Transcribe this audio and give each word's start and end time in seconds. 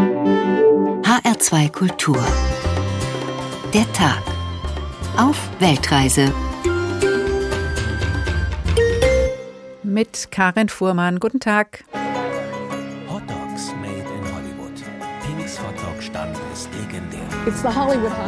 HR2 0.00 1.70
Kultur. 1.72 2.24
Der 3.74 3.90
Tag. 3.92 4.22
Auf 5.16 5.36
Weltreise. 5.58 6.32
Mit 9.82 10.28
Karin 10.30 10.68
Fuhrmann. 10.68 11.20
Guten 11.20 11.40
Tag. 11.40 11.84
Hot 13.08 13.22
Dogs 13.28 13.72
made 13.80 13.90
in 13.98 14.24
Hollywood. 14.32 14.72
Pinks 15.26 15.58
Hotdog 15.58 16.02
Stand 16.02 16.36
ist 16.52 16.68
legendär. 16.80 17.20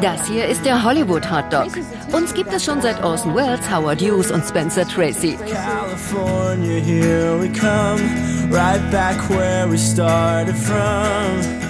Das 0.01 0.27
hier 0.27 0.47
ist 0.47 0.65
der 0.65 0.83
Hollywood 0.83 1.31
Hot 1.31 1.53
Dog. 1.53 1.69
Uns 2.13 2.35
gibt 2.35 2.53
es 2.53 2.65
schon 2.65 2.83
seit 2.83 3.03
Orson 3.03 3.35
Welles, 3.35 3.61
Howard 3.71 4.01
Hughes 4.03 4.31
und 4.31 4.45
Spencer 4.45 4.87
Tracy. 4.87 5.39
California, 5.51 6.81
here 6.81 7.41
we 7.41 7.49
come, 7.49 8.01
right 8.51 8.83
back 8.91 9.17
where 9.31 9.71
we 9.71 9.79
started 9.79 10.57
from. 10.57 11.62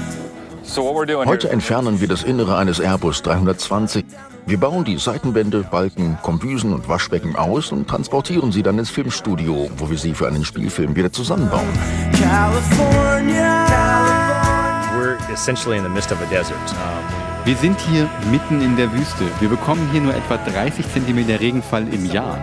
Heute 0.75 1.51
entfernen 1.51 2.01
wir 2.01 2.09
das 2.09 2.23
Innere 2.23 2.57
eines 2.57 2.81
Airbus 2.81 3.21
320. 3.23 4.07
Wir 4.47 4.59
bauen 4.59 4.85
die 4.85 4.97
Seitenwände, 4.97 5.65
Balken, 5.71 6.17
Kombüsen 6.23 6.73
und 6.73 6.89
Waschbecken 6.89 7.37
aus 7.37 7.73
und 7.73 7.89
transportieren 7.89 8.53
sie 8.53 8.63
dann 8.63 8.79
ins 8.79 8.89
Filmstudio, 8.89 9.69
wo 9.77 9.91
wir 9.91 9.99
sie 9.99 10.15
für 10.15 10.27
einen 10.29 10.47
Spielfilm 10.47 10.97
wieder 10.97 11.13
zusammenbauen. 11.13 11.69
Wir 17.45 17.57
sind 17.57 17.81
hier 17.81 18.09
mitten 18.31 18.63
in 18.63 18.77
der 18.77 18.91
Wüste. 18.93 19.25
Wir 19.41 19.51
bekommen 19.51 19.87
hier 19.93 20.01
nur 20.01 20.15
etwa 20.15 20.39
30 20.39 20.91
Zentimeter 20.91 21.39
Regenfall 21.39 21.87
im 21.93 22.07
Jahr. 22.11 22.39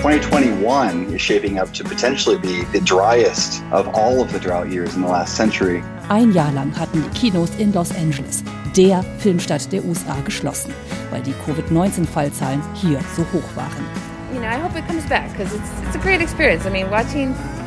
2021 0.00 1.14
is 1.14 1.20
shaping 1.20 1.58
up 1.58 1.72
to 1.74 1.84
potentially 1.84 2.38
be 2.38 2.64
the 2.72 2.80
driest 2.80 3.62
of 3.70 3.86
all 3.94 4.22
of 4.22 4.32
the 4.32 4.40
drought 4.40 4.70
years 4.70 4.96
in 4.96 5.02
the 5.02 5.08
last 5.08 5.36
century. 5.36 5.84
Ein 6.10 6.32
Jahr 6.32 6.50
lang 6.50 6.76
hatten 6.76 7.04
die 7.04 7.18
Kinos 7.20 7.50
in 7.58 7.72
Los 7.72 7.94
Angeles, 7.94 8.42
der 8.76 9.04
Filmstadt 9.18 9.70
der 9.70 9.84
USA, 9.84 10.16
geschlossen, 10.24 10.74
weil 11.12 11.22
die 11.22 11.32
Covid-19-Fallzahlen 11.46 12.60
hier 12.74 12.98
so 13.16 13.22
hoch 13.32 13.54
waren. 13.54 13.84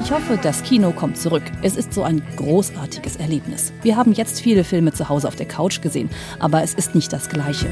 Ich 0.03 0.11
hoffe, 0.11 0.37
das 0.41 0.61
Kino 0.63 0.91
kommt 0.91 1.17
zurück. 1.17 1.43
Es 1.61 1.77
ist 1.77 1.93
so 1.93 2.03
ein 2.03 2.21
großartiges 2.35 3.15
Erlebnis. 3.15 3.71
Wir 3.81 3.95
haben 3.95 4.11
jetzt 4.11 4.41
viele 4.41 4.65
Filme 4.65 4.91
zu 4.91 5.07
Hause 5.07 5.29
auf 5.29 5.37
der 5.37 5.47
Couch 5.47 5.81
gesehen, 5.81 6.09
aber 6.39 6.63
es 6.63 6.73
ist 6.73 6.95
nicht 6.95 7.13
das 7.13 7.29
Gleiche. 7.29 7.69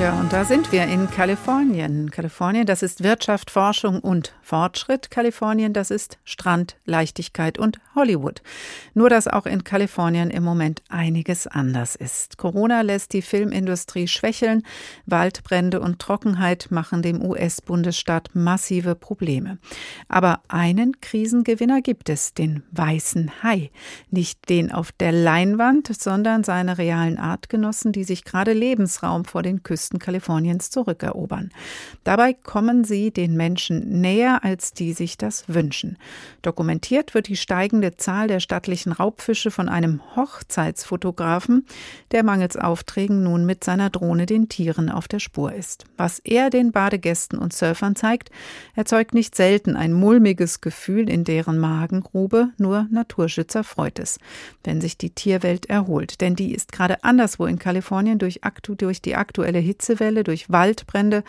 Ja, 0.00 0.12
und 0.12 0.32
da 0.32 0.44
sind 0.44 0.70
wir 0.70 0.84
in 0.84 1.10
Kalifornien. 1.10 2.12
Kalifornien, 2.12 2.66
das 2.66 2.84
ist 2.84 3.02
Wirtschaft, 3.02 3.50
Forschung 3.50 3.98
und 3.98 4.32
Fortschritt. 4.42 5.10
Kalifornien, 5.10 5.72
das 5.72 5.90
ist 5.90 6.18
Strand, 6.22 6.76
Leichtigkeit 6.84 7.58
und 7.58 7.80
Hollywood. 7.96 8.40
Nur, 8.94 9.10
dass 9.10 9.26
auch 9.26 9.44
in 9.44 9.64
Kalifornien 9.64 10.30
im 10.30 10.44
Moment 10.44 10.82
einiges 10.88 11.48
anders 11.48 11.96
ist. 11.96 12.38
Corona 12.38 12.82
lässt 12.82 13.12
die 13.12 13.22
Filmindustrie 13.22 14.06
schwächeln. 14.06 14.62
Waldbrände 15.06 15.80
und 15.80 15.98
Trockenheit 15.98 16.68
machen 16.70 17.02
dem 17.02 17.20
US-Bundesstaat 17.20 18.30
massive 18.34 18.94
Probleme. 18.94 19.58
Aber 20.06 20.42
einen 20.46 21.00
Krisengewinner 21.00 21.82
gibt 21.82 22.08
es, 22.08 22.34
den 22.34 22.62
weißen 22.70 23.42
Hai. 23.42 23.72
Nicht 24.10 24.48
den 24.48 24.70
auf 24.70 24.92
der 24.92 25.10
Leinwand, 25.10 25.88
sondern 26.00 26.44
seine 26.44 26.78
realen 26.78 27.18
Artgenossen, 27.18 27.90
die 27.90 28.04
sich 28.04 28.22
gerade 28.22 28.52
Lebensraum 28.52 29.24
vor 29.24 29.42
den 29.42 29.64
Küsten 29.64 29.87
Kaliforniens 29.96 30.68
zurückerobern. 30.68 31.50
Dabei 32.04 32.34
kommen 32.34 32.84
sie 32.84 33.10
den 33.10 33.36
Menschen 33.36 34.00
näher, 34.00 34.44
als 34.44 34.72
die 34.74 34.92
sich 34.92 35.16
das 35.16 35.44
wünschen. 35.48 35.96
Dokumentiert 36.42 37.14
wird 37.14 37.28
die 37.28 37.36
steigende 37.36 37.96
Zahl 37.96 38.28
der 38.28 38.40
stattlichen 38.40 38.92
Raubfische 38.92 39.50
von 39.50 39.68
einem 39.68 40.02
Hochzeitsfotografen, 40.16 41.66
der 42.10 42.24
mangels 42.24 42.56
Aufträgen 42.56 43.22
nun 43.22 43.46
mit 43.46 43.64
seiner 43.64 43.88
Drohne 43.88 44.26
den 44.26 44.48
Tieren 44.48 44.90
auf 44.90 45.08
der 45.08 45.20
Spur 45.20 45.52
ist. 45.52 45.84
Was 45.96 46.18
er 46.18 46.50
den 46.50 46.72
Badegästen 46.72 47.38
und 47.38 47.52
Surfern 47.52 47.96
zeigt, 47.96 48.30
erzeugt 48.74 49.14
nicht 49.14 49.34
selten 49.34 49.76
ein 49.76 49.92
mulmiges 49.92 50.60
Gefühl 50.60 51.08
in 51.08 51.24
deren 51.24 51.58
Magengrube, 51.58 52.50
nur 52.58 52.86
Naturschützer 52.90 53.64
freut 53.64 53.98
es, 53.98 54.18
wenn 54.64 54.80
sich 54.80 54.98
die 54.98 55.10
Tierwelt 55.10 55.66
erholt. 55.66 56.20
Denn 56.20 56.34
die 56.34 56.54
ist 56.54 56.72
gerade 56.72 57.04
anderswo 57.04 57.46
in 57.46 57.58
Kalifornien 57.58 58.18
durch, 58.18 58.40
durch 58.76 59.02
die 59.02 59.16
aktuelle 59.16 59.58
Hitzewelle, 59.78 60.24
durch 60.24 60.50
Waldbrände 60.50 61.22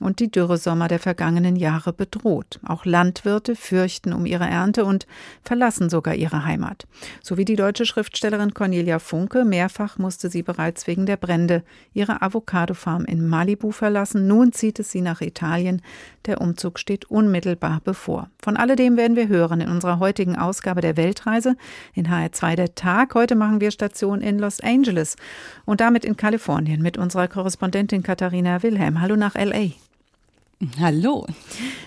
und 0.00 0.20
die 0.20 0.30
Dürresommer 0.30 0.88
der 0.88 0.98
vergangenen 0.98 1.56
Jahre 1.56 1.92
bedroht. 1.92 2.60
Auch 2.66 2.84
Landwirte 2.84 3.56
fürchten 3.56 4.12
um 4.12 4.26
ihre 4.26 4.46
Ernte 4.46 4.84
und 4.84 5.06
verlassen 5.42 5.90
sogar 5.90 6.14
ihre 6.14 6.44
Heimat. 6.44 6.86
So 7.22 7.36
wie 7.36 7.44
die 7.44 7.56
deutsche 7.56 7.86
Schriftstellerin 7.86 8.54
Cornelia 8.54 8.98
Funke. 8.98 9.44
Mehrfach 9.44 9.98
musste 9.98 10.30
sie 10.30 10.42
bereits 10.42 10.86
wegen 10.86 11.06
der 11.06 11.16
Brände 11.16 11.62
ihre 11.92 12.22
Avocadofarm 12.22 13.04
in 13.04 13.26
Malibu 13.26 13.70
verlassen. 13.70 14.26
Nun 14.26 14.52
zieht 14.52 14.78
es 14.78 14.90
sie 14.90 15.00
nach 15.00 15.20
Italien. 15.20 15.82
Der 16.26 16.40
Umzug 16.40 16.78
steht 16.78 17.06
unmittelbar 17.06 17.80
bevor. 17.82 18.28
Von 18.42 18.56
alledem 18.56 18.96
werden 18.96 19.16
wir 19.16 19.28
hören 19.28 19.60
in 19.60 19.68
unserer 19.68 19.98
heutigen 19.98 20.36
Ausgabe 20.36 20.80
der 20.80 20.96
Weltreise 20.96 21.56
in 21.94 22.08
HR2 22.08 22.56
der 22.56 22.74
Tag. 22.74 23.14
Heute 23.14 23.34
machen 23.34 23.60
wir 23.60 23.70
Station 23.70 24.20
in 24.20 24.38
Los 24.38 24.60
Angeles 24.60 25.16
und 25.64 25.80
damit 25.80 26.04
in 26.04 26.16
Kalifornien 26.16 26.82
mit 26.82 26.98
unserer 26.98 27.28
Korrespondentin 27.28 28.02
Katharina 28.02 28.62
Wilhelm. 28.62 29.00
Hallo 29.00 29.16
nach 29.16 29.34
LA. 29.34 29.70
Hallo. 30.80 31.24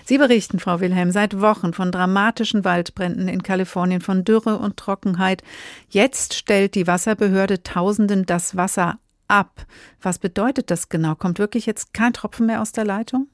Sie 0.06 0.16
berichten, 0.16 0.58
Frau 0.58 0.80
Wilhelm, 0.80 1.10
seit 1.10 1.38
Wochen 1.40 1.74
von 1.74 1.92
dramatischen 1.92 2.64
Waldbränden 2.64 3.28
in 3.28 3.42
Kalifornien, 3.42 4.00
von 4.00 4.24
Dürre 4.24 4.58
und 4.58 4.78
Trockenheit. 4.78 5.42
Jetzt 5.90 6.32
stellt 6.32 6.74
die 6.74 6.86
Wasserbehörde 6.86 7.62
Tausenden 7.62 8.24
das 8.24 8.56
Wasser 8.56 8.98
ab. 9.28 9.66
Was 10.00 10.18
bedeutet 10.18 10.70
das 10.70 10.88
genau? 10.88 11.14
Kommt 11.14 11.38
wirklich 11.38 11.66
jetzt 11.66 11.92
kein 11.92 12.14
Tropfen 12.14 12.46
mehr 12.46 12.62
aus 12.62 12.72
der 12.72 12.86
Leitung? 12.86 13.28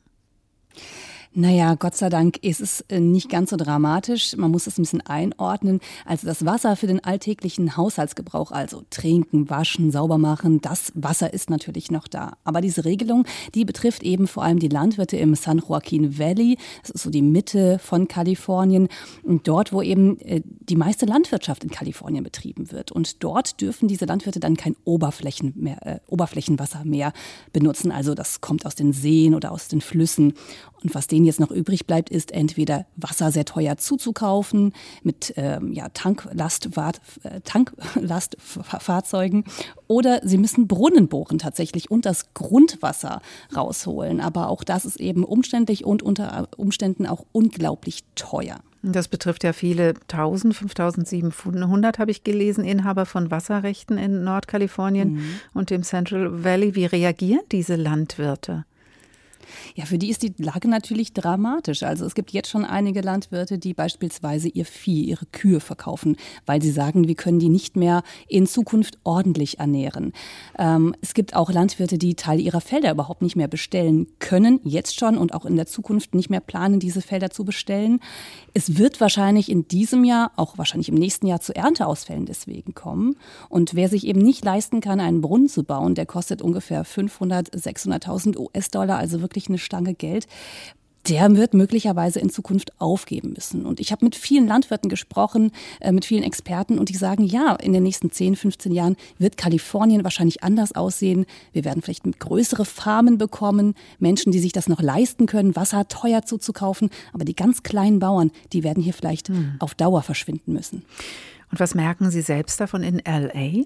Naja, 1.41 1.77
Gott 1.77 1.95
sei 1.95 2.09
Dank 2.09 2.39
ist 2.39 2.61
es 2.61 2.81
äh, 2.89 2.99
nicht 2.99 3.31
ganz 3.31 3.51
so 3.51 3.57
dramatisch. 3.57 4.37
Man 4.37 4.51
muss 4.51 4.67
es 4.67 4.77
ein 4.77 4.83
bisschen 4.83 5.07
einordnen. 5.07 5.79
Also 6.05 6.27
das 6.27 6.45
Wasser 6.45 6.75
für 6.75 6.89
den 6.89 7.05
alltäglichen 7.05 7.77
Haushaltsgebrauch, 7.77 8.51
also 8.51 8.83
trinken, 8.91 9.49
waschen, 9.49 9.93
sauber 9.93 10.19
machen, 10.19 10.61
das 10.61 10.91
Wasser 10.97 11.33
ist 11.33 11.49
natürlich 11.49 11.93
noch 11.93 12.09
da. 12.09 12.33
Aber 12.43 12.61
diese 12.61 12.85
Regelung, 12.85 13.25
die 13.55 13.65
betrifft 13.65 14.03
eben 14.03 14.27
vor 14.27 14.43
allem 14.43 14.59
die 14.59 14.67
Landwirte 14.67 15.17
im 15.17 15.37
San 15.37 15.59
Joaquin 15.59 16.19
Valley. 16.19 16.59
Das 16.83 16.91
ist 16.91 17.05
so 17.05 17.11
die 17.11 17.23
Mitte 17.23 17.79
von 17.79 18.09
Kalifornien. 18.09 18.89
Dort, 19.25 19.73
wo 19.73 19.81
eben 19.81 20.21
äh, 20.23 20.43
die 20.45 20.75
meiste 20.75 21.07
Landwirtschaft 21.07 21.63
in 21.63 21.71
Kalifornien 21.71 22.25
betrieben 22.25 22.73
wird. 22.73 22.91
Und 22.91 23.23
dort 23.23 23.61
dürfen 23.61 23.87
diese 23.87 24.07
Landwirte 24.07 24.41
dann 24.41 24.57
kein 24.57 24.75
Oberflächen 24.83 25.53
mehr, 25.55 25.87
äh, 25.87 26.01
Oberflächenwasser 26.09 26.85
mehr 26.85 27.13
benutzen. 27.53 27.93
Also 27.93 28.17
das 28.17 28.41
kommt 28.41 28.67
aus 28.67 28.75
den 28.75 28.93
Seen 28.93 29.37
oder 29.37 29.53
aus 29.53 29.69
den 29.69 29.81
Flüssen. 29.81 30.35
Und 30.83 30.95
was 30.95 31.09
denen 31.09 31.27
jetzt 31.27 31.41
noch 31.41 31.51
übrig 31.51 31.87
bleibt, 31.87 32.11
ist 32.11 32.33
entweder 32.33 32.87
Wasser 32.97 33.33
sehr 33.33 33.45
teuer 33.45 33.77
zuzukaufen 33.79 34.73
mit 35.03 35.35
ähm, 35.37 35.73
ja, 35.73 35.87
äh, 35.87 37.41
Tanklastfahrzeugen 37.45 39.45
oder 39.87 40.21
sie 40.23 40.39
müssen 40.39 40.69
Brunnen 40.69 41.09
bohren 41.09 41.39
tatsächlich 41.39 41.91
und 41.91 42.07
das 42.07 42.33
Grundwasser 42.35 43.21
rausholen. 43.55 44.21
Aber 44.21 44.51
auch 44.51 44.63
das 44.63 44.85
ist 44.85 45.01
eben 45.01 45.25
umständlich 45.25 45.85
und 45.85 46.03
unter 46.03 46.49
Umständen 46.57 47.07
auch 47.07 47.25
unglaublich 47.33 48.05
teuer. 48.15 48.61
Das 48.83 49.09
betrifft 49.09 49.43
ja 49.43 49.53
viele 49.53 49.95
tausend, 50.07 50.55
5700 50.55 51.99
habe 51.99 52.13
ich 52.13 52.23
gelesen, 52.23 52.65
Inhaber 52.65 53.07
von 53.07 53.31
Wasserrechten 53.31 53.99
in 53.99 54.23
Nordkalifornien 54.23 55.15
mhm. 55.15 55.41
und 55.53 55.71
dem 55.71 55.83
Central 55.83 56.45
Valley. 56.45 56.77
Wie 56.77 56.87
reagieren 56.87 57.43
diese 57.51 57.75
Landwirte? 57.75 58.65
Ja, 59.75 59.85
für 59.85 59.99
die 59.99 60.11
ist 60.11 60.23
die 60.23 60.35
Lage 60.39 60.69
natürlich 60.69 61.13
dramatisch. 61.13 61.83
Also 61.83 62.05
es 62.05 62.15
gibt 62.15 62.33
jetzt 62.33 62.49
schon 62.49 62.65
einige 62.65 63.01
Landwirte, 63.01 63.59
die 63.59 63.75
beispielsweise 63.75 64.49
ihr 64.49 64.65
Vieh, 64.65 65.05
ihre 65.05 65.27
Kühe 65.27 65.61
verkaufen, 65.61 66.17
weil 66.47 66.63
sie 66.63 66.71
sagen, 66.71 67.09
wir 67.09 67.15
können 67.15 67.39
die 67.39 67.49
nicht 67.49 67.77
mehr 67.77 68.03
in 68.29 68.47
Zukunft 68.47 68.99
ordentlich 69.05 69.59
ernähren. 69.59 70.13
Ähm, 70.59 70.95
es 71.01 71.15
gibt 71.15 71.35
auch 71.35 71.51
Landwirte, 71.51 71.99
die 71.99 72.15
Teile 72.15 72.43
ihrer 72.43 72.61
Felder 72.61 72.91
überhaupt 72.91 73.23
nicht 73.23 73.37
mehr 73.37 73.49
bestellen 73.49 74.07
können, 74.19 74.61
jetzt 74.65 74.99
schon 74.99 75.17
und 75.17 75.35
auch 75.35 75.45
in 75.45 75.57
der 75.57 75.67
Zukunft 75.67 76.15
nicht 76.15 76.31
mehr 76.31 76.41
planen, 76.41 76.81
diese 76.81 77.01
Felder 77.01 77.31
zu 77.31 77.45
bestellen. 77.45 78.01
Es 78.55 78.79
wird 78.79 79.01
wahrscheinlich 79.01 79.51
in 79.51 79.69
diesem 79.69 80.05
Jahr, 80.05 80.33
auch 80.37 80.59
wahrscheinlich 80.59 80.89
im 80.89 80.95
nächsten 80.95 81.27
Jahr 81.27 81.41
zu 81.41 81.55
Ernteausfällen 81.55 82.27
deswegen 82.27 82.75
kommen. 82.75 83.17
Und 83.49 83.75
wer 83.75 83.89
sich 83.89 84.07
eben 84.07 84.21
nicht 84.21 84.45
leisten 84.45 84.81
kann, 84.81 85.01
einen 85.01 85.21
Brunnen 85.21 85.49
zu 85.49 85.65
bauen, 85.65 85.95
der 85.95 86.07
kostet 86.07 86.43
ungefähr 86.43 86.85
500, 86.85 87.51
600.000 87.55 88.37
US-Dollar, 88.37 88.99
also 88.99 89.21
wirklich 89.21 89.38
eine 89.47 89.59
Stange 89.59 89.95
Geld 89.95 90.27
der 91.09 91.35
wird 91.37 91.55
möglicherweise 91.55 92.21
in 92.21 92.31
Zukunft 92.31 92.73
aufgeben 92.81 93.33
müssen. 93.35 93.65
Und 93.65 93.81
ich 93.81 93.93
habe 93.93 94.05
mit 94.05 94.15
vielen 94.15 94.47
Landwirten 94.47 94.91
gesprochen, 94.91 95.53
äh, 95.81 95.93
mit 95.93 96.05
vielen 96.05 96.23
Experten 96.23 96.79
und 96.79 96.89
die 96.89 96.97
sagen, 96.97 97.25
ja, 97.25 97.55
in 97.55 97.73
den 97.73 97.83
nächsten 97.83 98.11
10, 98.11 98.37
15 98.37 98.73
Jahren 98.73 98.97
wird 99.19 99.37
Kalifornien 99.37 100.05
wahrscheinlich 100.05 100.43
anders 100.43 100.75
aussehen. 100.75 101.27
Wir 101.53 101.65
werden 101.65 101.83
vielleicht 101.83 102.05
größere 102.19 102.65
Farmen 102.65 103.19
bekommen, 103.19 103.75
Menschen, 103.99 104.33
die 104.33 104.39
sich 104.39 104.53
das 104.53 104.69
noch 104.69 104.83
leisten 104.83 105.27
können, 105.27 105.57
Wasser 105.57 105.89
teuer 105.89 106.23
zuzukaufen. 106.23 106.91
Aber 107.13 107.25
die 107.25 107.37
ganz 107.37 107.63
kleinen 107.63 107.99
Bauern, 107.99 108.31
die 108.53 108.63
werden 108.63 108.83
hier 108.83 108.93
vielleicht 108.93 109.29
hm. 109.29 109.55
auf 109.61 109.75
Dauer 109.75 110.03
verschwinden 110.03 110.53
müssen. 110.53 110.83
Und 111.51 111.61
was 111.61 111.75
merken 111.75 112.11
Sie 112.11 112.21
selbst 112.21 112.61
davon 112.61 112.83
in 112.83 113.01
LA? 113.07 113.65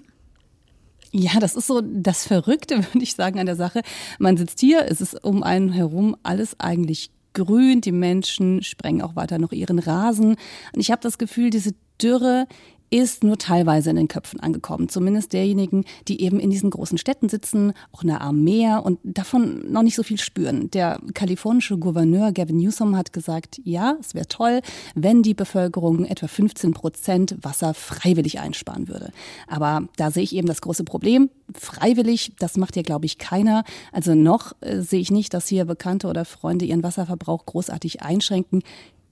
Ja, 1.15 1.39
das 1.39 1.55
ist 1.55 1.67
so 1.67 1.81
das 1.81 2.25
Verrückte, 2.25 2.77
würde 2.93 3.03
ich 3.03 3.13
sagen, 3.13 3.39
an 3.39 3.45
der 3.45 3.55
Sache. 3.55 3.81
Man 4.17 4.35
sitzt 4.35 4.59
hier, 4.59 4.85
es 4.89 4.99
ist 4.99 5.23
um 5.23 5.43
einen 5.43 5.71
herum 5.71 6.17
alles 6.23 6.59
eigentlich 6.59 7.11
grün, 7.33 7.81
die 7.81 7.91
Menschen 7.91 8.63
sprengen 8.63 9.01
auch 9.01 9.15
weiter 9.15 9.37
noch 9.37 9.51
ihren 9.51 9.79
Rasen. 9.79 10.35
Und 10.73 10.79
ich 10.79 10.91
habe 10.91 11.01
das 11.01 11.17
Gefühl, 11.17 11.51
diese 11.51 11.73
Dürre 12.01 12.47
ist 12.93 13.23
nur 13.23 13.39
teilweise 13.39 13.89
in 13.89 13.95
den 13.95 14.07
Köpfen 14.07 14.39
angekommen. 14.39 14.87
Zumindest 14.87 15.33
derjenigen, 15.33 15.83
die 16.07 16.21
eben 16.21 16.39
in 16.39 16.51
diesen 16.51 16.69
großen 16.69 16.99
Städten 16.99 17.27
sitzen, 17.27 17.73
auch 17.91 18.03
nah 18.03 18.21
am 18.21 18.43
Meer 18.43 18.85
und 18.85 18.99
davon 19.03 19.71
noch 19.71 19.81
nicht 19.81 19.95
so 19.95 20.03
viel 20.03 20.19
spüren. 20.19 20.69
Der 20.69 20.99
kalifornische 21.15 21.79
Gouverneur 21.79 22.31
Gavin 22.31 22.57
Newsom 22.57 22.95
hat 22.95 23.11
gesagt, 23.11 23.59
ja, 23.63 23.97
es 23.99 24.13
wäre 24.13 24.27
toll, 24.27 24.61
wenn 24.93 25.23
die 25.23 25.33
Bevölkerung 25.33 26.05
etwa 26.05 26.27
15 26.27 26.73
Prozent 26.73 27.35
Wasser 27.41 27.73
freiwillig 27.73 28.39
einsparen 28.39 28.87
würde. 28.87 29.11
Aber 29.47 29.87
da 29.97 30.11
sehe 30.11 30.21
ich 30.21 30.35
eben 30.35 30.47
das 30.47 30.61
große 30.61 30.83
Problem. 30.83 31.31
Freiwillig, 31.55 32.33
das 32.37 32.57
macht 32.57 32.75
ja, 32.75 32.83
glaube 32.83 33.07
ich, 33.07 33.17
keiner. 33.17 33.63
Also 33.91 34.13
noch 34.13 34.53
äh, 34.61 34.81
sehe 34.81 34.99
ich 34.99 35.09
nicht, 35.09 35.33
dass 35.33 35.47
hier 35.47 35.65
Bekannte 35.65 36.07
oder 36.07 36.25
Freunde 36.25 36.65
ihren 36.65 36.83
Wasserverbrauch 36.83 37.47
großartig 37.47 38.03
einschränken. 38.03 38.61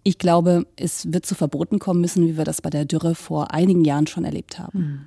Ich 0.04 0.18
glaube, 0.18 0.66
es 0.78 1.14
wird 1.14 1.28
zu 1.28 1.36
Verboten 1.36 1.78
kommen 1.78 2.02
müssen, 2.02 2.28
wie 2.28 2.36
wir 2.36 2.44
das 2.44 2.62
bei 2.62 2.72
der 2.72 2.86
Dürre 2.86 3.14
vor 3.14 3.54
einigen 3.54 3.86
Jahren 3.86 4.08
schon 4.08 4.26
erlebt 4.26 4.58
haben. 4.58 4.74
Hm. 4.74 5.02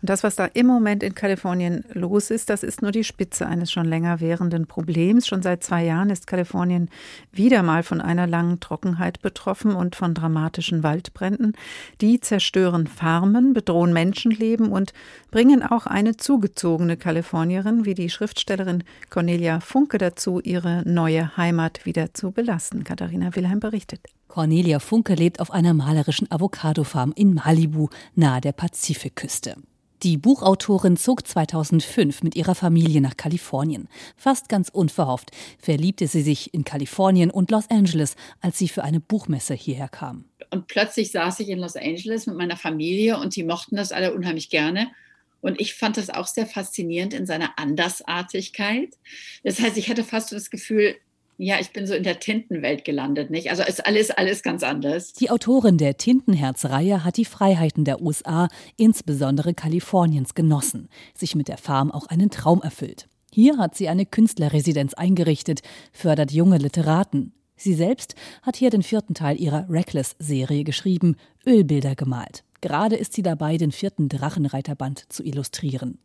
Und 0.00 0.10
das, 0.10 0.22
was 0.22 0.36
da 0.36 0.46
im 0.46 0.66
Moment 0.66 1.02
in 1.02 1.14
Kalifornien 1.14 1.84
los 1.92 2.30
ist, 2.30 2.48
das 2.48 2.62
ist 2.62 2.80
nur 2.80 2.90
die 2.90 3.04
Spitze 3.04 3.46
eines 3.46 3.70
schon 3.70 3.84
länger 3.84 4.20
währenden 4.20 4.66
Problems. 4.66 5.26
Schon 5.26 5.42
seit 5.42 5.62
zwei 5.62 5.84
Jahren 5.84 6.08
ist 6.08 6.26
Kalifornien 6.26 6.88
wieder 7.30 7.62
mal 7.62 7.82
von 7.82 8.00
einer 8.00 8.26
langen 8.26 8.58
Trockenheit 8.58 9.20
betroffen 9.20 9.72
und 9.74 9.96
von 9.96 10.14
dramatischen 10.14 10.82
Waldbränden. 10.82 11.52
Die 12.00 12.18
zerstören 12.18 12.86
Farmen, 12.86 13.52
bedrohen 13.52 13.92
Menschenleben 13.92 14.72
und 14.72 14.94
bringen 15.30 15.62
auch 15.62 15.84
eine 15.84 16.16
zugezogene 16.16 16.96
Kalifornierin 16.96 17.84
wie 17.84 17.94
die 17.94 18.08
Schriftstellerin 18.08 18.82
Cornelia 19.10 19.60
Funke 19.60 19.98
dazu, 19.98 20.40
ihre 20.40 20.88
neue 20.88 21.36
Heimat 21.36 21.84
wieder 21.84 22.14
zu 22.14 22.30
belasten. 22.30 22.82
Katharina 22.84 23.36
Wilhelm 23.36 23.60
berichtet. 23.60 24.00
Cornelia 24.28 24.78
Funke 24.78 25.14
lebt 25.14 25.40
auf 25.40 25.50
einer 25.50 25.74
malerischen 25.74 26.30
Avocado-Farm 26.30 27.12
in 27.16 27.34
Malibu 27.34 27.88
nahe 28.14 28.40
der 28.40 28.52
Pazifikküste. 28.52 29.56
Die 30.04 30.16
Buchautorin 30.16 30.96
zog 30.96 31.26
2005 31.26 32.22
mit 32.22 32.36
ihrer 32.36 32.54
Familie 32.54 33.00
nach 33.00 33.16
Kalifornien. 33.16 33.88
Fast 34.16 34.48
ganz 34.48 34.68
unverhofft 34.68 35.32
verliebte 35.58 36.06
sie 36.06 36.22
sich 36.22 36.54
in 36.54 36.62
Kalifornien 36.62 37.30
und 37.30 37.50
Los 37.50 37.68
Angeles, 37.68 38.14
als 38.40 38.58
sie 38.58 38.68
für 38.68 38.84
eine 38.84 39.00
Buchmesse 39.00 39.54
hierher 39.54 39.88
kam. 39.88 40.26
Und 40.50 40.68
plötzlich 40.68 41.10
saß 41.10 41.40
ich 41.40 41.48
in 41.48 41.58
Los 41.58 41.74
Angeles 41.74 42.26
mit 42.26 42.36
meiner 42.36 42.56
Familie 42.56 43.18
und 43.18 43.34
die 43.34 43.42
mochten 43.42 43.74
das 43.74 43.90
alle 43.90 44.14
unheimlich 44.14 44.50
gerne. 44.50 44.88
Und 45.40 45.60
ich 45.60 45.74
fand 45.74 45.96
das 45.96 46.10
auch 46.10 46.26
sehr 46.26 46.46
faszinierend 46.46 47.14
in 47.14 47.26
seiner 47.26 47.58
Andersartigkeit. 47.58 48.90
Das 49.42 49.60
heißt, 49.60 49.76
ich 49.76 49.88
hatte 49.88 50.04
fast 50.04 50.32
das 50.32 50.50
Gefühl, 50.50 50.96
ja, 51.40 51.60
ich 51.60 51.70
bin 51.70 51.86
so 51.86 51.94
in 51.94 52.02
der 52.02 52.18
Tintenwelt 52.18 52.84
gelandet, 52.84 53.30
nicht? 53.30 53.50
Also 53.50 53.62
ist 53.62 53.86
alles, 53.86 54.10
alles 54.10 54.42
ganz 54.42 54.64
anders. 54.64 55.12
Die 55.12 55.30
Autorin 55.30 55.78
der 55.78 55.96
Tintenherz-Reihe 55.96 57.04
hat 57.04 57.16
die 57.16 57.24
Freiheiten 57.24 57.84
der 57.84 58.02
USA, 58.02 58.48
insbesondere 58.76 59.54
Kaliforniens, 59.54 60.34
genossen, 60.34 60.88
sich 61.14 61.36
mit 61.36 61.46
der 61.46 61.56
Farm 61.56 61.92
auch 61.92 62.06
einen 62.06 62.30
Traum 62.30 62.60
erfüllt. 62.60 63.08
Hier 63.32 63.56
hat 63.56 63.76
sie 63.76 63.88
eine 63.88 64.04
Künstlerresidenz 64.04 64.94
eingerichtet, 64.94 65.60
fördert 65.92 66.32
junge 66.32 66.58
Literaten. 66.58 67.32
Sie 67.56 67.74
selbst 67.74 68.16
hat 68.42 68.56
hier 68.56 68.70
den 68.70 68.82
vierten 68.82 69.14
Teil 69.14 69.40
ihrer 69.40 69.70
Reckless-Serie 69.70 70.64
geschrieben, 70.64 71.14
Ölbilder 71.46 71.94
gemalt. 71.94 72.42
Gerade 72.60 72.96
ist 72.96 73.12
sie 73.12 73.22
dabei, 73.22 73.58
den 73.58 73.70
vierten 73.70 74.08
Drachenreiterband 74.08 75.04
zu 75.12 75.22
illustrieren. 75.22 75.98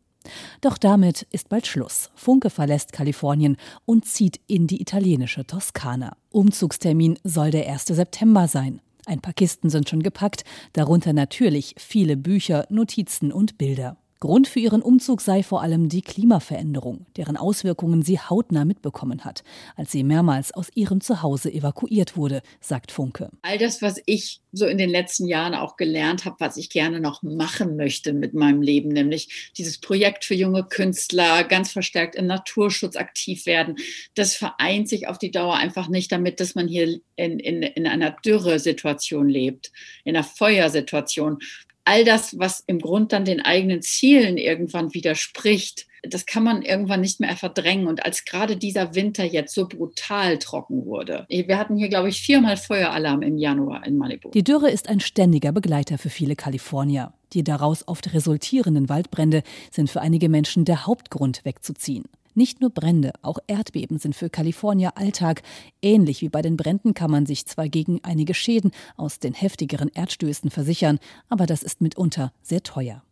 Doch 0.60 0.78
damit 0.78 1.26
ist 1.30 1.48
bald 1.48 1.66
Schluss. 1.66 2.10
Funke 2.14 2.50
verlässt 2.50 2.92
Kalifornien 2.92 3.56
und 3.84 4.04
zieht 4.06 4.40
in 4.46 4.66
die 4.66 4.80
italienische 4.80 5.46
Toskana. 5.46 6.16
Umzugstermin 6.30 7.18
soll 7.24 7.50
der 7.50 7.70
1. 7.70 7.86
September 7.86 8.48
sein. 8.48 8.80
Ein 9.06 9.20
paar 9.20 9.34
Kisten 9.34 9.68
sind 9.68 9.88
schon 9.88 10.02
gepackt, 10.02 10.44
darunter 10.72 11.12
natürlich 11.12 11.74
viele 11.78 12.16
Bücher, 12.16 12.66
Notizen 12.70 13.32
und 13.32 13.58
Bilder. 13.58 13.98
Grund 14.24 14.48
für 14.48 14.58
ihren 14.58 14.80
Umzug 14.80 15.20
sei 15.20 15.42
vor 15.42 15.60
allem 15.60 15.90
die 15.90 16.00
Klimaveränderung, 16.00 17.04
deren 17.18 17.36
Auswirkungen 17.36 18.00
sie 18.00 18.18
hautnah 18.18 18.64
mitbekommen 18.64 19.22
hat, 19.22 19.44
als 19.76 19.92
sie 19.92 20.02
mehrmals 20.02 20.50
aus 20.50 20.70
ihrem 20.74 21.02
Zuhause 21.02 21.52
evakuiert 21.52 22.16
wurde, 22.16 22.40
sagt 22.58 22.90
Funke. 22.90 23.28
All 23.42 23.58
das, 23.58 23.82
was 23.82 24.00
ich 24.06 24.40
so 24.50 24.66
in 24.66 24.78
den 24.78 24.88
letzten 24.88 25.26
Jahren 25.26 25.54
auch 25.54 25.76
gelernt 25.76 26.24
habe, 26.24 26.36
was 26.38 26.56
ich 26.56 26.70
gerne 26.70 27.00
noch 27.00 27.22
machen 27.22 27.76
möchte 27.76 28.14
mit 28.14 28.32
meinem 28.32 28.62
Leben, 28.62 28.88
nämlich 28.88 29.52
dieses 29.58 29.76
Projekt 29.76 30.24
für 30.24 30.34
junge 30.34 30.64
Künstler, 30.64 31.44
ganz 31.44 31.72
verstärkt 31.72 32.14
im 32.14 32.26
Naturschutz 32.26 32.96
aktiv 32.96 33.44
werden, 33.44 33.76
das 34.14 34.36
vereint 34.36 34.88
sich 34.88 35.06
auf 35.06 35.18
die 35.18 35.32
Dauer 35.32 35.56
einfach 35.56 35.88
nicht 35.88 36.10
damit, 36.12 36.40
dass 36.40 36.54
man 36.54 36.66
hier 36.66 36.98
in, 37.16 37.38
in, 37.38 37.62
in 37.62 37.86
einer 37.86 38.12
Dürre-Situation 38.12 39.28
lebt, 39.28 39.70
in 40.04 40.16
einer 40.16 40.24
Feuersituation 40.24 41.40
all 41.84 42.04
das, 42.04 42.38
was 42.38 42.62
im 42.66 42.78
Grund 42.78 43.12
dann 43.12 43.24
den 43.24 43.40
eigenen 43.40 43.82
Zielen 43.82 44.36
irgendwann 44.36 44.94
widerspricht, 44.94 45.86
das 46.02 46.26
kann 46.26 46.44
man 46.44 46.62
irgendwann 46.62 47.00
nicht 47.00 47.20
mehr 47.20 47.36
verdrängen. 47.36 47.86
Und 47.86 48.04
als 48.04 48.24
gerade 48.24 48.56
dieser 48.56 48.94
Winter 48.94 49.24
jetzt 49.24 49.54
so 49.54 49.66
brutal 49.66 50.38
trocken 50.38 50.84
wurde, 50.84 51.26
wir 51.28 51.58
hatten 51.58 51.76
hier, 51.76 51.88
glaube 51.88 52.08
ich, 52.08 52.20
viermal 52.20 52.56
Feueralarm 52.56 53.22
im 53.22 53.38
Januar 53.38 53.86
in 53.86 53.96
Malibu. 53.96 54.30
Die 54.30 54.44
Dürre 54.44 54.70
ist 54.70 54.88
ein 54.88 55.00
ständiger 55.00 55.52
Begleiter 55.52 55.98
für 55.98 56.10
viele 56.10 56.36
Kalifornier. 56.36 57.12
Die 57.32 57.42
daraus 57.42 57.88
oft 57.88 58.12
resultierenden 58.12 58.88
Waldbrände 58.88 59.42
sind 59.70 59.90
für 59.90 60.00
einige 60.00 60.28
Menschen 60.28 60.64
der 60.64 60.86
Hauptgrund 60.86 61.44
wegzuziehen. 61.44 62.04
Nicht 62.34 62.60
nur 62.60 62.70
Brände, 62.70 63.12
auch 63.22 63.38
Erdbeben 63.46 63.98
sind 63.98 64.16
für 64.16 64.28
Kalifornier 64.28 64.96
Alltag. 64.96 65.42
Ähnlich 65.80 66.20
wie 66.20 66.28
bei 66.28 66.42
den 66.42 66.56
Bränden 66.56 66.92
kann 66.92 67.10
man 67.10 67.26
sich 67.26 67.46
zwar 67.46 67.68
gegen 67.68 68.00
einige 68.02 68.34
Schäden 68.34 68.72
aus 68.96 69.20
den 69.20 69.34
heftigeren 69.34 69.88
Erdstößen 69.88 70.50
versichern, 70.50 70.98
aber 71.28 71.46
das 71.46 71.62
ist 71.62 71.80
mitunter 71.80 72.32
sehr 72.42 72.64
teuer. 72.64 73.02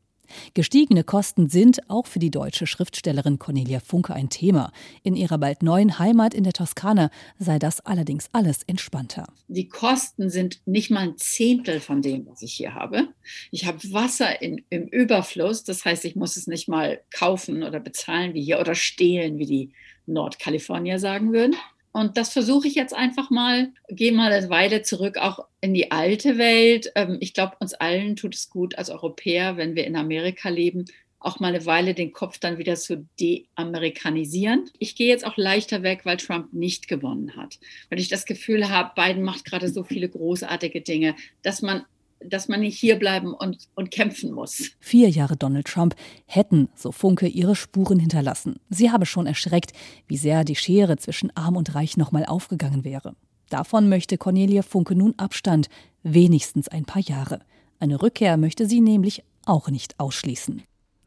Gestiegene 0.55 1.05
Kosten 1.05 1.49
sind 1.49 1.89
auch 1.91 2.07
für 2.07 2.19
die 2.19 2.31
deutsche 2.31 2.67
Schriftstellerin 2.67 3.39
Cornelia 3.39 3.81
Funke 3.81 4.15
ein 4.15 4.29
Thema. 4.29 4.73
In 5.03 5.17
ihrer 5.17 5.39
bald 5.39 5.63
neuen 5.63 5.99
Heimat 5.99 6.35
in 6.35 6.45
der 6.45 6.53
Toskana 6.53 7.11
sei 7.39 7.59
das 7.59 7.85
allerdings 7.85 8.29
alles 8.33 8.63
entspannter. 8.65 9.27
Die 9.49 9.69
Kosten 9.69 10.31
sind 10.31 10.61
nicht 10.67 10.91
mal 10.91 11.01
ein 11.01 11.19
Zehntel 11.19 11.81
von 11.81 12.03
dem, 12.03 12.27
was 12.27 12.43
ich 12.43 12.55
hier 12.55 12.75
habe. 12.75 13.09
Ich 13.51 13.67
habe 13.67 13.79
Wasser 13.93 14.41
in, 14.43 14.65
im 14.71 14.87
Überfluss, 14.87 15.65
das 15.65 15.85
heißt, 15.85 16.05
ich 16.05 16.17
muss 16.17 16.37
es 16.37 16.47
nicht 16.47 16.69
mal 16.69 17.01
kaufen 17.11 17.63
oder 17.63 17.81
bezahlen 17.81 18.35
wie 18.35 18.43
hier 18.43 18.61
oder 18.61 18.75
stehlen, 18.75 19.39
wie 19.39 19.47
die 19.47 19.73
Nordkalifornier 20.07 20.99
sagen 20.99 21.33
würden. 21.33 21.57
Und 21.93 22.17
das 22.17 22.33
versuche 22.33 22.67
ich 22.67 22.75
jetzt 22.75 22.95
einfach 22.95 23.31
mal, 23.31 23.73
gehe 23.89 24.13
mal 24.13 24.33
eine 24.33 24.49
Weile 24.49 24.83
zurück 24.83 25.19
auch 25.19 25.47
in 25.61 25.75
die 25.75 25.91
alte 25.91 26.39
Welt. 26.39 26.91
Ähm, 26.95 27.19
ich 27.21 27.35
glaube, 27.35 27.57
uns 27.61 27.75
allen 27.75 28.17
tut 28.17 28.35
es 28.35 28.49
gut 28.49 28.77
als 28.79 28.89
Europäer, 28.89 29.59
wenn 29.59 29.77
wir 29.77 29.87
in 29.87 29.97
Amerika 29.97 30.49
leben, 30.49 30.87
auch 31.19 31.39
mal 31.39 31.55
eine 31.55 31.67
Weile 31.67 31.95
den 31.95 32.13
Kopf 32.13 32.39
dann 32.39 32.59
wieder 32.59 32.77
zu 32.77 33.07
deamerikanisieren. 33.21 34.71
Ich 34.79 34.97
gehe 34.97 35.09
jetzt 35.09 35.27
auch 35.27 35.37
leichter 35.37 35.83
weg, 35.83 36.01
weil 36.05 36.17
Trump 36.17 36.53
nicht 36.53 36.89
gewonnen 36.89 37.37
hat. 37.37 37.59
Weil 37.91 38.01
ich 38.01 38.09
das 38.09 38.25
Gefühl 38.25 38.71
habe, 38.71 38.93
Biden 38.97 39.23
macht 39.23 39.45
gerade 39.45 39.69
so 39.69 39.85
viele 39.85 40.09
großartige 40.09 40.81
Dinge, 40.81 41.15
dass 41.43 41.63
man 41.63 41.85
dass 42.29 42.49
man 42.49 42.61
nicht 42.61 42.79
hierbleiben 42.79 43.35
und, 43.35 43.69
und 43.75 43.91
kämpfen 43.91 44.33
muss. 44.33 44.73
Vier 44.81 45.09
Jahre 45.09 45.37
Donald 45.37 45.67
Trump 45.67 45.95
hätten, 46.27 46.69
so 46.75 46.93
Funke, 46.93 47.27
ihre 47.27 47.55
Spuren 47.55 47.99
hinterlassen. 47.99 48.57
Sie 48.71 48.91
habe 48.91 49.07
schon 49.07 49.27
erschreckt, 49.27 49.73
wie 50.07 50.17
sehr 50.17 50.45
die 50.45 50.57
Schere 50.57 50.97
zwischen 50.97 51.35
Arm 51.37 51.57
und 51.57 51.75
Reich 51.75 51.97
nochmal 51.97 52.25
aufgegangen 52.25 52.85
wäre. 52.85 53.15
Davon 53.49 53.89
möchte 53.89 54.17
Cornelia 54.19 54.63
Funke 54.63 54.95
nun 54.95 55.15
Abstand, 55.19 55.69
wenigstens 56.03 56.69
ein 56.69 56.85
paar 56.85 57.03
Jahre. 57.03 57.41
Eine 57.79 58.01
Rückkehr 58.01 58.37
möchte 58.37 58.67
sie 58.67 58.81
nämlich 58.81 59.25
auch 59.45 59.69
nicht 59.69 59.99
ausschließen. 59.99 60.63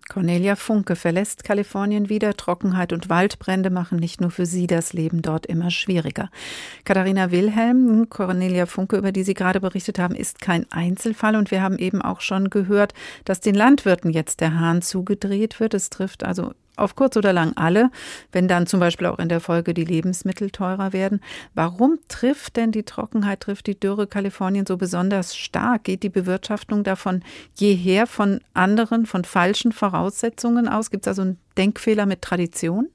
Cornelia 0.08 0.56
Funke 0.56 0.96
verlässt 0.96 1.44
Kalifornien 1.44 2.10
wieder. 2.10 2.36
Trockenheit 2.36 2.94
und 2.94 3.10
Waldbrände 3.10 3.70
machen 3.70 3.98
nicht 3.98 4.22
nur 4.22 4.32
für 4.32 4.46
sie 4.46 4.68
das 4.68 4.94
Leben 4.94 5.22
dort 5.22 5.46
immer 5.46 5.72
schwieriger. 5.72 6.30
Katharina 6.84 7.32
Wilhelm, 7.32 8.08
Cornelia 8.10 8.68
Funke, 8.68 8.98
über 8.98 9.12
die 9.12 9.24
Sie 9.24 9.34
gerade 9.34 9.60
berichtet 9.60 9.98
haben, 9.98 10.16
ist 10.16 10.42
kein 10.42 10.72
Einzelfall. 10.72 11.36
Und 11.36 11.50
wir 11.50 11.62
haben 11.62 11.80
eben 11.80 12.02
auch 12.02 12.22
schon 12.22 12.50
gehört, 12.50 12.94
dass 13.26 13.40
den 13.42 13.56
Landwirten 13.56 14.12
jetzt 14.12 14.42
der 14.42 14.60
Hahn 14.60 14.82
zugedreht 14.82 15.60
wird. 15.60 15.74
Es 15.74 15.90
trifft 15.90 16.24
also 16.24 16.54
auf 16.78 16.96
kurz 16.96 17.18
oder 17.18 17.34
lang 17.34 17.54
alle, 17.56 17.90
wenn 18.32 18.48
dann 18.48 18.68
zum 18.68 18.80
Beispiel 18.80 19.08
auch 19.08 19.20
in 19.20 19.30
der 19.30 19.40
Folge 19.40 19.74
die 19.74 19.86
Lebensmittel 19.86 20.52
teurer 20.52 20.94
werden. 20.94 21.22
Warum 21.54 22.00
trifft 22.08 22.58
denn 22.58 22.72
die 22.72 22.84
Trockenheit, 22.84 23.42
trifft 23.42 23.68
die 23.68 23.80
Dürre 23.80 24.08
Kalifornien 24.08 24.66
so 24.66 24.78
besonders 24.78 25.36
stark? 25.36 25.84
Geht 25.86 26.04
die 26.04 26.10
Bewirtschaftung 26.10 26.84
davon 26.84 27.24
jeher 27.56 28.08
von 28.08 28.42
anderen, 28.54 29.06
von 29.06 29.24
falschen 29.24 29.72
Voraussetzungen 29.72 30.68
aus? 30.68 30.92
Gibt 30.92 31.06
es 31.06 31.10
also 31.10 31.22
einen 31.24 31.40
Denkfehler 31.58 32.06
mit 32.06 32.22
Tradition? 32.22 32.90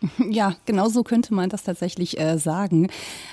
Ja, 0.30 0.56
genau 0.66 0.88
so 0.88 1.02
könnte 1.02 1.34
man 1.34 1.48
das 1.48 1.62
tatsächlich 1.62 2.18
äh, 2.18 2.38
sagen. 2.38 2.88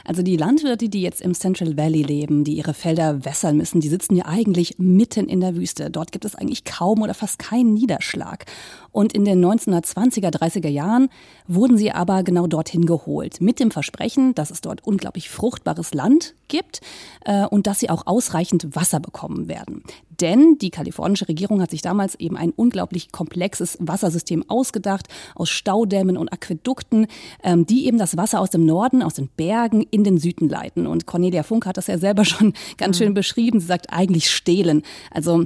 Also 0.05 0.21
die 0.21 0.37
Landwirte, 0.37 0.89
die 0.89 1.01
jetzt 1.01 1.21
im 1.21 1.33
Central 1.33 1.77
Valley 1.77 2.03
leben, 2.03 2.43
die 2.43 2.53
ihre 2.53 2.73
Felder 2.73 3.25
wässern 3.25 3.57
müssen, 3.57 3.81
die 3.81 3.89
sitzen 3.89 4.15
ja 4.15 4.25
eigentlich 4.25 4.75
mitten 4.77 5.27
in 5.27 5.41
der 5.41 5.55
Wüste. 5.55 5.89
Dort 5.89 6.11
gibt 6.11 6.25
es 6.25 6.35
eigentlich 6.35 6.63
kaum 6.63 7.01
oder 7.01 7.13
fast 7.13 7.39
keinen 7.39 7.73
Niederschlag. 7.73 8.45
Und 8.91 9.13
in 9.13 9.25
den 9.25 9.43
1920er, 9.43 10.29
30er 10.29 10.69
Jahren 10.69 11.09
wurden 11.47 11.77
sie 11.77 11.91
aber 11.91 12.23
genau 12.23 12.47
dorthin 12.47 12.85
geholt. 12.85 13.41
Mit 13.41 13.59
dem 13.59 13.71
Versprechen, 13.71 14.35
dass 14.35 14.51
es 14.51 14.61
dort 14.61 14.85
unglaublich 14.85 15.29
fruchtbares 15.29 15.93
Land 15.93 16.35
gibt 16.47 16.81
äh, 17.25 17.45
und 17.45 17.65
dass 17.67 17.79
sie 17.79 17.89
auch 17.89 18.05
ausreichend 18.05 18.75
Wasser 18.75 18.99
bekommen 18.99 19.47
werden. 19.47 19.83
Denn 20.21 20.57
die 20.57 20.69
kalifornische 20.69 21.27
Regierung 21.27 21.61
hat 21.61 21.71
sich 21.71 21.81
damals 21.81 22.15
eben 22.15 22.37
ein 22.37 22.51
unglaublich 22.51 23.11
komplexes 23.11 23.77
Wassersystem 23.79 24.43
ausgedacht 24.49 25.07
aus 25.35 25.49
Staudämmen 25.49 26.17
und 26.17 26.31
Aquädukten, 26.31 27.07
ähm, 27.43 27.65
die 27.65 27.85
eben 27.87 27.97
das 27.97 28.17
Wasser 28.17 28.39
aus 28.39 28.49
dem 28.49 28.65
Norden, 28.65 29.01
aus 29.01 29.15
den 29.15 29.29
Bergen 29.29 29.81
in 29.91 30.03
den 30.03 30.17
Süden 30.17 30.49
leiten. 30.49 30.87
Und 30.87 31.05
Cornelia 31.05 31.43
Funk 31.43 31.65
hat 31.65 31.77
das 31.77 31.87
ja 31.87 31.97
selber 31.97 32.25
schon 32.25 32.53
ganz 32.77 32.97
schön 32.97 33.09
mhm. 33.09 33.15
beschrieben. 33.15 33.59
Sie 33.59 33.67
sagt 33.67 33.91
eigentlich 33.91 34.29
stehlen. 34.29 34.83
Also 35.11 35.45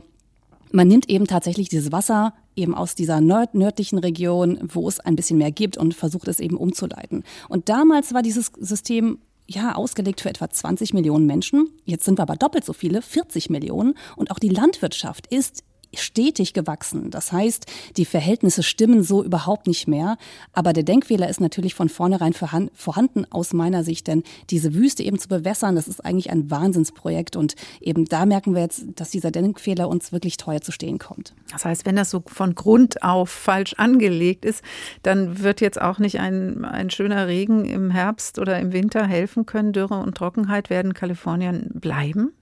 man 0.72 0.88
nimmt 0.88 1.10
eben 1.10 1.28
tatsächlich 1.28 1.70
dieses 1.70 1.92
Wasser 1.92 2.34
eben 2.56 2.76
aus 2.76 2.96
dieser 2.96 3.22
nord 3.22 3.54
nördlichen 3.54 4.00
Region, 4.00 4.60
wo 4.74 4.88
es 4.88 5.00
ein 5.00 5.16
bisschen 5.16 5.38
mehr 5.38 5.52
gibt 5.52 5.78
und 5.78 5.94
versucht 5.94 6.28
es 6.28 6.40
eben 6.40 6.58
umzuleiten. 6.58 7.24
Und 7.48 7.70
damals 7.70 8.14
war 8.14 8.22
dieses 8.22 8.52
System 8.60 9.20
ja, 9.48 9.76
ausgelegt 9.76 10.22
für 10.22 10.30
etwa 10.30 10.50
20 10.50 10.94
Millionen 10.94 11.26
Menschen. 11.26 11.70
Jetzt 11.86 12.06
sind 12.06 12.20
wir 12.20 12.24
aber 12.24 12.36
doppelt 12.36 12.66
so 12.66 12.74
viele, 12.74 13.02
40 13.02 13.50
Millionen. 13.50 13.96
Und 14.16 14.32
auch 14.32 14.40
die 14.40 14.50
Landwirtschaft 14.50 15.28
ist 15.28 15.64
stetig 15.96 16.54
gewachsen. 16.54 17.12
Das 17.12 17.32
heißt, 17.32 17.66
die 17.98 18.06
Verhältnisse 18.06 18.64
stimmen 18.64 19.04
so 19.04 19.24
überhaupt 19.24 19.68
nicht 19.68 19.88
mehr. 19.88 20.18
Aber 20.54 20.74
der 20.74 20.84
Denkfehler 20.84 21.30
ist 21.30 21.42
natürlich 21.42 21.76
von 21.76 21.90
vornherein 21.90 22.34
vorhanden 22.34 23.26
aus 23.30 23.54
meiner 23.54 23.84
Sicht, 23.84 24.08
denn 24.08 24.24
diese 24.50 24.74
Wüste 24.74 25.04
eben 25.04 25.20
zu 25.20 25.28
bewässern, 25.28 25.76
das 25.76 25.88
ist 25.88 26.04
eigentlich 26.04 26.30
ein 26.32 26.52
Wahnsinnsprojekt. 26.52 27.36
Und 27.36 27.56
eben 27.82 28.06
da 28.06 28.26
merken 28.26 28.54
wir 28.54 28.62
jetzt, 28.62 28.86
dass 28.96 29.12
dieser 29.12 29.32
Denkfehler 29.32 29.88
uns 29.88 30.12
wirklich 30.12 30.38
teuer 30.38 30.62
zu 30.62 30.72
stehen 30.72 31.00
kommt. 31.00 31.34
Das 31.52 31.66
heißt, 31.66 31.86
wenn 31.86 31.96
das 31.96 32.10
so 32.10 32.24
von 32.26 32.56
Grund 32.56 33.04
auf 33.04 33.30
falsch 33.30 33.74
angelegt 33.74 34.46
ist, 34.46 34.64
dann 35.04 35.42
wird 35.44 35.62
jetzt 35.62 35.82
auch 35.82 36.00
nicht 36.00 36.20
ein, 36.20 36.66
ein 36.66 36.90
schöner 36.90 37.28
Regen 37.28 37.66
im 37.66 37.92
Herbst 37.92 38.40
oder 38.40 38.60
im 38.60 38.74
Winter 38.74 39.06
helfen 39.06 39.46
können. 39.46 39.74
Dürre 39.74 40.00
und 40.00 40.16
Trockenheit 40.16 40.70
werden 40.70 40.94
Kalifornien 40.94 41.70
bleiben? 41.74 42.34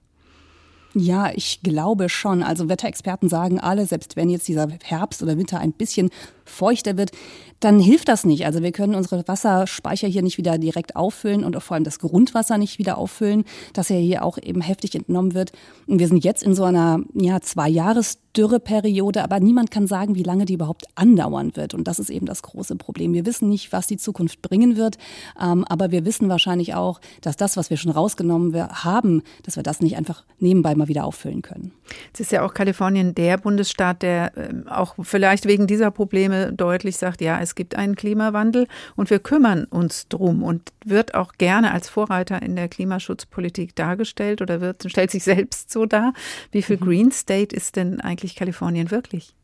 Ja, 0.98 1.30
ich 1.34 1.60
glaube 1.60 2.08
schon. 2.08 2.42
Also 2.42 2.70
Wetterexperten 2.70 3.28
sagen 3.28 3.60
alle, 3.60 3.84
selbst 3.84 4.16
wenn 4.16 4.30
jetzt 4.30 4.48
dieser 4.48 4.66
Herbst 4.82 5.22
oder 5.22 5.36
Winter 5.36 5.60
ein 5.60 5.72
bisschen 5.72 6.08
feuchter 6.46 6.96
wird, 6.96 7.12
dann 7.60 7.80
hilft 7.80 8.08
das 8.08 8.24
nicht. 8.24 8.44
Also 8.44 8.62
wir 8.62 8.72
können 8.72 8.94
unsere 8.94 9.26
Wasserspeicher 9.26 10.08
hier 10.08 10.22
nicht 10.22 10.38
wieder 10.38 10.58
direkt 10.58 10.94
auffüllen 10.94 11.42
und 11.44 11.60
vor 11.62 11.74
allem 11.74 11.84
das 11.84 11.98
Grundwasser 11.98 12.58
nicht 12.58 12.78
wieder 12.78 12.98
auffüllen, 12.98 13.44
das 13.72 13.88
ja 13.88 13.96
hier 13.96 14.24
auch 14.24 14.38
eben 14.38 14.60
heftig 14.60 14.94
entnommen 14.94 15.34
wird. 15.34 15.52
Und 15.86 15.98
wir 15.98 16.08
sind 16.08 16.22
jetzt 16.22 16.42
in 16.42 16.54
so 16.54 16.64
einer 16.64 17.00
ja, 17.14 17.40
Zwei-Jahres-Dürreperiode, 17.40 19.24
aber 19.24 19.40
niemand 19.40 19.70
kann 19.70 19.86
sagen, 19.86 20.14
wie 20.16 20.22
lange 20.22 20.44
die 20.44 20.54
überhaupt 20.54 20.84
andauern 20.96 21.56
wird. 21.56 21.72
Und 21.72 21.88
das 21.88 21.98
ist 21.98 22.10
eben 22.10 22.26
das 22.26 22.42
große 22.42 22.76
Problem. 22.76 23.14
Wir 23.14 23.24
wissen 23.24 23.48
nicht, 23.48 23.72
was 23.72 23.86
die 23.86 23.96
Zukunft 23.96 24.42
bringen 24.42 24.76
wird, 24.76 24.98
ähm, 25.40 25.64
aber 25.64 25.90
wir 25.90 26.04
wissen 26.04 26.28
wahrscheinlich 26.28 26.74
auch, 26.74 27.00
dass 27.22 27.36
das, 27.36 27.56
was 27.56 27.70
wir 27.70 27.78
schon 27.78 27.92
rausgenommen 27.92 28.54
haben, 28.84 29.22
dass 29.44 29.56
wir 29.56 29.62
das 29.62 29.80
nicht 29.80 29.96
einfach 29.96 30.24
nebenbei 30.38 30.74
mal 30.74 30.88
wieder 30.88 31.04
auffüllen 31.04 31.40
können. 31.40 31.72
Es 32.12 32.20
ist 32.20 32.32
ja 32.32 32.44
auch 32.44 32.52
Kalifornien 32.52 33.14
der 33.14 33.38
Bundesstaat, 33.38 34.02
der 34.02 34.36
äh, 34.36 34.68
auch 34.68 34.94
vielleicht 35.02 35.46
wegen 35.46 35.66
dieser 35.66 35.90
Probleme 35.90 36.35
deutlich 36.52 36.96
sagt, 36.96 37.20
ja, 37.20 37.40
es 37.40 37.54
gibt 37.54 37.76
einen 37.76 37.94
Klimawandel 37.94 38.66
und 38.96 39.10
wir 39.10 39.18
kümmern 39.18 39.64
uns 39.64 40.08
drum 40.08 40.42
und 40.42 40.72
wird 40.84 41.14
auch 41.14 41.34
gerne 41.38 41.72
als 41.72 41.88
Vorreiter 41.88 42.42
in 42.42 42.56
der 42.56 42.68
Klimaschutzpolitik 42.68 43.76
dargestellt 43.76 44.42
oder 44.42 44.60
wird, 44.60 44.84
stellt 44.90 45.10
sich 45.10 45.24
selbst 45.24 45.70
so 45.70 45.86
dar. 45.86 46.12
Wie 46.50 46.62
viel 46.62 46.78
mhm. 46.78 46.84
Green 46.84 47.10
State 47.12 47.54
ist 47.54 47.76
denn 47.76 48.00
eigentlich 48.00 48.34
Kalifornien 48.34 48.90
wirklich? 48.90 49.35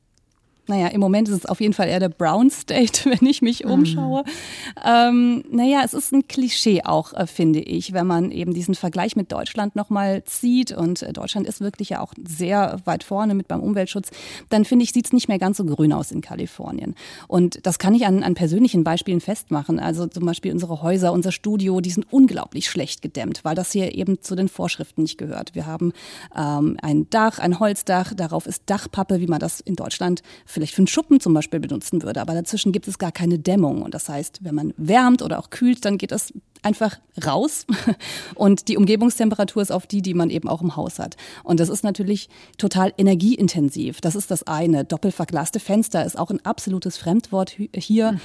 Naja, 0.73 0.87
im 0.87 1.01
Moment 1.01 1.29
ist 1.29 1.35
es 1.35 1.45
auf 1.45 1.61
jeden 1.61 1.75
Fall 1.75 1.89
eher 1.89 2.01
der 2.01 2.09
Brown 2.09 2.49
State, 2.49 3.05
wenn 3.11 3.29
ich 3.29 3.43
mich 3.43 3.63
mhm. 3.63 3.73
umschaue. 3.73 4.23
Mhm. 4.23 4.83
Ähm, 4.83 5.45
naja, 5.51 5.83
es 5.85 5.93
ist 5.93 6.15
ein 6.15 6.27
Klischee 6.27 6.83
auch, 6.83 7.13
äh, 7.13 7.27
finde 7.27 7.61
ich, 7.61 7.93
wenn 7.93 8.07
man 8.07 8.31
eben 8.31 8.55
diesen 8.55 8.75
Vergleich 8.75 9.15
mit 9.15 9.31
Deutschland 9.33 9.77
nochmal 9.77 10.25
zieht. 10.25 10.73
Und 10.73 11.03
äh, 11.03 11.13
Deutschland 11.13 11.47
ist 11.47 11.61
wirklich 11.61 11.91
ja 11.91 12.01
auch 12.01 12.15
sehr 12.27 12.81
weit 12.87 13.05
vorne 13.05 13.35
mit 13.35 13.49
beim 13.49 13.61
Umweltschutz. 13.61 14.13
Dann 14.49 14.65
finde 14.65 14.85
ich, 14.85 14.93
sieht 14.93 15.05
es 15.05 15.13
nicht 15.13 15.29
mehr 15.29 15.39
ganz 15.39 15.59
so 15.59 15.65
grün 15.67 15.93
aus 15.93 16.11
in 16.11 16.23
Kalifornien. 16.23 16.95
Und 17.29 17.67
das 17.67 17.79
kann 17.79 17.95
ich 17.95 18.07
an, 18.07 18.23
an 18.23 18.33
persönlichen 18.33 18.83
Beispielen 18.83 19.21
festmachen. 19.21 19.79
Also 19.79 20.07
zum 20.07 20.25
Beispiel 20.25 20.53
unsere 20.53 20.81
Häuser, 20.81 21.13
unser 21.13 21.33
Studio, 21.33 21.83
die 21.83 21.91
sind 21.91 22.11
unglaublich 22.11 22.71
schlecht 22.71 23.03
gedämmt, 23.03 23.45
weil 23.45 23.55
das 23.55 23.73
hier 23.73 23.95
eben 23.95 24.23
zu 24.23 24.37
den 24.37 24.49
Vorschriften 24.49 25.03
nicht 25.03 25.19
gehört. 25.19 25.55
Wir 25.55 25.67
haben 25.67 25.93
ähm, 26.35 26.79
ein 26.81 27.11
Dach, 27.11 27.39
ein 27.41 27.61
Holzdach, 27.61 28.15
darauf 28.15 28.47
ist 28.47 28.63
Dachpappe, 28.65 29.21
wie 29.21 29.27
man 29.27 29.39
das 29.39 29.61
in 29.61 29.77
Deutschland 29.77 30.23
vielleicht 30.47 30.62
für 30.71 30.79
einen 30.79 30.87
Schuppen 30.87 31.19
zum 31.19 31.35
Beispiel 31.35 31.59
benutzen 31.59 32.03
würde. 32.03 32.21
Aber 32.21 32.35
dazwischen 32.35 32.71
gibt 32.71 32.87
es 32.87 32.99
gar 32.99 33.11
keine 33.11 33.41
Dämmung. 33.41 33.83
Und 33.83 33.95
das 33.95 34.09
heißt, 34.09 34.45
wenn 34.45 34.55
man 34.55 34.73
wärmt 34.77 35.21
oder 35.21 35.41
auch 35.41 35.51
kühlt, 35.51 35.85
dann 35.85 35.99
geht 35.99 36.13
das 36.13 36.33
einfach 36.63 36.99
raus. 37.27 37.67
Und 38.35 38.69
die 38.69 38.77
Umgebungstemperatur 38.77 39.63
ist 39.63 39.73
auf 39.73 39.87
die, 39.87 40.01
die 40.01 40.15
man 40.15 40.31
eben 40.31 40.49
auch 40.49 40.63
im 40.63 40.77
Haus 40.77 40.99
hat. 40.99 41.17
Und 41.43 41.61
das 41.61 41.69
ist 41.69 41.83
natürlich 41.83 42.29
total 42.57 42.95
energieintensiv. 42.97 44.01
Das 44.01 44.15
ist 44.15 44.31
das 44.31 44.45
eine. 44.45 44.85
Doppelverglaste 44.85 45.59
Fenster 45.61 46.05
ist 46.05 46.17
auch 46.17 46.31
ein 46.31 46.45
absolutes 46.45 46.97
Fremdwort 46.97 47.57
hier. 47.75 48.19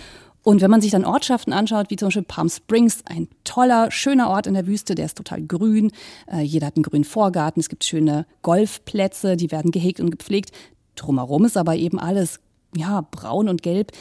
Und 0.48 0.62
wenn 0.62 0.72
man 0.72 0.80
sich 0.80 0.92
dann 0.92 1.04
Ortschaften 1.04 1.52
anschaut, 1.52 1.90
wie 1.90 1.98
zum 1.98 2.08
Beispiel 2.08 2.24
Palm 2.24 2.48
Springs, 2.48 3.02
ein 3.04 3.28
toller, 3.44 3.92
schöner 3.92 4.30
Ort 4.30 4.48
in 4.48 4.54
der 4.54 4.66
Wüste, 4.66 4.96
der 4.96 5.06
ist 5.06 5.18
total 5.18 5.42
grün. 5.42 5.92
Äh, 6.32 6.40
jeder 6.40 6.68
hat 6.68 6.78
einen 6.78 6.84
grünen 6.84 7.04
Vorgarten. 7.04 7.60
Es 7.60 7.68
gibt 7.68 7.84
schöne 7.84 8.26
Golfplätze, 8.44 9.36
die 9.36 9.52
werden 9.52 9.72
gehegt 9.72 10.00
und 10.00 10.10
gepflegt. 10.10 10.52
Drumherum 10.98 11.46
ist 11.46 11.58
aber 11.58 11.76
eben 11.76 12.00
alles, 12.00 12.40
ja, 12.76 13.02
braun 13.12 13.48
und 13.48 13.64
gelb 13.64 13.92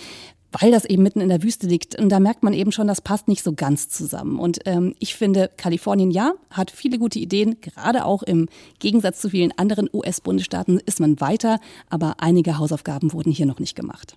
weil 0.61 0.71
das 0.71 0.85
eben 0.85 1.03
mitten 1.03 1.21
in 1.21 1.29
der 1.29 1.43
Wüste 1.43 1.67
liegt. 1.67 1.99
Und 1.99 2.09
da 2.09 2.21
merkt 2.21 2.43
man 2.43 2.53
eben 2.53 2.73
schon, 2.73 2.87
das 2.87 3.01
passt 3.01 3.29
nicht 3.29 3.43
so 3.43 3.53
ganz 3.53 3.89
zusammen. 3.89 4.39
Und 4.39 4.61
ähm, 4.65 4.95
ich 4.99 5.15
finde, 5.15 5.51
Kalifornien 5.57 6.11
ja, 6.11 6.35
hat 6.51 6.71
viele 6.71 6.99
gute 6.99 7.19
Ideen. 7.19 7.61
Gerade 7.61 8.05
auch 8.05 8.23
im 8.23 8.49
Gegensatz 8.79 9.21
zu 9.21 9.31
vielen 9.31 9.53
anderen 9.59 9.89
US-Bundesstaaten 9.93 10.79
ist 10.79 11.01
man 11.01 11.21
weiter. 11.21 11.61
Aber 11.91 12.17
einige 12.19 12.59
Hausaufgaben 12.59 13.13
wurden 13.13 13.33
hier 13.33 13.47
noch 13.47 13.59
nicht 13.59 13.77
gemacht. 13.77 14.17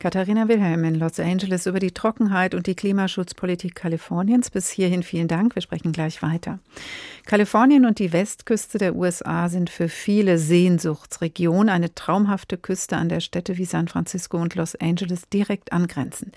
Katharina 0.00 0.46
Wilhelm 0.46 0.84
in 0.84 0.94
Los 0.94 1.18
Angeles 1.18 1.66
über 1.66 1.80
die 1.80 1.90
Trockenheit 1.90 2.54
und 2.54 2.68
die 2.68 2.76
Klimaschutzpolitik 2.76 3.74
Kaliforniens. 3.74 4.48
Bis 4.48 4.70
hierhin 4.70 5.02
vielen 5.02 5.26
Dank. 5.26 5.56
Wir 5.56 5.62
sprechen 5.62 5.90
gleich 5.90 6.22
weiter. 6.22 6.60
Kalifornien 7.26 7.84
und 7.84 7.98
die 7.98 8.12
Westküste 8.12 8.78
der 8.78 8.94
USA 8.94 9.48
sind 9.48 9.70
für 9.70 9.88
viele 9.88 10.38
Sehnsuchtsregionen, 10.38 11.68
eine 11.68 11.94
traumhafte 11.94 12.56
Küste 12.56 12.96
an 12.96 13.08
der 13.08 13.18
Städte 13.18 13.58
wie 13.58 13.64
San 13.64 13.88
Francisco 13.88 14.38
und 14.38 14.54
Los 14.54 14.76
Angeles 14.76 15.28
direkt 15.28 15.72
angrenzend. 15.72 16.34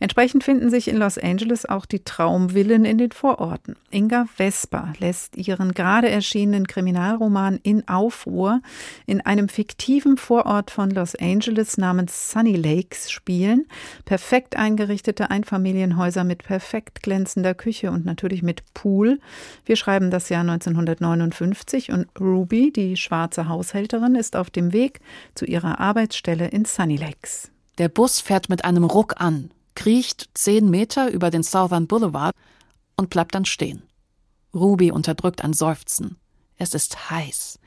Entsprechend 0.00 0.42
finden 0.42 0.68
sich 0.68 0.88
in 0.88 0.96
Los 0.96 1.16
Angeles 1.16 1.64
auch 1.64 1.86
die 1.86 2.00
Traumvillen 2.00 2.84
in 2.84 2.98
den 2.98 3.12
Vororten. 3.12 3.76
Inga 3.90 4.26
Vesper 4.34 4.92
lässt 4.98 5.36
ihren 5.36 5.74
gerade 5.74 6.10
erschienenen 6.10 6.66
Kriminalroman 6.66 7.60
In 7.62 7.86
Aufruhr 7.86 8.60
in 9.06 9.20
einem 9.20 9.48
fiktiven 9.48 10.16
Vorort 10.16 10.72
von 10.72 10.90
Los 10.90 11.14
Angeles 11.14 11.78
namens 11.78 12.32
Sunny 12.32 12.56
Lake 12.56 12.95
Spielen. 13.10 13.66
Perfekt 14.04 14.56
eingerichtete 14.56 15.30
Einfamilienhäuser 15.30 16.24
mit 16.24 16.42
perfekt 16.42 17.02
glänzender 17.02 17.54
Küche 17.54 17.90
und 17.90 18.04
natürlich 18.04 18.42
mit 18.42 18.62
Pool. 18.74 19.20
Wir 19.64 19.76
schreiben 19.76 20.10
das 20.10 20.28
Jahr 20.28 20.40
1959 20.40 21.92
und 21.92 22.08
Ruby, 22.18 22.72
die 22.72 22.96
schwarze 22.96 23.48
Haushälterin, 23.48 24.14
ist 24.14 24.36
auf 24.36 24.50
dem 24.50 24.72
Weg 24.72 25.00
zu 25.34 25.44
ihrer 25.44 25.80
Arbeitsstelle 25.80 26.48
in 26.48 26.64
Sunny 26.64 26.96
Lakes. 26.96 27.50
Der 27.78 27.88
Bus 27.88 28.20
fährt 28.20 28.48
mit 28.48 28.64
einem 28.64 28.84
Ruck 28.84 29.20
an, 29.20 29.50
kriecht 29.74 30.30
zehn 30.34 30.70
Meter 30.70 31.10
über 31.10 31.30
den 31.30 31.42
Southern 31.42 31.86
Boulevard 31.86 32.34
und 32.96 33.10
bleibt 33.10 33.34
dann 33.34 33.44
stehen. 33.44 33.82
Ruby 34.54 34.90
unterdrückt 34.90 35.44
ein 35.44 35.52
Seufzen. 35.52 36.16
Es 36.56 36.74
ist 36.74 37.10
heiß. 37.10 37.58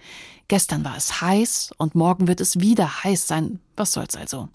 Gestern 0.48 0.84
war 0.84 0.98
es 0.98 1.22
heiß 1.22 1.72
und 1.78 1.94
morgen 1.94 2.28
wird 2.28 2.42
es 2.42 2.60
wieder 2.60 3.04
heiß 3.04 3.28
sein. 3.28 3.60
Was 3.76 3.94
soll's 3.94 4.16
also? 4.16 4.50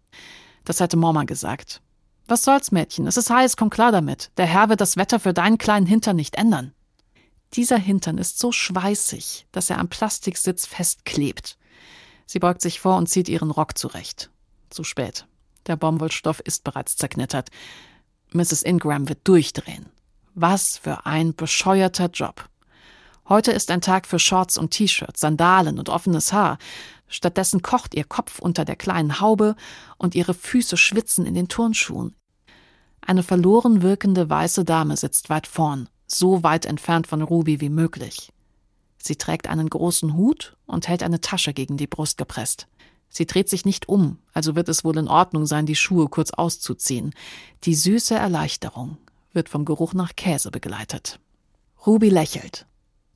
Das 0.64 0.80
hätte 0.80 0.96
Mama 0.96 1.24
gesagt. 1.24 1.80
Was 2.26 2.42
soll's, 2.42 2.72
Mädchen? 2.72 3.06
Es 3.06 3.16
ist 3.16 3.30
heiß, 3.30 3.56
komm 3.56 3.70
klar 3.70 3.92
damit. 3.92 4.30
Der 4.38 4.46
Herr 4.46 4.68
wird 4.70 4.80
das 4.80 4.96
Wetter 4.96 5.20
für 5.20 5.34
deinen 5.34 5.58
kleinen 5.58 5.86
Hintern 5.86 6.16
nicht 6.16 6.36
ändern. 6.36 6.72
Dieser 7.52 7.76
Hintern 7.78 8.18
ist 8.18 8.38
so 8.38 8.50
schweißig, 8.50 9.46
dass 9.52 9.70
er 9.70 9.78
am 9.78 9.88
Plastiksitz 9.88 10.66
festklebt. 10.66 11.58
Sie 12.26 12.38
beugt 12.38 12.62
sich 12.62 12.80
vor 12.80 12.96
und 12.96 13.08
zieht 13.08 13.28
ihren 13.28 13.50
Rock 13.50 13.76
zurecht. 13.76 14.30
Zu 14.70 14.84
spät. 14.84 15.26
Der 15.66 15.76
Baumwollstoff 15.76 16.40
ist 16.40 16.64
bereits 16.64 16.96
zerknittert. 16.96 17.50
Mrs. 18.32 18.62
Ingram 18.62 19.08
wird 19.08 19.20
durchdrehen. 19.28 19.86
Was 20.34 20.78
für 20.78 21.06
ein 21.06 21.34
bescheuerter 21.34 22.06
Job. 22.06 22.48
Heute 23.28 23.52
ist 23.52 23.70
ein 23.70 23.80
Tag 23.80 24.06
für 24.06 24.18
Shorts 24.18 24.58
und 24.58 24.70
T-Shirts, 24.70 25.20
Sandalen 25.20 25.78
und 25.78 25.88
offenes 25.88 26.32
Haar. 26.32 26.58
Stattdessen 27.08 27.62
kocht 27.62 27.94
ihr 27.94 28.04
Kopf 28.04 28.38
unter 28.38 28.64
der 28.64 28.76
kleinen 28.76 29.20
Haube 29.20 29.56
und 29.98 30.14
ihre 30.14 30.34
Füße 30.34 30.76
schwitzen 30.76 31.26
in 31.26 31.34
den 31.34 31.48
Turnschuhen. 31.48 32.14
Eine 33.00 33.22
verloren 33.22 33.82
wirkende 33.82 34.28
weiße 34.30 34.64
Dame 34.64 34.96
sitzt 34.96 35.28
weit 35.28 35.46
vorn, 35.46 35.88
so 36.06 36.42
weit 36.42 36.64
entfernt 36.64 37.06
von 37.06 37.22
Ruby 37.22 37.60
wie 37.60 37.68
möglich. 37.68 38.32
Sie 38.98 39.16
trägt 39.16 39.48
einen 39.48 39.68
großen 39.68 40.14
Hut 40.14 40.56
und 40.66 40.88
hält 40.88 41.02
eine 41.02 41.20
Tasche 41.20 41.52
gegen 41.52 41.76
die 41.76 41.86
Brust 41.86 42.16
gepresst. 42.16 42.68
Sie 43.10 43.26
dreht 43.26 43.48
sich 43.48 43.64
nicht 43.64 43.88
um, 43.88 44.18
also 44.32 44.56
wird 44.56 44.68
es 44.68 44.82
wohl 44.82 44.96
in 44.96 45.08
Ordnung 45.08 45.46
sein, 45.46 45.66
die 45.66 45.76
Schuhe 45.76 46.08
kurz 46.08 46.30
auszuziehen. 46.30 47.14
Die 47.64 47.74
süße 47.74 48.14
Erleichterung 48.14 48.96
wird 49.32 49.48
vom 49.48 49.64
Geruch 49.66 49.92
nach 49.92 50.16
Käse 50.16 50.50
begleitet. 50.50 51.20
Ruby 51.86 52.08
lächelt. 52.08 52.66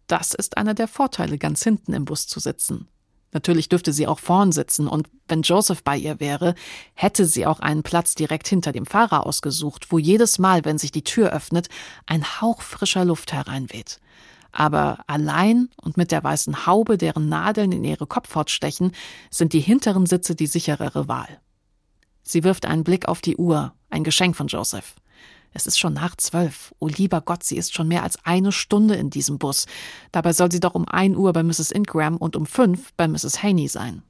Das 0.06 0.34
ist 0.34 0.56
einer 0.56 0.74
der 0.74 0.88
Vorteile, 0.88 1.38
ganz 1.38 1.64
hinten 1.64 1.94
im 1.94 2.04
Bus 2.04 2.26
zu 2.26 2.38
sitzen. 2.38 2.88
Natürlich 3.32 3.68
dürfte 3.68 3.92
sie 3.92 4.06
auch 4.06 4.18
vorn 4.18 4.52
sitzen, 4.52 4.88
und 4.88 5.08
wenn 5.26 5.42
Joseph 5.42 5.82
bei 5.82 5.96
ihr 5.96 6.18
wäre, 6.18 6.54
hätte 6.94 7.26
sie 7.26 7.46
auch 7.46 7.60
einen 7.60 7.82
Platz 7.82 8.14
direkt 8.14 8.48
hinter 8.48 8.72
dem 8.72 8.86
Fahrer 8.86 9.26
ausgesucht, 9.26 9.86
wo 9.90 9.98
jedes 9.98 10.38
Mal, 10.38 10.64
wenn 10.64 10.78
sich 10.78 10.92
die 10.92 11.04
Tür 11.04 11.32
öffnet, 11.32 11.68
ein 12.06 12.40
Hauch 12.40 12.62
frischer 12.62 13.04
Luft 13.04 13.32
hereinweht 13.32 14.00
aber 14.52 14.98
allein 15.06 15.68
und 15.80 15.96
mit 15.96 16.10
der 16.10 16.24
weißen 16.24 16.66
Haube, 16.66 16.98
deren 16.98 17.28
Nadeln 17.28 17.72
in 17.72 17.84
ihre 17.84 18.06
Kopfhaut 18.06 18.50
stechen, 18.50 18.92
sind 19.30 19.52
die 19.52 19.60
hinteren 19.60 20.06
Sitze 20.06 20.34
die 20.34 20.46
sicherere 20.46 21.08
Wahl. 21.08 21.40
Sie 22.22 22.44
wirft 22.44 22.66
einen 22.66 22.84
Blick 22.84 23.08
auf 23.08 23.20
die 23.20 23.36
Uhr, 23.36 23.74
ein 23.90 24.04
Geschenk 24.04 24.36
von 24.36 24.48
Joseph. 24.48 24.96
Es 25.52 25.66
ist 25.66 25.78
schon 25.78 25.94
nach 25.94 26.16
zwölf. 26.16 26.74
Oh 26.78 26.88
lieber 26.88 27.20
Gott, 27.20 27.42
sie 27.42 27.56
ist 27.56 27.74
schon 27.74 27.88
mehr 27.88 28.02
als 28.02 28.24
eine 28.24 28.52
Stunde 28.52 28.94
in 28.94 29.10
diesem 29.10 29.38
Bus. 29.38 29.66
Dabei 30.12 30.32
soll 30.32 30.52
sie 30.52 30.60
doch 30.60 30.74
um 30.74 30.86
ein 30.86 31.16
Uhr 31.16 31.32
bei 31.32 31.42
Mrs. 31.42 31.70
Ingram 31.70 32.16
und 32.16 32.36
um 32.36 32.46
fünf 32.46 32.92
bei 32.94 33.08
Mrs. 33.08 33.42
Haney 33.42 33.68
sein. 33.68 34.02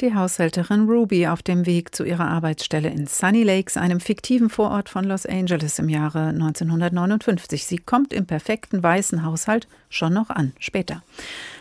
Die 0.00 0.14
Haushälterin 0.14 0.88
Ruby 0.88 1.28
auf 1.28 1.42
dem 1.42 1.64
Weg 1.64 1.94
zu 1.94 2.02
ihrer 2.02 2.26
Arbeitsstelle 2.26 2.88
in 2.90 3.06
Sunny 3.06 3.44
Lakes, 3.44 3.76
einem 3.76 4.00
fiktiven 4.00 4.50
Vorort 4.50 4.88
von 4.88 5.04
Los 5.04 5.26
Angeles 5.26 5.78
im 5.78 5.88
Jahre 5.88 6.28
1959. 6.28 7.64
Sie 7.66 7.78
kommt 7.78 8.12
im 8.12 8.26
perfekten 8.26 8.82
weißen 8.82 9.24
Haushalt 9.24 9.68
schon 9.90 10.14
noch 10.14 10.30
an, 10.30 10.54
später. 10.58 11.02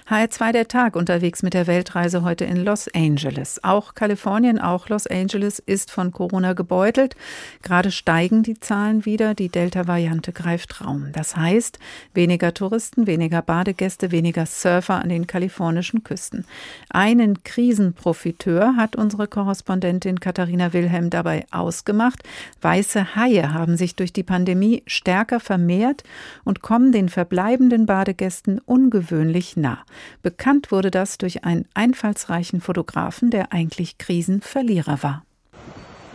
HR2 0.09 0.51
der 0.51 0.67
Tag 0.67 0.95
unterwegs 0.95 1.43
mit 1.43 1.53
der 1.53 1.67
Weltreise 1.67 2.23
heute 2.23 2.43
in 2.43 2.57
Los 2.57 2.89
Angeles. 2.93 3.63
Auch 3.63 3.93
Kalifornien, 3.93 4.59
auch 4.59 4.89
Los 4.89 5.07
Angeles 5.07 5.59
ist 5.59 5.91
von 5.91 6.11
Corona 6.11 6.53
gebeutelt. 6.53 7.15
Gerade 7.61 7.91
steigen 7.91 8.43
die 8.43 8.59
Zahlen 8.59 9.05
wieder. 9.05 9.35
Die 9.35 9.49
Delta-Variante 9.49 10.33
greift 10.33 10.81
Raum. 10.81 11.11
Das 11.13 11.37
heißt, 11.37 11.79
weniger 12.13 12.53
Touristen, 12.53 13.07
weniger 13.07 13.41
Badegäste, 13.41 14.11
weniger 14.11 14.45
Surfer 14.45 14.95
an 14.95 15.09
den 15.09 15.27
kalifornischen 15.27 16.03
Küsten. 16.03 16.45
Einen 16.89 17.43
Krisenprofiteur 17.43 18.75
hat 18.75 18.95
unsere 18.95 19.27
Korrespondentin 19.27 20.19
Katharina 20.19 20.73
Wilhelm 20.73 21.09
dabei 21.09 21.45
ausgemacht. 21.51 22.23
Weiße 22.61 23.15
Haie 23.15 23.53
haben 23.53 23.77
sich 23.77 23.95
durch 23.95 24.11
die 24.11 24.23
Pandemie 24.23 24.83
stärker 24.87 25.39
vermehrt 25.39 26.03
und 26.43 26.61
kommen 26.61 26.91
den 26.91 27.07
verbleibenden 27.07 27.85
Badegästen 27.85 28.59
ungewöhnlich 28.59 29.55
nah. 29.55 29.79
Bekannt 30.21 30.71
wurde 30.71 30.91
das 30.91 31.17
durch 31.17 31.43
einen 31.43 31.67
einfallsreichen 31.73 32.61
Fotografen, 32.61 33.31
der 33.31 33.51
eigentlich 33.53 33.97
Krisenverlierer 33.97 35.03
war. 35.03 35.23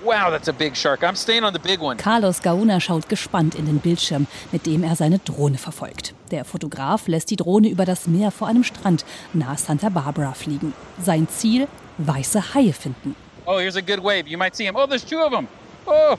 Wow, 0.04 0.30
that's 0.30 0.49
a 0.49 0.52
big 0.52 0.76
shark. 0.76 1.02
I'm 1.02 1.16
staying 1.16 1.42
on 1.42 1.52
the 1.52 1.59
big 1.59 1.80
one. 1.83 1.97
Carlos 1.97 2.40
Gauna 2.40 2.78
schaut 2.78 3.09
gespannt 3.09 3.56
in 3.56 3.66
den 3.66 3.80
Bildschirm, 3.80 4.28
mit 4.52 4.64
dem 4.64 4.85
er 4.85 4.95
seine 4.95 5.18
Drohne 5.18 5.59
verfolgt. 5.59 6.14
Der 6.30 6.45
Fotograf 6.45 7.09
lässt 7.09 7.30
die 7.30 7.37
Drohne 7.37 7.68
über 7.68 7.85
das 7.85 8.06
Meer 8.06 8.30
vor 8.30 8.47
einem 8.47 8.62
Strand 8.62 9.04
nahe 9.33 9.59
Santa 9.59 9.88
Barbara 9.88 10.35
fliegen. 10.35 10.75
Sein 11.02 11.28
Ziel: 11.28 11.66
weiße 11.99 12.54
Haie 12.54 12.73
finden. 12.73 13.16
Oh, 13.47 13.59
here's 13.59 13.76
a 13.76 13.80
good 13.80 14.02
wave. 14.02 14.28
You 14.28 14.38
might 14.38 14.54
see 14.54 14.66
him. 14.66 14.76
Oh, 14.76 14.87
there's 14.87 15.04
two 15.04 15.18
of 15.18 15.33
them. 15.33 15.49
Oh, 15.87 16.16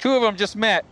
two 0.00 0.16
of 0.16 0.22
them 0.22 0.36
just 0.36 0.56
met. 0.56 0.84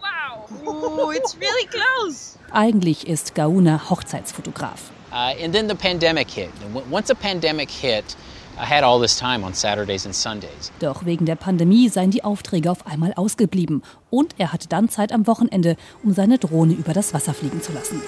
Wow. 0.00 0.48
Ooh, 0.66 1.12
it's 1.12 1.36
really 1.36 1.66
close. 1.68 2.36
Eigentlich 2.50 3.06
ist 3.06 3.36
Gauna 3.36 3.90
Hochzeitsfotograf. 3.90 4.90
Uh, 5.12 5.44
and 5.44 5.52
then 5.52 5.68
the 5.68 5.74
pandemic 5.74 6.30
hit. 6.30 6.48
And 6.64 6.90
once 6.90 7.10
a 7.10 7.14
pandemic 7.14 7.70
hit, 7.70 8.16
I 8.58 8.64
had 8.64 8.82
all 8.82 8.98
this 8.98 9.18
time 9.18 9.44
on 9.44 9.52
Saturdays 9.52 10.06
and 10.06 10.14
Sundays. 10.14 10.72
Doch 10.80 11.04
wegen 11.04 11.26
der 11.26 11.36
Pandemie 11.36 11.90
seien 11.90 12.10
die 12.10 12.24
Aufträge 12.24 12.70
auf 12.70 12.86
einmal 12.86 13.12
ausgeblieben 13.14 13.82
und 14.08 14.34
er 14.38 14.52
hatte 14.52 14.68
dann 14.68 14.88
Zeit 14.88 15.12
am 15.12 15.26
Wochenende, 15.26 15.76
um 16.02 16.12
seine 16.14 16.38
Drohne 16.38 16.72
über 16.72 16.94
das 16.94 17.12
Wasser 17.12 17.34
fliegen 17.34 17.60
zu 17.60 17.72
lassen. 17.72 18.00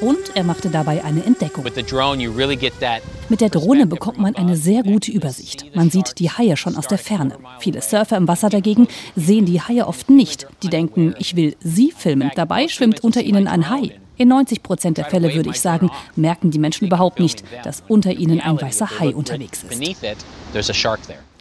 Und 0.00 0.34
er 0.34 0.44
machte 0.44 0.70
dabei 0.70 1.04
eine 1.04 1.24
Entdeckung. 1.24 1.62
Mit 1.62 3.40
der 3.40 3.48
Drohne 3.50 3.86
bekommt 3.86 4.18
man 4.18 4.34
eine 4.34 4.56
sehr 4.56 4.82
gute 4.82 5.10
Übersicht. 5.10 5.66
Man 5.74 5.90
sieht 5.90 6.18
die 6.18 6.30
Haie 6.30 6.56
schon 6.56 6.76
aus 6.76 6.86
der 6.86 6.96
Ferne. 6.96 7.36
Viele 7.58 7.82
Surfer 7.82 8.16
im 8.16 8.26
Wasser 8.26 8.48
dagegen 8.48 8.88
sehen 9.14 9.44
die 9.44 9.60
Haie 9.60 9.86
oft 9.86 10.08
nicht. 10.08 10.46
Die 10.62 10.70
denken, 10.70 11.14
ich 11.18 11.36
will 11.36 11.54
sie 11.60 11.92
filmen. 11.94 12.30
Dabei 12.34 12.68
schwimmt 12.68 13.04
unter 13.04 13.20
ihnen 13.20 13.46
ein 13.46 13.68
Hai. 13.68 14.00
In 14.20 14.28
90 14.28 14.62
Prozent 14.62 14.98
der 14.98 15.06
Fälle, 15.06 15.34
würde 15.34 15.48
ich 15.48 15.62
sagen, 15.62 15.90
merken 16.14 16.50
die 16.50 16.58
Menschen 16.58 16.86
überhaupt 16.86 17.20
nicht, 17.20 17.42
dass 17.64 17.82
unter 17.88 18.12
ihnen 18.12 18.38
ein 18.38 18.60
weißer 18.60 19.00
Hai 19.00 19.14
unterwegs 19.14 19.64
ist. 19.64 19.80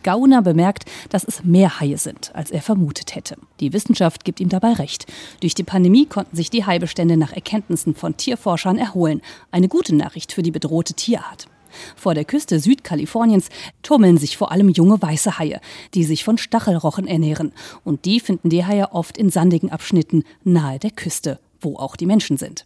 Gauner 0.01 0.41
bemerkt, 0.41 0.85
dass 1.09 1.25
es 1.25 1.43
mehr 1.43 1.81
Haie 1.81 1.97
sind, 1.97 2.33
als 2.33 2.51
er 2.51 2.61
vermutet 2.61 3.15
hätte. 3.15 3.35
Die 3.59 3.73
Wissenschaft 3.73 4.23
gibt 4.23 4.39
ihm 4.39 4.47
dabei 4.47 4.71
recht. 4.71 5.07
Durch 5.41 5.55
die 5.55 5.65
Pandemie 5.65 6.05
konnten 6.05 6.37
sich 6.37 6.51
die 6.51 6.65
Haibestände 6.65 7.17
nach 7.17 7.33
Erkenntnissen 7.33 7.95
von 7.95 8.15
Tierforschern 8.15 8.77
erholen. 8.77 9.21
Eine 9.51 9.67
gute 9.67 9.93
Nachricht 9.93 10.31
für 10.31 10.41
die 10.41 10.51
bedrohte 10.51 10.93
Tierart. 10.93 11.49
Vor 11.97 12.13
der 12.13 12.23
Küste 12.23 12.61
Südkaliforniens 12.61 13.49
tummeln 13.83 14.17
sich 14.17 14.37
vor 14.37 14.53
allem 14.53 14.69
junge 14.69 15.01
weiße 15.01 15.37
Haie, 15.37 15.59
die 15.95 16.05
sich 16.05 16.23
von 16.23 16.37
Stachelrochen 16.37 17.07
ernähren. 17.07 17.51
Und 17.83 18.05
die 18.05 18.21
finden 18.21 18.49
die 18.49 18.63
Haie 18.63 18.93
oft 18.93 19.17
in 19.17 19.29
sandigen 19.29 19.69
Abschnitten 19.69 20.23
nahe 20.45 20.79
der 20.79 20.91
Küste 20.91 21.39
wo 21.61 21.77
auch 21.77 21.95
die 21.95 22.05
Menschen 22.05 22.37
sind. 22.37 22.65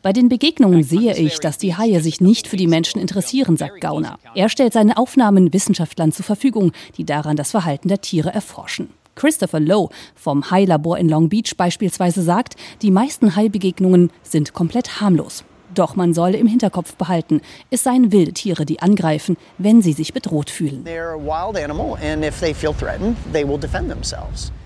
Bei 0.00 0.12
den 0.12 0.28
Begegnungen 0.28 0.84
sehe 0.84 1.16
ich, 1.16 1.40
dass 1.40 1.58
die 1.58 1.76
Haie 1.76 2.00
sich 2.00 2.20
nicht 2.20 2.46
für 2.46 2.56
die 2.56 2.68
Menschen 2.68 3.00
interessieren, 3.00 3.56
sagt 3.56 3.80
Gauner. 3.80 4.18
Er 4.34 4.48
stellt 4.48 4.72
seine 4.72 4.96
Aufnahmen 4.96 5.52
Wissenschaftlern 5.52 6.12
zur 6.12 6.24
Verfügung, 6.24 6.72
die 6.96 7.04
daran 7.04 7.36
das 7.36 7.50
Verhalten 7.50 7.88
der 7.88 8.00
Tiere 8.00 8.32
erforschen. 8.32 8.90
Christopher 9.16 9.58
Lowe 9.58 9.90
vom 10.14 10.50
Hai-Labor 10.50 10.96
in 10.98 11.08
Long 11.08 11.28
Beach 11.28 11.56
beispielsweise 11.56 12.22
sagt, 12.22 12.54
die 12.82 12.92
meisten 12.92 13.34
Hai-Begegnungen 13.34 14.10
sind 14.22 14.52
komplett 14.52 15.00
harmlos. 15.00 15.44
Doch 15.78 15.94
man 15.94 16.12
solle 16.12 16.38
im 16.38 16.48
Hinterkopf 16.48 16.96
behalten, 16.96 17.40
es 17.70 17.84
seien 17.84 18.10
wilde 18.10 18.32
Tiere, 18.32 18.66
die 18.66 18.80
angreifen, 18.80 19.36
wenn 19.58 19.80
sie 19.80 19.92
sich 19.92 20.12
bedroht 20.12 20.50
fühlen. 20.50 20.84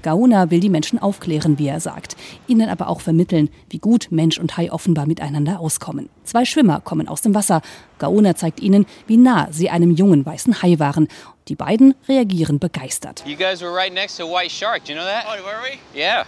Gauna 0.03 0.51
will 0.51 0.61
die 0.61 0.71
Menschen 0.71 0.99
aufklären, 0.99 1.59
wie 1.59 1.69
er 1.69 1.81
sagt, 1.81 2.17
ihnen 2.47 2.71
aber 2.71 2.89
auch 2.89 3.03
vermitteln, 3.03 3.51
wie 3.69 3.79
gut 3.79 4.07
Mensch 4.11 4.39
und 4.39 4.57
Hai 4.57 4.73
offenbar 4.73 5.05
miteinander 5.05 5.61
auskommen. 5.61 6.09
Zwei 6.25 6.47
Schwimmer 6.47 6.81
kommen 6.81 7.09
aus 7.09 7.21
dem 7.21 7.35
Wasser. 7.35 7.61
Gauna 7.99 8.35
zeigt 8.35 8.61
ihnen, 8.61 8.87
wie 9.07 9.19
nah 9.19 9.49
sie 9.51 9.69
einem 9.69 9.91
jungen 9.91 10.25
weißen 10.25 10.63
Hai 10.63 10.79
waren. 10.79 11.09
Die 11.49 11.57
beiden 11.57 11.95
reagieren 12.09 12.59
begeistert. 12.59 13.23
You 13.27 13.37
guys 13.37 13.61
were 13.61 13.75
right 13.77 13.93
next 13.93 14.17
to 14.17 14.25
a 14.25 14.27
white 14.27 14.51
shark. 14.51 14.87
Do 14.87 14.95
you 14.95 14.99
know 14.99 15.07
that? 15.07 15.27
Oh, 15.29 15.37
were 15.45 15.61
we? 15.63 15.79
Yeah. 15.95 16.25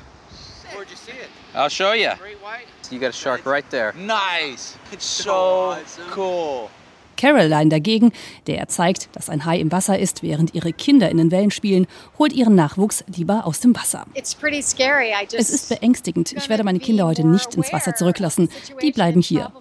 Where'd 0.75 0.91
you 0.91 0.97
see 0.97 1.13
it? 1.13 1.31
I'll 1.55 1.71
show 1.71 1.95
you. 1.95 2.11
Great 2.19 2.43
white. 2.43 2.74
You 2.91 2.99
got 2.99 3.11
a 3.11 3.13
shark 3.13 3.47
right 3.47 3.69
there. 3.71 3.93
Nice. 3.97 4.77
It's 4.93 5.07
so 5.07 5.77
cool. 6.15 6.71
Caroline 7.17 7.71
dagegen, 7.71 8.13
der 8.47 8.69
zeigt, 8.69 9.09
dass 9.13 9.29
ein 9.29 9.45
Hai 9.45 9.59
im 9.59 9.73
Wasser 9.73 9.99
ist, 9.99 10.23
während 10.23 10.55
ihre 10.55 10.73
Kinder 10.73 11.09
in 11.09 11.17
den 11.17 11.31
Wellen 11.31 11.51
spielen, 11.51 11.87
holt 12.19 12.33
ihren 12.33 12.55
Nachwuchs 12.55 13.05
lieber 13.07 13.47
aus 13.47 13.61
dem 13.61 13.75
Wasser. 13.77 14.05
Es 14.15 15.51
ist 15.51 15.69
beängstigend. 15.69 16.33
Ich 16.33 16.49
werde 16.49 16.65
meine 16.65 16.81
Kinder 16.81 17.07
heute 17.07 17.27
nicht 17.27 17.55
ins 17.55 17.73
Wasser 17.73 17.95
zurücklassen. 17.95 18.49
Die 18.83 18.93
bleiben 18.93 19.21
hier. 19.21 19.53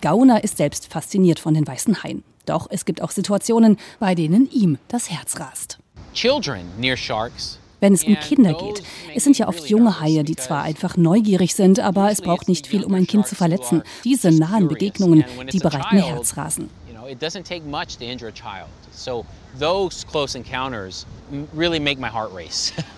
Gauner 0.00 0.44
ist 0.44 0.56
selbst 0.56 0.92
fasziniert 0.92 1.38
von 1.38 1.54
den 1.54 1.66
weißen 1.66 2.02
Haien. 2.02 2.24
Doch 2.46 2.66
es 2.70 2.84
gibt 2.84 3.02
auch 3.02 3.10
Situationen, 3.10 3.76
bei 3.98 4.14
denen 4.14 4.50
ihm 4.50 4.78
das 4.88 5.10
Herz 5.10 5.38
rast. 5.38 5.78
Children 6.14 6.64
near 6.78 6.96
sharks 6.96 7.59
wenn 7.80 7.94
es 7.94 8.04
um 8.04 8.14
Kinder 8.16 8.54
geht. 8.54 8.82
Es 9.14 9.24
sind 9.24 9.38
ja 9.38 9.48
oft 9.48 9.68
junge 9.68 10.00
Haie, 10.00 10.22
die 10.24 10.36
zwar 10.36 10.62
einfach 10.62 10.96
neugierig 10.96 11.54
sind, 11.54 11.80
aber 11.80 12.10
es 12.10 12.22
braucht 12.22 12.48
nicht 12.48 12.66
viel, 12.66 12.84
um 12.84 12.94
ein 12.94 13.06
Kind 13.06 13.26
zu 13.26 13.34
verletzen. 13.34 13.82
Diese 14.04 14.30
nahen 14.30 14.68
Begegnungen, 14.68 15.24
die 15.52 15.58
bereiten 15.58 15.96
mir 15.96 16.04
Herzrasen. 16.04 16.70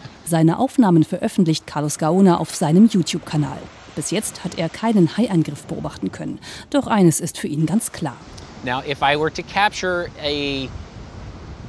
Seine 0.24 0.58
Aufnahmen 0.58 1.04
veröffentlicht 1.04 1.66
Carlos 1.66 1.98
Gaona 1.98 2.38
auf 2.38 2.54
seinem 2.54 2.88
YouTube-Kanal. 2.88 3.58
Bis 3.96 4.10
jetzt 4.10 4.44
hat 4.44 4.58
er 4.58 4.68
keinen 4.68 5.16
Haiangriff 5.16 5.66
beobachten 5.66 6.12
können. 6.12 6.38
Doch 6.70 6.86
eines 6.86 7.20
ist 7.20 7.38
für 7.38 7.48
ihn 7.48 7.66
ganz 7.66 7.92
klar. 7.92 8.16
Now, 8.64 8.80
if 8.80 9.02
I 9.02 9.18
were 9.18 9.30
to 9.32 9.42
capture 9.42 10.08
a 10.22 10.68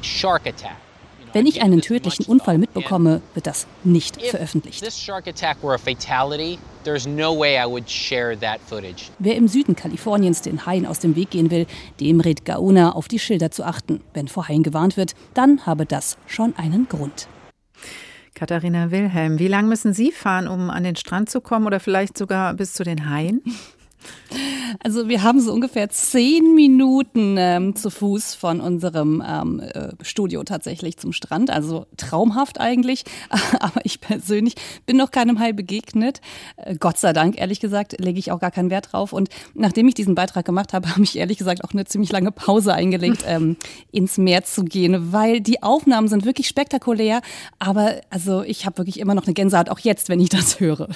shark 0.01 0.45
attack, 0.45 0.77
wenn 1.33 1.45
ich 1.45 1.61
einen 1.61 1.81
tödlichen 1.81 2.25
Unfall 2.25 2.57
mitbekomme, 2.57 3.21
wird 3.33 3.47
das 3.47 3.67
nicht 3.83 4.21
veröffentlicht. 4.21 4.81
Wer 9.19 9.35
im 9.35 9.47
Süden 9.47 9.75
Kaliforniens 9.75 10.41
den 10.41 10.65
Haien 10.65 10.85
aus 10.85 10.99
dem 10.99 11.15
Weg 11.15 11.31
gehen 11.31 11.51
will, 11.51 11.65
dem 11.99 12.19
rät 12.19 12.45
Gauna 12.45 12.93
auf 12.93 13.07
die 13.07 13.19
Schilder 13.19 13.51
zu 13.51 13.63
achten. 13.63 14.01
Wenn 14.13 14.27
vor 14.27 14.47
Haien 14.47 14.63
gewarnt 14.63 14.95
wird, 14.95 15.15
dann 15.33 15.65
habe 15.65 15.85
das 15.85 16.17
schon 16.27 16.55
einen 16.55 16.87
Grund. 16.87 17.27
Katharina 18.35 18.91
Wilhelm, 18.91 19.39
wie 19.39 19.47
lange 19.47 19.67
müssen 19.67 19.93
Sie 19.93 20.11
fahren, 20.11 20.47
um 20.47 20.69
an 20.69 20.83
den 20.83 20.95
Strand 20.95 21.29
zu 21.29 21.39
kommen 21.39 21.67
oder 21.67 21.79
vielleicht 21.79 22.17
sogar 22.17 22.53
bis 22.53 22.73
zu 22.73 22.83
den 22.83 23.09
Haien? 23.09 23.41
Also 24.81 25.07
wir 25.07 25.23
haben 25.23 25.39
so 25.39 25.53
ungefähr 25.53 25.89
zehn 25.89 26.55
Minuten 26.55 27.35
ähm, 27.37 27.75
zu 27.75 27.89
Fuß 27.89 28.35
von 28.35 28.61
unserem 28.61 29.23
ähm, 29.25 29.59
äh, 29.59 29.89
Studio 30.01 30.43
tatsächlich 30.43 30.97
zum 30.97 31.13
Strand. 31.13 31.49
Also 31.49 31.85
traumhaft 31.97 32.59
eigentlich. 32.59 33.03
Aber 33.59 33.81
ich 33.83 34.01
persönlich 34.01 34.55
bin 34.85 34.97
noch 34.97 35.11
keinem 35.11 35.39
Hai 35.39 35.53
begegnet. 35.53 36.21
Äh, 36.57 36.75
Gott 36.75 36.97
sei 36.97 37.13
Dank, 37.13 37.39
ehrlich 37.39 37.59
gesagt, 37.59 37.99
lege 37.99 38.19
ich 38.19 38.31
auch 38.31 38.39
gar 38.39 38.51
keinen 38.51 38.69
Wert 38.69 38.91
drauf. 38.91 39.13
Und 39.13 39.29
nachdem 39.53 39.87
ich 39.87 39.93
diesen 39.93 40.15
Beitrag 40.15 40.45
gemacht 40.45 40.73
habe, 40.73 40.89
habe 40.91 41.03
ich 41.03 41.17
ehrlich 41.17 41.37
gesagt 41.37 41.63
auch 41.63 41.73
eine 41.73 41.85
ziemlich 41.85 42.11
lange 42.11 42.31
Pause 42.31 42.73
eingelegt, 42.73 43.23
ähm, 43.27 43.57
ins 43.91 44.17
Meer 44.17 44.43
zu 44.43 44.63
gehen, 44.63 45.13
weil 45.13 45.41
die 45.41 45.61
Aufnahmen 45.63 46.07
sind 46.07 46.25
wirklich 46.25 46.47
spektakulär. 46.47 47.21
Aber 47.59 48.01
also 48.09 48.41
ich 48.41 48.65
habe 48.65 48.79
wirklich 48.79 48.99
immer 48.99 49.15
noch 49.15 49.25
eine 49.25 49.33
Gänsehaut, 49.33 49.69
auch 49.69 49.79
jetzt, 49.79 50.09
wenn 50.09 50.19
ich 50.19 50.29
das 50.29 50.59
höre. 50.59 50.89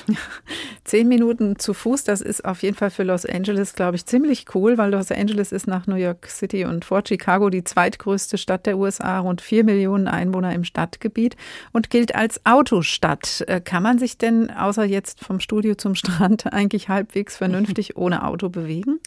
Zehn 0.84 1.08
Minuten 1.08 1.60
zu 1.60 1.74
Fuß, 1.74 2.04
das 2.04 2.22
ist 2.22 2.46
auf 2.46 2.64
jeden 2.64 2.76
Fall 2.76 2.90
für 2.98 3.04
Los 3.04 3.28
Angeles, 3.28 3.76
glaube 3.76 3.96
ich, 3.96 4.08
ziemlich 4.08 4.56
cool, 4.56 4.80
weil 4.80 4.92
Los 4.92 5.12
Angeles 5.12 5.52
ist 5.52 5.68
nach 5.68 5.86
New 5.86 5.96
York 5.96 6.28
City 6.28 6.66
und 6.66 6.84
vor 6.84 7.04
Chicago 7.08 7.52
die 7.52 7.64
zweitgrößte 7.64 8.40
Stadt 8.40 8.66
der 8.66 8.78
USA, 8.78 9.20
rund 9.20 9.40
vier 9.40 9.64
Millionen 9.64 10.08
Einwohner 10.08 10.54
im 10.54 10.64
Stadtgebiet 10.64 11.38
und 11.72 11.92
gilt 11.92 12.16
als 12.16 12.44
Autostadt. 12.44 13.46
Äh, 13.48 13.62
kann 13.62 13.84
man 13.84 14.00
sich 14.00 14.18
denn 14.18 14.50
außer 14.50 14.84
jetzt 14.84 15.24
vom 15.24 15.40
Studio 15.40 15.76
zum 15.76 15.94
Strand 15.94 16.48
eigentlich 16.52 16.90
halbwegs 16.90 17.38
vernünftig 17.38 17.96
ohne 17.98 18.26
Auto 18.26 18.50
bewegen? 18.50 19.00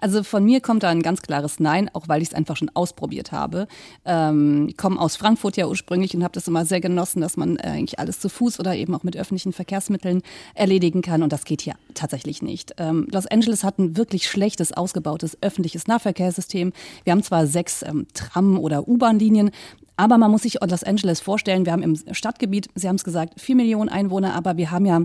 Also 0.00 0.22
von 0.22 0.44
mir 0.44 0.60
kommt 0.60 0.82
da 0.82 0.90
ein 0.90 1.02
ganz 1.02 1.22
klares 1.22 1.60
Nein, 1.60 1.90
auch 1.92 2.08
weil 2.08 2.22
ich 2.22 2.28
es 2.28 2.34
einfach 2.34 2.56
schon 2.56 2.70
ausprobiert 2.74 3.32
habe. 3.32 3.66
Ähm, 4.04 4.66
ich 4.68 4.76
komme 4.76 5.00
aus 5.00 5.16
Frankfurt 5.16 5.56
ja 5.56 5.66
ursprünglich 5.66 6.14
und 6.14 6.22
habe 6.22 6.34
das 6.34 6.48
immer 6.48 6.64
sehr 6.64 6.80
genossen, 6.80 7.20
dass 7.20 7.36
man 7.36 7.56
äh, 7.56 7.68
eigentlich 7.68 7.98
alles 7.98 8.20
zu 8.20 8.28
Fuß 8.28 8.60
oder 8.60 8.74
eben 8.74 8.94
auch 8.94 9.02
mit 9.02 9.16
öffentlichen 9.16 9.52
Verkehrsmitteln 9.52 10.22
erledigen 10.54 11.02
kann. 11.02 11.22
Und 11.22 11.32
das 11.32 11.44
geht 11.44 11.62
hier 11.62 11.74
tatsächlich 11.94 12.42
nicht. 12.42 12.74
Ähm, 12.78 13.06
Los 13.10 13.26
Angeles 13.26 13.64
hat 13.64 13.78
ein 13.78 13.96
wirklich 13.96 14.28
schlechtes, 14.28 14.72
ausgebautes 14.72 15.38
öffentliches 15.40 15.86
Nahverkehrssystem. 15.86 16.72
Wir 17.04 17.12
haben 17.12 17.22
zwar 17.22 17.46
sechs 17.46 17.82
ähm, 17.82 18.06
Tram- 18.14 18.58
oder 18.58 18.88
U-Bahn-Linien, 18.88 19.50
aber 19.96 20.18
man 20.18 20.30
muss 20.30 20.42
sich 20.42 20.58
Los 20.60 20.84
Angeles 20.84 21.20
vorstellen, 21.20 21.66
wir 21.66 21.72
haben 21.72 21.82
im 21.82 21.96
Stadtgebiet, 22.12 22.68
Sie 22.74 22.88
haben 22.88 22.96
es 22.96 23.04
gesagt, 23.04 23.40
vier 23.40 23.56
Millionen 23.56 23.88
Einwohner, 23.88 24.34
aber 24.34 24.56
wir 24.56 24.70
haben 24.70 24.86
ja 24.86 25.02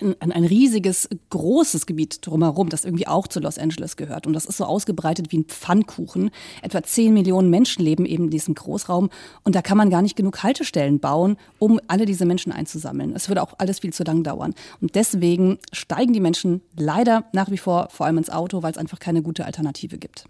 ein, 0.00 0.32
ein 0.32 0.44
riesiges, 0.44 1.08
großes 1.30 1.86
Gebiet 1.86 2.26
drumherum, 2.26 2.68
das 2.68 2.84
irgendwie 2.84 3.06
auch 3.06 3.26
zu 3.26 3.40
Los 3.40 3.58
Angeles 3.58 3.96
gehört. 3.96 4.26
Und 4.26 4.32
das 4.32 4.44
ist 4.44 4.56
so 4.56 4.64
ausgebreitet 4.64 5.32
wie 5.32 5.38
ein 5.38 5.44
Pfannkuchen. 5.44 6.30
Etwa 6.62 6.82
zehn 6.82 7.14
Millionen 7.14 7.50
Menschen 7.50 7.84
leben 7.84 8.06
eben 8.06 8.24
in 8.24 8.30
diesem 8.30 8.54
Großraum. 8.54 9.10
Und 9.44 9.54
da 9.54 9.62
kann 9.62 9.78
man 9.78 9.90
gar 9.90 10.02
nicht 10.02 10.16
genug 10.16 10.42
Haltestellen 10.42 11.00
bauen, 11.00 11.36
um 11.58 11.80
alle 11.88 12.06
diese 12.06 12.26
Menschen 12.26 12.52
einzusammeln. 12.52 13.14
Es 13.14 13.28
würde 13.28 13.42
auch 13.42 13.54
alles 13.58 13.80
viel 13.80 13.92
zu 13.92 14.04
lang 14.04 14.22
dauern. 14.22 14.54
Und 14.80 14.94
deswegen 14.94 15.58
steigen 15.72 16.12
die 16.12 16.20
Menschen 16.20 16.62
leider 16.76 17.24
nach 17.32 17.50
wie 17.50 17.58
vor 17.58 17.88
vor 17.90 18.06
allem 18.06 18.18
ins 18.18 18.30
Auto, 18.30 18.62
weil 18.62 18.72
es 18.72 18.78
einfach 18.78 18.98
keine 18.98 19.22
gute 19.22 19.44
Alternative 19.44 19.98
gibt. 19.98 20.26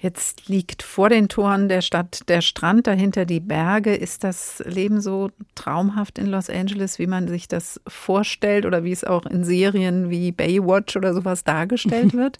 Jetzt 0.00 0.48
liegt 0.48 0.82
vor 0.82 1.10
den 1.10 1.28
Toren 1.28 1.68
der 1.68 1.82
Stadt 1.82 2.22
der 2.28 2.40
Strand, 2.40 2.86
dahinter 2.86 3.26
die 3.26 3.40
Berge. 3.40 3.94
Ist 3.94 4.24
das 4.24 4.62
Leben 4.66 5.02
so 5.02 5.30
traumhaft 5.54 6.18
in 6.18 6.26
Los 6.26 6.48
Angeles, 6.48 6.98
wie 6.98 7.06
man 7.06 7.28
sich 7.28 7.48
das 7.48 7.80
vorstellt 7.86 8.64
oder 8.64 8.82
wie 8.82 8.92
es 8.92 9.04
auch 9.04 9.26
in 9.26 9.44
Serien 9.44 10.08
wie 10.08 10.32
Baywatch 10.32 10.96
oder 10.96 11.12
sowas 11.12 11.44
dargestellt 11.44 12.14
wird? 12.16 12.38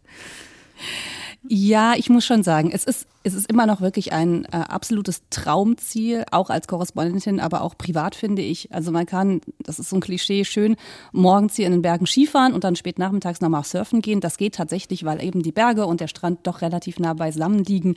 Ja, 1.47 1.95
ich 1.97 2.09
muss 2.09 2.25
schon 2.25 2.43
sagen, 2.43 2.71
es 2.73 2.85
ist, 2.85 3.07
es 3.23 3.35
ist 3.35 3.51
immer 3.51 3.67
noch 3.67 3.83
wirklich 3.83 4.13
ein 4.13 4.47
äh, 4.47 4.57
absolutes 4.57 5.23
Traumziel, 5.29 6.25
auch 6.31 6.49
als 6.49 6.67
Korrespondentin, 6.67 7.39
aber 7.39 7.61
auch 7.61 7.77
privat 7.77 8.15
finde 8.15 8.41
ich. 8.41 8.73
Also 8.73 8.93
man 8.93 9.05
kann, 9.05 9.43
das 9.59 9.79
ist 9.79 9.91
so 9.91 9.97
ein 9.97 10.01
Klischee, 10.01 10.45
schön 10.47 10.77
morgens 11.13 11.55
hier 11.57 11.67
in 11.67 11.73
den 11.73 11.83
Bergen 11.83 12.07
Skifahren 12.07 12.55
und 12.55 12.65
dann 12.65 12.77
spät 12.77 12.99
nachmittags 12.99 13.43
nochmal 13.43 13.65
surfen 13.65 14.01
gehen. 14.01 14.21
Das 14.21 14.39
geht 14.39 14.55
tatsächlich, 14.55 15.05
weil 15.05 15.23
eben 15.23 15.43
die 15.43 15.53
Berge 15.53 15.85
und 15.85 16.01
der 16.01 16.09
Strand 16.09 16.47
doch 16.47 16.63
relativ 16.63 16.99
nah 16.99 17.13
beisammen 17.13 17.63
liegen. 17.63 17.97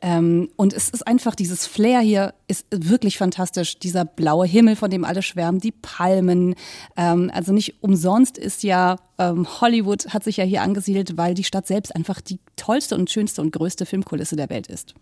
Ähm, 0.00 0.48
und 0.56 0.72
es 0.72 0.88
ist 0.88 1.06
einfach, 1.06 1.34
dieses 1.34 1.66
Flair 1.66 2.00
hier 2.00 2.32
ist 2.48 2.66
wirklich 2.70 3.18
fantastisch. 3.18 3.78
Dieser 3.78 4.06
blaue 4.06 4.46
Himmel, 4.46 4.76
von 4.76 4.90
dem 4.90 5.04
alle 5.04 5.22
schwärmen, 5.22 5.60
die 5.60 5.72
Palmen. 5.72 6.54
Ähm, 6.96 7.30
also 7.34 7.52
nicht 7.52 7.82
umsonst 7.82 8.38
ist 8.38 8.62
ja 8.62 8.96
ähm, 9.22 9.46
Hollywood 9.60 10.08
hat 10.08 10.24
sich 10.24 10.38
ja 10.38 10.44
hier 10.44 10.62
angesiedelt, 10.62 11.16
weil 11.16 11.34
die 11.34 11.44
Stadt 11.44 11.66
selbst 11.66 11.94
einfach 11.94 12.20
die 12.20 12.38
tollste 12.56 12.96
und 12.96 13.10
schönste 13.10 13.42
und 13.42 13.52
größte 13.52 13.86
Filmkulisse 13.86 14.36
der 14.36 14.50
Welt 14.50 14.61
ist. 14.66 14.94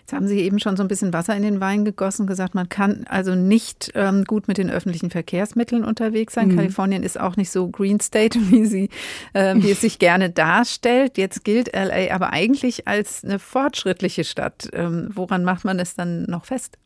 Jetzt 0.00 0.12
haben 0.12 0.28
Sie 0.28 0.40
eben 0.40 0.60
schon 0.60 0.76
so 0.76 0.84
ein 0.84 0.88
bisschen 0.88 1.12
Wasser 1.12 1.34
in 1.34 1.42
den 1.42 1.60
Wein 1.60 1.84
gegossen, 1.84 2.28
gesagt, 2.28 2.54
man 2.54 2.68
kann 2.68 3.06
also 3.08 3.34
nicht 3.34 3.90
ähm, 3.96 4.24
gut 4.24 4.46
mit 4.46 4.56
den 4.56 4.70
öffentlichen 4.70 5.10
Verkehrsmitteln 5.10 5.84
unterwegs 5.84 6.34
sein. 6.34 6.48
Mhm. 6.48 6.56
Kalifornien 6.56 7.02
ist 7.02 7.18
auch 7.18 7.36
nicht 7.36 7.50
so 7.50 7.68
Green 7.68 7.98
State, 7.98 8.38
wie, 8.50 8.66
sie, 8.66 8.88
äh, 9.32 9.56
wie 9.56 9.72
es 9.72 9.80
sich 9.80 9.98
gerne 9.98 10.30
darstellt. 10.30 11.18
Jetzt 11.18 11.44
gilt 11.44 11.74
LA 11.74 12.14
aber 12.14 12.32
eigentlich 12.32 12.86
als 12.86 13.24
eine 13.24 13.40
fortschrittliche 13.40 14.22
Stadt. 14.22 14.68
Ähm, 14.72 15.10
woran 15.12 15.42
macht 15.42 15.64
man 15.64 15.80
es 15.80 15.96
dann 15.96 16.22
noch 16.24 16.44
fest? 16.44 16.78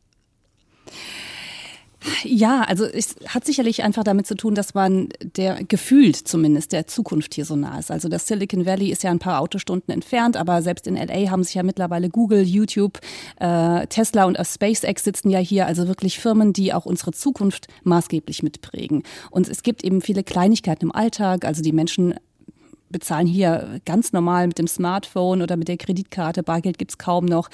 Ja, 2.24 2.62
also 2.62 2.84
es 2.84 3.16
hat 3.26 3.44
sicherlich 3.44 3.82
einfach 3.82 4.04
damit 4.04 4.26
zu 4.26 4.34
tun, 4.34 4.54
dass 4.54 4.74
man 4.74 5.08
der 5.36 5.62
gefühlt 5.64 6.16
zumindest 6.16 6.72
der 6.72 6.86
Zukunft 6.86 7.34
hier 7.34 7.44
so 7.44 7.56
nah 7.56 7.78
ist. 7.78 7.90
Also 7.90 8.08
das 8.08 8.26
Silicon 8.26 8.64
Valley 8.64 8.90
ist 8.90 9.02
ja 9.02 9.10
ein 9.10 9.18
paar 9.18 9.40
Autostunden 9.40 9.92
entfernt, 9.92 10.36
aber 10.36 10.62
selbst 10.62 10.86
in 10.86 10.96
LA 10.96 11.30
haben 11.30 11.44
sich 11.44 11.54
ja 11.54 11.62
mittlerweile 11.62 12.08
Google, 12.08 12.42
YouTube, 12.42 12.98
äh, 13.38 13.86
Tesla 13.88 14.24
und 14.24 14.38
SpaceX 14.42 15.04
sitzen 15.04 15.30
ja 15.30 15.38
hier, 15.38 15.66
also 15.66 15.88
wirklich 15.88 16.18
Firmen, 16.18 16.52
die 16.52 16.72
auch 16.72 16.86
unsere 16.86 17.12
Zukunft 17.12 17.68
maßgeblich 17.84 18.42
mitprägen. 18.42 19.02
Und 19.30 19.48
es 19.48 19.62
gibt 19.62 19.84
eben 19.84 20.00
viele 20.00 20.24
Kleinigkeiten 20.24 20.86
im 20.86 20.92
Alltag, 20.92 21.44
also 21.44 21.62
die 21.62 21.72
Menschen 21.72 22.14
bezahlen 22.90 23.26
hier 23.26 23.80
ganz 23.84 24.12
normal 24.12 24.46
mit 24.46 24.58
dem 24.58 24.66
Smartphone 24.66 25.42
oder 25.42 25.56
mit 25.56 25.68
der 25.68 25.76
Kreditkarte. 25.76 26.42
Bargeld 26.42 26.78
gibt's 26.78 26.98
kaum 26.98 27.24
noch. 27.24 27.48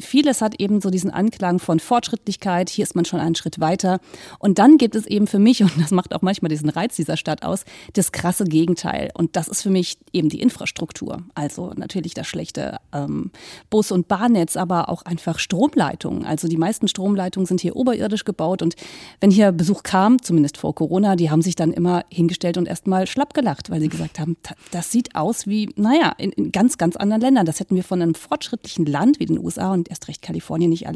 Vieles 0.00 0.40
hat 0.40 0.60
eben 0.60 0.80
so 0.80 0.90
diesen 0.90 1.10
Anklang 1.10 1.58
von 1.58 1.78
Fortschrittlichkeit. 1.80 2.70
Hier 2.70 2.82
ist 2.82 2.94
man 2.94 3.04
schon 3.04 3.20
einen 3.20 3.34
Schritt 3.34 3.60
weiter. 3.60 4.00
Und 4.38 4.58
dann 4.58 4.78
gibt 4.78 4.96
es 4.96 5.06
eben 5.06 5.26
für 5.26 5.38
mich, 5.38 5.62
und 5.62 5.72
das 5.78 5.90
macht 5.90 6.14
auch 6.14 6.22
manchmal 6.22 6.48
diesen 6.48 6.68
Reiz 6.68 6.96
dieser 6.96 7.16
Stadt 7.16 7.44
aus, 7.44 7.64
das 7.92 8.12
krasse 8.12 8.44
Gegenteil. 8.44 9.10
Und 9.14 9.36
das 9.36 9.48
ist 9.48 9.62
für 9.62 9.70
mich 9.70 9.98
eben 10.12 10.28
die 10.28 10.40
Infrastruktur. 10.40 11.22
Also 11.34 11.72
natürlich 11.76 12.14
das 12.14 12.26
schlechte 12.26 12.78
ähm, 12.92 13.30
Bus- 13.70 13.92
und 13.92 14.08
Bahnnetz, 14.08 14.56
aber 14.56 14.88
auch 14.88 15.02
einfach 15.02 15.38
Stromleitungen. 15.38 16.24
Also 16.24 16.48
die 16.48 16.56
meisten 16.56 16.88
Stromleitungen 16.88 17.46
sind 17.46 17.60
hier 17.60 17.76
oberirdisch 17.76 18.24
gebaut. 18.24 18.62
Und 18.62 18.74
wenn 19.20 19.30
hier 19.30 19.52
Besuch 19.52 19.82
kam, 19.82 20.22
zumindest 20.22 20.56
vor 20.56 20.74
Corona, 20.74 21.16
die 21.16 21.30
haben 21.30 21.42
sich 21.42 21.56
dann 21.56 21.72
immer 21.72 22.04
hingestellt 22.10 22.56
und 22.56 22.66
erstmal 22.66 23.06
schlapp 23.06 23.34
gelacht, 23.34 23.70
weil 23.70 23.80
sie 23.80 23.88
gesagt 23.88 24.18
haben, 24.18 24.36
das 24.70 24.90
sieht 24.90 25.14
aus 25.14 25.46
wie, 25.46 25.70
naja, 25.76 26.14
in, 26.18 26.32
in, 26.32 26.52
ganz, 26.52 26.78
ganz 26.78 26.96
anderen 26.96 27.20
Ländern. 27.20 27.46
Das 27.46 27.60
hätten 27.60 27.76
wir 27.76 27.84
von 27.84 28.00
einem 28.00 28.14
fortschrittlichen 28.14 28.86
Land 28.86 29.20
wie 29.20 29.26
den 29.26 29.38
USA 29.38 29.72
und 29.72 29.88
erst 29.90 30.08
recht 30.08 30.22
Kalifornien 30.22 30.70
nicht, 30.70 30.86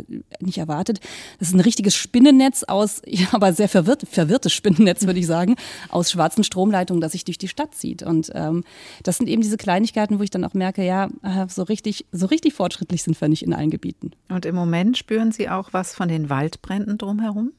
nicht 0.41 0.59
erwartet. 0.59 1.01
Das 1.39 1.49
ist 1.49 1.55
ein 1.55 1.61
richtiges 1.61 1.95
Spinnennetz 1.95 2.63
aus, 2.65 3.03
ja, 3.07 3.27
aber 3.33 3.53
sehr 3.53 3.69
verwirrt, 3.69 4.05
verwirrtes 4.09 4.53
Spinnennetz, 4.53 5.07
würde 5.07 5.21
ich 5.21 5.27
sagen, 5.27 5.57
aus 5.89 6.11
schwarzen 6.11 6.45
Stromleitungen, 6.45 7.01
das 7.01 7.13
sich 7.13 7.25
durch 7.25 7.39
die 7.39 7.49
Stadt 7.49 7.75
zieht. 7.75 8.03
Und 8.03 8.31
ähm, 8.35 8.65
das 9.03 9.19
sind 9.19 9.29
eben 9.29 9.43
diese 9.43 9.57
Kleinigkeiten, 9.57 10.19
wo 10.19 10.23
ich 10.23 10.31
dann 10.31 10.45
auch 10.45 10.55
merke, 10.55 10.85
ja, 10.85 11.09
so 11.49 11.63
richtig, 11.63 12.07
so 12.13 12.27
richtig 12.27 12.55
fortschrittlich 12.55 13.03
sind 13.03 13.21
wir 13.21 13.29
nicht 13.29 13.43
in 13.43 13.53
allen 13.53 13.71
Gebieten. 13.71 14.13
Und 14.29 14.47
im 14.47 14.55
Moment 14.55 14.97
spüren 14.97 15.33
Sie 15.33 15.49
auch 15.49 15.73
was 15.73 15.95
von 15.95 16.09
den 16.09 16.31
Waldbränden 16.31 16.99
drumherum? 16.99 17.53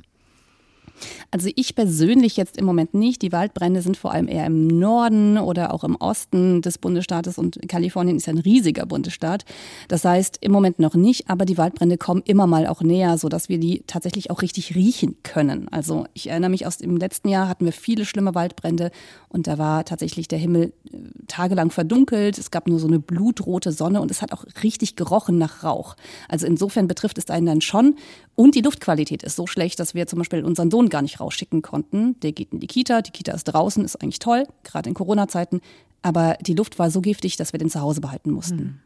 Also 1.32 1.50
ich 1.56 1.76
persönlich 1.76 2.38
jetzt 2.38 2.58
im 2.58 2.66
Moment 2.66 2.94
nicht. 2.94 3.22
Die 3.22 3.32
Waldbrände 3.32 3.82
sind 3.82 3.98
vor 3.98 4.12
allem 4.12 4.28
eher 4.28 4.46
im 4.46 4.68
Norden 4.68 5.38
oder 5.38 5.74
auch 5.74 5.84
im 5.84 5.96
Osten 5.96 6.62
des 6.62 6.78
Bundesstaates 6.78 7.38
und 7.38 7.60
Kalifornien 7.68 8.18
ist 8.18 8.30
ein 8.30 8.38
riesiger 8.38 8.86
Bundesstaat. 8.86 9.46
Das 9.88 10.06
heißt 10.06 10.38
im 10.42 10.52
Moment 10.52 10.80
noch 10.80 10.96
nicht, 10.96 11.30
aber 11.30 11.46
die 11.46 11.58
Waldbrände 11.58 11.98
kommen 11.98 12.22
immer 12.26 12.48
mal 12.48 12.68
auch 12.68 12.82
näher, 12.82 13.18
sodass 13.18 13.50
wir 13.50 13.60
die 13.60 13.84
tatsächlich 13.88 14.32
auch 14.32 14.42
richtig 14.42 14.76
riechen 14.76 15.16
können. 15.24 15.68
Also 15.70 16.06
ich 16.14 16.30
erinnere 16.30 16.50
mich 16.50 16.66
aus 16.66 16.78
dem 16.78 16.98
letzten 16.98 17.30
Jahr 17.30 17.48
hatten 17.48 17.66
wir 17.66 17.74
viele 17.74 18.06
schlimme 18.06 18.36
Waldbrände 18.36 18.92
und 19.30 19.48
da 19.48 19.58
war 19.58 19.86
tatsächlich 19.86 20.28
der 20.28 20.40
Himmel 20.40 20.74
äh, 20.92 20.98
tagelang 21.28 21.72
verdunkelt. 21.72 22.38
Es 22.38 22.52
gab 22.52 22.68
nur 22.68 22.80
so 22.80 22.88
eine 22.88 23.00
blutrote 23.00 23.72
Sonne 23.72 24.02
und 24.02 24.12
es 24.12 24.22
hat 24.22 24.32
auch 24.32 24.46
richtig 24.64 24.96
gerochen 24.96 25.38
nach 25.38 25.64
Rauch. 25.64 25.96
Also 26.28 26.46
insofern 26.48 26.88
betrifft 26.88 27.18
es 27.18 27.30
einen 27.30 27.46
dann 27.46 27.62
schon 27.62 27.96
Und 28.40 28.54
die 28.54 28.62
Luftqualität 28.62 29.24
ist 29.24 29.36
so 29.36 29.48
schlecht, 29.48 29.80
dass 29.80 29.96
wir 29.96 30.06
zum 30.06 30.20
Beispiel 30.20 30.44
unseren 30.46 30.70
Sohn 30.70 30.90
gar 30.90 31.02
nicht 31.02 31.20
rausschicken 31.20 31.64
konnten. 31.64 32.20
Der 32.20 32.34
geht 32.34 32.54
in 32.54 32.60
die 32.60 32.68
Kita, 32.68 33.02
die 33.02 33.10
Kita 33.10 33.32
ist 33.32 33.46
draußen, 33.46 33.84
ist 33.84 33.96
eigentlich 33.96 34.20
toll, 34.20 34.46
gerade 34.64 34.88
in 34.88 34.94
Corona-Zeiten. 34.94 35.60
Aber 36.04 36.38
die 36.42 36.54
Luft 36.54 36.78
war 36.78 36.92
so 36.92 37.02
giftig, 37.02 37.36
dass 37.38 37.52
wir 37.52 37.58
den 37.58 37.72
zu 37.72 37.82
Hause 37.82 38.00
behalten 38.00 38.30
mussten. 38.30 38.56
Mhm. 38.56 38.80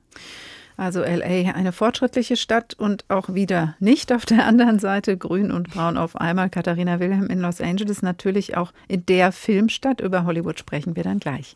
Also 0.82 1.02
LA, 1.02 1.52
eine 1.54 1.74
fortschrittliche 1.74 2.36
Stadt 2.36 2.74
und 2.74 3.06
auch 3.08 3.36
wieder 3.36 3.76
nicht 3.80 4.12
auf 4.12 4.26
der 4.26 4.46
anderen 4.48 4.80
Seite 4.80 5.15
grün 5.15 5.52
und 5.52 5.70
braun 5.70 5.96
auf 5.96 6.15
einmal. 6.15 6.50
Katharina 6.50 7.00
Wilhelm 7.00 7.28
in 7.28 7.39
Los 7.39 7.62
Angeles, 7.62 8.02
natürlich 8.02 8.58
auch 8.58 8.74
in 8.88 9.06
der 9.06 9.32
Filmstadt. 9.32 10.02
Über 10.02 10.26
Hollywood 10.26 10.58
sprechen 10.58 10.96
wir 10.96 11.04
dann 11.04 11.20
gleich. 11.20 11.56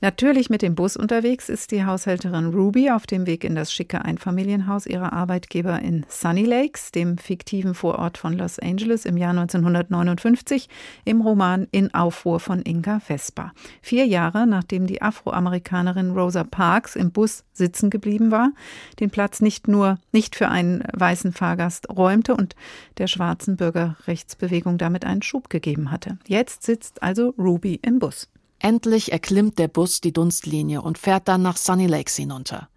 Natürlich 0.00 0.50
mit 0.50 0.62
dem 0.62 0.76
Bus 0.76 0.96
unterwegs 0.96 1.48
ist 1.48 1.72
die 1.72 1.84
Haushälterin 1.84 2.54
Ruby 2.54 2.92
auf 2.92 3.08
dem 3.08 3.26
Weg 3.26 3.42
in 3.42 3.56
das 3.56 3.72
schicke 3.72 4.04
Einfamilienhaus 4.04 4.86
ihrer 4.86 5.12
Arbeitgeber 5.12 5.82
in 5.82 6.06
Sunny 6.08 6.44
Lakes, 6.44 6.92
dem 6.92 7.18
fiktiven 7.18 7.74
Vorort 7.74 8.18
von 8.18 8.38
Los 8.38 8.60
Angeles 8.60 9.04
im 9.04 9.16
Jahr 9.16 9.30
1959, 9.30 10.68
im 11.04 11.22
Roman 11.22 11.66
In 11.72 11.92
Aufruhr 11.92 12.38
von 12.38 12.62
Inga 12.62 13.00
Vespa. 13.00 13.52
Vier 13.82 14.06
Jahre 14.06 14.46
nachdem 14.46 14.86
die 14.86 15.02
Afroamerikanerin 15.02 16.12
Rosa 16.12 16.44
Parks 16.44 16.94
im 16.94 17.10
Bus 17.10 17.42
sitzen 17.52 17.90
geblieben 17.90 18.30
war, 18.30 18.52
den 18.98 19.10
Platz 19.10 19.40
nicht 19.40 19.68
nur 19.68 19.98
nicht 20.12 20.36
für 20.36 20.48
einen 20.48 20.84
weißen 20.92 21.32
Fahrgast 21.32 21.88
räumte 21.90 22.34
und 22.34 22.56
der 22.98 23.06
schwarzen 23.06 23.56
Bürgerrechtsbewegung 23.56 24.78
damit 24.78 25.04
einen 25.04 25.22
Schub 25.22 25.50
gegeben 25.50 25.90
hatte. 25.90 26.18
Jetzt 26.26 26.62
sitzt 26.62 27.02
also 27.02 27.34
Ruby 27.38 27.78
im 27.82 27.98
Bus. 27.98 28.28
Endlich 28.58 29.10
erklimmt 29.12 29.58
der 29.58 29.68
Bus 29.68 30.00
die 30.00 30.12
Dunstlinie 30.12 30.82
und 30.82 30.98
fährt 30.98 31.28
dann 31.28 31.42
nach 31.42 31.56
Sunny 31.56 31.86
Lakes 31.86 32.16
hinunter. 32.16 32.68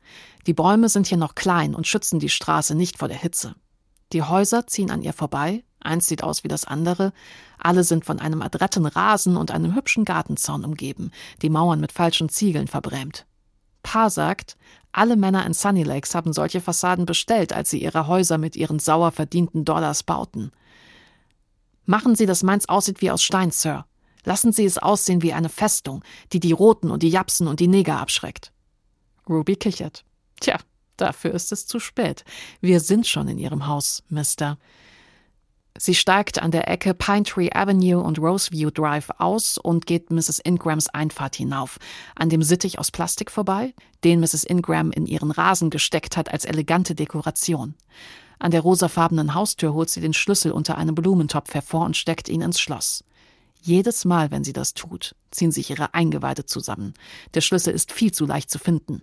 Die 0.48 0.54
Bäume 0.54 0.89
sind 0.89 1.08
hier 1.08 1.17
noch 1.17 1.36
klein 1.36 1.76
und 1.76 1.88
schützen 1.88 2.19
die 2.19 2.30
Straße 2.30 2.76
nicht 2.76 2.98
vor 2.98 3.08
der 3.08 3.17
Hitze. 3.17 3.56
Die 4.13 4.24
Häuser 4.24 4.67
ziehen 4.67 4.91
an 4.91 5.02
ihr 5.02 5.13
vorbei, 5.13 5.63
eins 5.80 6.08
sieht 6.08 6.24
aus 6.24 6.43
wie 6.43 6.48
das 6.48 6.65
andere, 6.65 7.13
alle 7.58 7.84
sind 7.84 8.06
von 8.06 8.19
einem 8.19 8.41
adretten 8.41 8.86
Rasen 8.86 9.38
und 9.38 9.52
einem 9.52 9.76
hübschen 9.76 10.06
Gartenzaun 10.06 10.63
umgeben, 10.63 11.12
die 11.41 11.50
Mauern 11.50 11.80
mit 11.80 11.91
falschen 11.91 12.30
Ziegeln 12.30 12.67
verbrämt. 12.67 13.26
Pa 13.82 14.10
sagt, 14.10 14.58
alle 14.94 15.16
Männer 15.16 15.46
in 15.46 15.54
Sunny 15.54 15.84
Lakes 15.84 16.16
haben 16.16 16.34
solche 16.34 16.62
Fassaden 16.62 17.06
bestellt, 17.06 17.52
als 17.52 17.70
sie 17.70 17.82
ihre 17.82 18.08
Häuser 18.08 18.38
mit 18.38 18.56
ihren 18.56 18.80
sauer 18.80 19.12
verdienten 19.12 19.66
Dollars 19.66 20.04
bauten. 20.04 20.52
Machen 21.86 22.16
Sie, 22.16 22.26
dass 22.26 22.44
meins 22.44 22.70
aussieht 22.70 23.02
wie 23.02 23.12
aus 23.12 23.22
Stein, 23.22 23.52
Sir. 23.52 23.86
Lassen 24.24 24.54
Sie 24.54 24.64
es 24.64 24.78
aussehen 24.78 25.22
wie 25.22 25.34
eine 25.34 25.50
Festung, 25.50 26.04
die 26.32 26.40
die 26.40 26.54
Roten 26.54 26.92
und 26.92 27.04
die 27.04 27.10
Japsen 27.10 27.48
und 27.48 27.60
die 27.60 27.68
Neger 27.68 28.00
abschreckt. 28.00 28.54
Ruby 29.28 29.56
kichert. 29.58 30.06
Tja, 30.40 30.58
dafür 30.96 31.34
ist 31.34 31.52
es 31.52 31.68
zu 31.68 31.80
spät. 31.80 32.24
Wir 32.62 32.80
sind 32.80 33.06
schon 33.06 33.28
in 33.28 33.38
Ihrem 33.38 33.68
Haus, 33.68 34.04
Mister. 34.08 34.58
Sie 35.78 35.96
steigt 35.96 36.42
an 36.42 36.52
der 36.52 36.68
Ecke 36.68 36.94
Pine 36.94 37.24
Tree 37.24 37.50
Avenue 37.52 38.00
und 38.00 38.20
Roseview 38.20 38.70
Drive 38.70 39.10
aus 39.18 39.58
und 39.58 39.88
geht 39.88 40.12
Mrs. 40.12 40.40
Ingrams 40.40 40.88
Einfahrt 40.90 41.36
hinauf, 41.36 41.80
an 42.16 42.30
dem 42.30 42.44
Sittich 42.44 42.78
aus 42.78 42.92
Plastik 42.92 43.32
vorbei, 43.32 43.74
den 44.04 44.20
Mrs. 44.20 44.44
Ingram 44.44 44.92
in 44.92 45.08
ihren 45.08 45.32
Rasen 45.32 45.72
gesteckt 45.72 46.16
hat 46.16 46.32
als 46.32 46.46
elegante 46.46 46.94
Dekoration. 46.94 47.74
An 48.38 48.52
der 48.52 48.62
rosafarbenen 48.62 49.34
Haustür 49.34 49.74
holt 49.74 49.90
sie 49.90 50.02
den 50.02 50.14
Schlüssel 50.14 50.52
unter 50.52 50.78
einem 50.78 50.94
Blumentopf 50.94 51.54
hervor 51.54 51.86
und 51.86 51.98
steckt 51.98 52.30
ihn 52.30 52.42
ins 52.42 52.60
Schloss. 52.60 53.04
Jedes 53.62 54.06
Mal, 54.06 54.30
wenn 54.30 54.44
sie 54.44 54.54
das 54.54 54.74
tut, 54.74 55.16
ziehen 55.32 55.52
sich 55.52 55.70
ihre 55.70 55.94
Eingeweide 55.94 56.46
zusammen. 56.46 56.94
Der 57.34 57.42
Schlüssel 57.42 57.74
ist 57.74 57.92
viel 57.92 58.12
zu 58.12 58.26
leicht 58.26 58.50
zu 58.50 58.60
finden. 58.60 59.02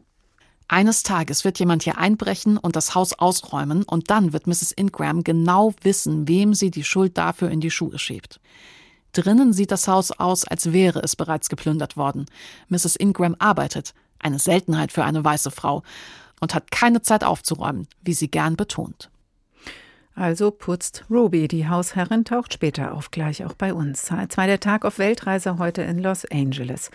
Eines 0.72 1.02
Tages 1.02 1.44
wird 1.44 1.58
jemand 1.58 1.82
hier 1.82 1.98
einbrechen 1.98 2.56
und 2.56 2.76
das 2.76 2.94
Haus 2.94 3.12
ausräumen 3.12 3.82
und 3.82 4.08
dann 4.08 4.32
wird 4.32 4.46
Mrs. 4.46 4.70
Ingram 4.70 5.24
genau 5.24 5.74
wissen, 5.82 6.28
wem 6.28 6.54
sie 6.54 6.70
die 6.70 6.84
Schuld 6.84 7.18
dafür 7.18 7.50
in 7.50 7.60
die 7.60 7.72
Schuhe 7.72 7.98
schiebt. 7.98 8.38
Drinnen 9.10 9.52
sieht 9.52 9.72
das 9.72 9.88
Haus 9.88 10.12
aus, 10.12 10.44
als 10.44 10.72
wäre 10.72 11.00
es 11.00 11.16
bereits 11.16 11.48
geplündert 11.48 11.96
worden. 11.96 12.26
Mrs. 12.68 12.94
Ingram 12.94 13.34
arbeitet, 13.40 13.94
eine 14.20 14.38
Seltenheit 14.38 14.92
für 14.92 15.02
eine 15.02 15.24
weiße 15.24 15.50
Frau, 15.50 15.82
und 16.38 16.54
hat 16.54 16.70
keine 16.70 17.02
Zeit 17.02 17.24
aufzuräumen, 17.24 17.88
wie 18.02 18.14
sie 18.14 18.30
gern 18.30 18.54
betont. 18.54 19.10
Also 20.20 20.50
putzt 20.50 21.06
Ruby. 21.08 21.48
Die 21.48 21.66
Hausherrin 21.66 22.26
taucht 22.26 22.52
später 22.52 22.92
auf, 22.92 23.10
gleich 23.10 23.42
auch 23.46 23.54
bei 23.54 23.72
uns. 23.72 24.10
Zweiter 24.28 24.60
Tag 24.60 24.84
auf 24.84 24.98
Weltreise 24.98 25.56
heute 25.56 25.80
in 25.80 25.98
Los 25.98 26.26
Angeles. 26.30 26.90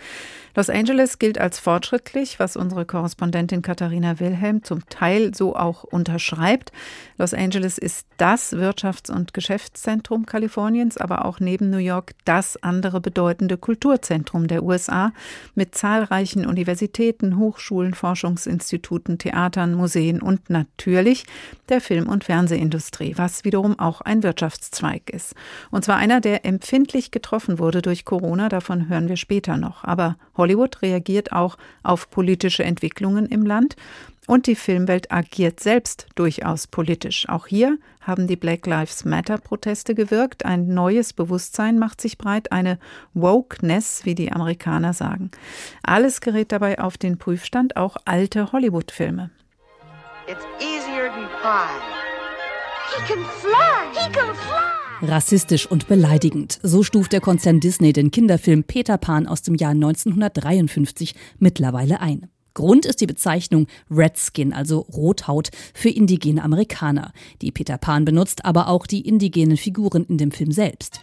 Los 0.54 0.70
Angeles 0.70 1.18
gilt 1.18 1.36
als 1.36 1.58
fortschrittlich, 1.58 2.38
was 2.38 2.56
unsere 2.56 2.86
Korrespondentin 2.86 3.62
Katharina 3.62 4.20
Wilhelm 4.20 4.62
zum 4.62 4.88
Teil 4.88 5.34
so 5.34 5.56
auch 5.56 5.82
unterschreibt. 5.82 6.70
Los 7.18 7.34
Angeles 7.34 7.78
ist 7.78 8.06
das 8.16 8.54
Wirtschafts- 8.54 9.10
und 9.10 9.34
Geschäftszentrum 9.34 10.24
Kaliforniens, 10.24 10.96
aber 10.96 11.24
auch 11.24 11.40
neben 11.40 11.68
New 11.68 11.76
York 11.76 12.12
das 12.24 12.62
andere 12.62 13.00
bedeutende 13.00 13.58
Kulturzentrum 13.58 14.46
der 14.46 14.62
USA 14.62 15.12
mit 15.54 15.74
zahlreichen 15.74 16.46
Universitäten, 16.46 17.38
Hochschulen, 17.38 17.92
Forschungsinstituten, 17.92 19.18
Theatern, 19.18 19.74
Museen 19.74 20.22
und 20.22 20.48
natürlich 20.48 21.26
der 21.68 21.82
Film- 21.82 22.08
und 22.08 22.24
Fernsehindustrie, 22.24 23.15
was 23.16 23.44
wiederum 23.44 23.78
auch 23.78 24.00
ein 24.00 24.22
Wirtschaftszweig 24.22 25.10
ist. 25.10 25.34
Und 25.70 25.84
zwar 25.84 25.96
einer, 25.96 26.20
der 26.20 26.44
empfindlich 26.44 27.10
getroffen 27.10 27.58
wurde 27.58 27.82
durch 27.82 28.04
Corona, 28.04 28.48
davon 28.48 28.88
hören 28.88 29.08
wir 29.08 29.16
später 29.16 29.56
noch. 29.56 29.84
Aber 29.84 30.16
Hollywood 30.36 30.82
reagiert 30.82 31.32
auch 31.32 31.56
auf 31.82 32.10
politische 32.10 32.64
Entwicklungen 32.64 33.26
im 33.26 33.44
Land 33.44 33.76
und 34.26 34.46
die 34.46 34.56
Filmwelt 34.56 35.12
agiert 35.12 35.60
selbst 35.60 36.06
durchaus 36.14 36.66
politisch. 36.66 37.28
Auch 37.28 37.46
hier 37.46 37.78
haben 38.00 38.26
die 38.26 38.36
Black 38.36 38.66
Lives 38.66 39.04
Matter 39.04 39.38
Proteste 39.38 39.94
gewirkt. 39.94 40.44
Ein 40.44 40.68
neues 40.68 41.12
Bewusstsein 41.12 41.78
macht 41.78 42.00
sich 42.00 42.18
breit, 42.18 42.52
eine 42.52 42.78
Wokeness, 43.14 44.04
wie 44.04 44.14
die 44.14 44.32
Amerikaner 44.32 44.92
sagen. 44.92 45.30
Alles 45.82 46.20
gerät 46.20 46.52
dabei 46.52 46.78
auf 46.80 46.98
den 46.98 47.18
Prüfstand, 47.18 47.76
auch 47.76 47.96
alte 48.04 48.52
Hollywood-Filme. 48.52 49.30
It's 50.28 50.44
easier 50.60 51.08
than 51.08 51.28
pie. 51.40 51.95
He 52.94 53.02
can 53.12 53.24
fly. 53.24 53.90
He 53.92 54.12
can 54.12 54.34
fly. 54.34 54.76
Rassistisch 55.02 55.66
und 55.66 55.88
beleidigend. 55.88 56.58
So 56.62 56.82
stuft 56.82 57.12
der 57.12 57.20
Konzern 57.20 57.60
Disney 57.60 57.92
den 57.92 58.10
Kinderfilm 58.10 58.64
Peter 58.64 58.96
Pan 58.96 59.26
aus 59.26 59.42
dem 59.42 59.56
Jahr 59.56 59.72
1953 59.72 61.14
mittlerweile 61.38 62.00
ein. 62.00 62.28
Grund 62.54 62.86
ist 62.86 63.02
die 63.02 63.06
Bezeichnung 63.06 63.66
Redskin, 63.90 64.54
also 64.54 64.78
Rothaut, 64.78 65.50
für 65.74 65.90
indigene 65.90 66.42
Amerikaner. 66.42 67.12
Die 67.42 67.52
Peter 67.52 67.76
Pan 67.76 68.06
benutzt 68.06 68.46
aber 68.46 68.68
auch 68.68 68.86
die 68.86 69.06
indigenen 69.06 69.58
Figuren 69.58 70.04
in 70.04 70.16
dem 70.16 70.30
Film 70.30 70.52
selbst. 70.52 71.00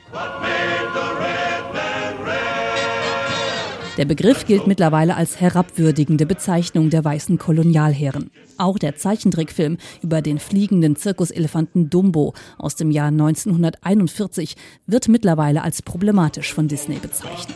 Der 4.04 4.10
Begriff 4.10 4.46
gilt 4.46 4.68
mittlerweile 4.68 5.16
als 5.16 5.40
herabwürdigende 5.40 6.26
Bezeichnung 6.26 6.90
der 6.90 7.06
weißen 7.06 7.38
Kolonialherren. 7.38 8.32
Auch 8.58 8.78
der 8.78 8.98
Zeichentrickfilm 8.98 9.78
über 10.02 10.22
den 10.22 10.40
fliegenden 10.40 10.98
Zirkuselefanten 10.98 11.90
Dumbo 11.90 12.34
aus 12.58 12.76
dem 12.76 12.92
Jahr 12.92 13.08
1941 13.08 14.58
wird 14.88 15.08
mittlerweile 15.08 15.62
als 15.62 15.82
problematisch 15.82 16.54
von 16.54 16.68
Disney 16.68 16.98
bezeichnet. 16.98 17.56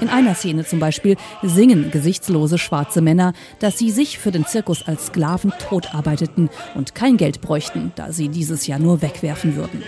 In 0.00 0.08
einer 0.08 0.34
Szene 0.34 0.64
zum 0.64 0.80
Beispiel 0.80 1.16
singen 1.44 1.92
gesichtslose 1.92 2.58
schwarze 2.58 3.00
Männer, 3.00 3.32
dass 3.60 3.78
sie 3.78 3.92
sich 3.92 4.18
für 4.18 4.32
den 4.32 4.44
Zirkus 4.44 4.84
als 4.88 5.06
Sklaven 5.06 5.52
tot 5.68 5.94
arbeiteten 5.94 6.50
und 6.74 6.96
kein 6.96 7.16
Geld 7.16 7.40
bräuchten, 7.40 7.92
da 7.94 8.10
sie 8.10 8.28
dieses 8.28 8.66
Jahr 8.66 8.80
nur 8.80 9.02
wegwerfen 9.02 9.54
würden. 9.54 9.84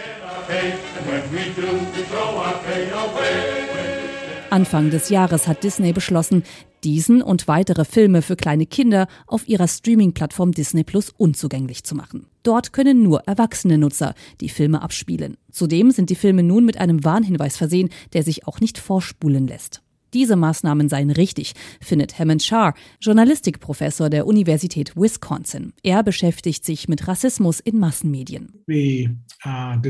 Anfang 4.55 4.91
des 4.91 5.09
Jahres 5.09 5.49
hat 5.49 5.65
Disney 5.65 5.93
beschlossen, 5.93 6.45
diesen 6.85 7.23
und 7.23 7.49
weitere 7.49 7.85
Filme 7.85 8.23
für 8.23 8.37
kleine 8.37 8.67
Kinder 8.67 9.09
auf 9.27 9.49
ihrer 9.49 9.67
Streaming-Plattform 9.67 10.53
Disney 10.53 10.85
Plus 10.85 11.11
unzugänglich 11.11 11.83
zu 11.83 11.97
machen. 11.97 12.29
Dort 12.45 12.73
können 12.73 13.03
nur 13.03 13.25
erwachsene 13.27 13.79
Nutzer 13.79 14.15
die 14.41 14.49
Filme 14.49 14.81
abspielen. 14.81 15.39
Zudem 15.51 15.91
sind 15.91 16.09
die 16.09 16.15
Filme 16.15 16.45
nun 16.45 16.65
mit 16.65 16.77
einem 16.79 17.03
Warnhinweis 17.03 17.57
versehen, 17.57 17.89
der 18.13 18.23
sich 18.23 18.47
auch 18.47 18.61
nicht 18.61 18.79
vorspulen 18.79 19.49
lässt. 19.49 19.83
Diese 20.15 20.37
Maßnahmen 20.37 20.89
seien 20.89 21.11
richtig, 21.11 21.55
findet 21.81 22.19
Hammond 22.21 22.43
Shah, 22.43 22.73
Journalistikprofessor 23.01 24.09
der 24.09 24.27
Universität 24.29 24.97
Wisconsin. 24.97 25.73
Er 25.83 26.05
beschäftigt 26.05 26.65
sich 26.65 26.87
mit 26.89 27.09
Rassismus 27.09 27.59
in 27.59 27.79
Massenmedien. 27.81 28.53
Uh, 28.69 29.09
uh, 29.45 29.75
uh, 29.75 29.81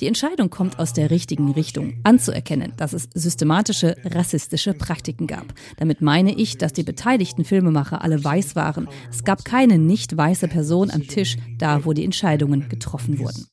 Die 0.00 0.06
Entscheidung 0.06 0.50
kommt 0.50 0.78
aus 0.80 0.92
der 0.92 1.10
richtigen 1.12 1.52
Richtung, 1.52 2.00
anzuerkennen, 2.02 2.72
dass 2.76 2.92
es 2.92 3.08
systematische 3.14 3.96
rassistische 4.04 4.74
Praktiken 4.74 5.28
gab. 5.28 5.54
Damit 5.76 6.02
meine 6.02 6.34
ich, 6.34 6.58
dass 6.58 6.72
die 6.72 6.82
beteiligten 6.82 7.44
Filmemacher 7.44 8.02
alle 8.02 8.22
weiß 8.22 8.56
waren. 8.56 8.88
Es 9.10 9.22
gab 9.22 9.44
keine 9.44 9.78
nicht 9.78 10.16
weiße 10.16 10.48
Person 10.48 10.90
am 10.90 11.06
Tisch, 11.06 11.36
da 11.58 11.84
wo 11.84 11.92
die 11.92 12.04
Entscheidungen 12.04 12.68
getroffen 12.68 13.20
wurden. 13.20 13.46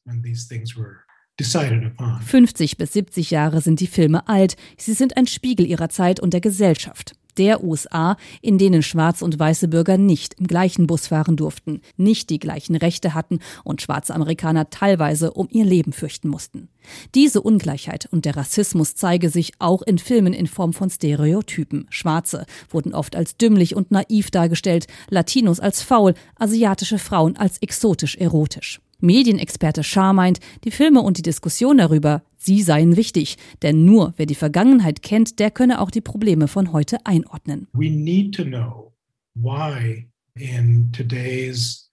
50 2.25 2.77
bis 2.77 2.93
70 2.93 3.31
Jahre 3.31 3.59
sind 3.59 3.79
die 3.79 3.87
Filme 3.87 4.27
alt. 4.27 4.55
Sie 4.77 4.93
sind 4.93 5.17
ein 5.17 5.25
Spiegel 5.25 5.65
ihrer 5.65 5.89
Zeit 5.89 6.19
und 6.19 6.31
der 6.33 6.41
Gesellschaft. 6.41 7.13
der 7.39 7.63
USA, 7.63 8.15
in 8.43 8.59
denen 8.59 8.83
schwarze 8.83 9.25
und 9.25 9.39
weiße 9.39 9.67
Bürger 9.67 9.97
nicht 9.97 10.35
im 10.35 10.45
gleichen 10.45 10.85
Bus 10.85 11.07
fahren 11.07 11.35
durften, 11.35 11.81
nicht 11.97 12.29
die 12.29 12.37
gleichen 12.37 12.75
Rechte 12.75 13.15
hatten 13.15 13.39
und 13.63 13.81
schwarze 13.81 14.13
Amerikaner 14.13 14.69
teilweise 14.69 15.33
um 15.33 15.47
ihr 15.49 15.65
Leben 15.65 15.93
fürchten 15.93 16.27
mussten. 16.27 16.69
Diese 17.15 17.41
Ungleichheit 17.41 18.07
und 18.11 18.25
der 18.25 18.37
Rassismus 18.37 18.93
zeige 18.93 19.31
sich 19.31 19.53
auch 19.57 19.81
in 19.81 19.97
Filmen 19.97 20.33
in 20.33 20.45
Form 20.45 20.73
von 20.73 20.91
Stereotypen. 20.91 21.87
Schwarze 21.89 22.45
wurden 22.69 22.93
oft 22.93 23.15
als 23.15 23.35
dümmlich 23.35 23.75
und 23.75 23.89
naiv 23.89 24.29
dargestellt, 24.29 24.85
Latinos 25.09 25.59
als 25.59 25.81
faul, 25.81 26.13
asiatische 26.35 26.99
Frauen 26.99 27.35
als 27.35 27.57
exotisch 27.63 28.15
erotisch. 28.17 28.82
Medienexperte 29.03 29.83
Schar 29.83 30.13
meint, 30.13 30.39
die 30.63 30.71
Filme 30.71 31.01
und 31.01 31.17
die 31.17 31.23
Diskussion 31.23 31.77
darüber, 31.77 32.23
sie 32.37 32.61
seien 32.61 32.95
wichtig, 32.95 33.35
denn 33.61 33.83
nur 33.83 34.13
wer 34.15 34.25
die 34.25 34.33
Vergangenheit 34.33 35.01
kennt, 35.01 35.39
der 35.39 35.51
könne 35.51 35.81
auch 35.81 35.91
die 35.91 35.99
Probleme 35.99 36.47
von 36.47 36.71
heute 36.71 37.05
einordnen. 37.05 37.67
We 37.73 37.89
need 37.89 38.33
to 38.35 38.45
know 38.45 38.93
why 39.35 40.07
in 40.35 40.89
today's 40.93 41.89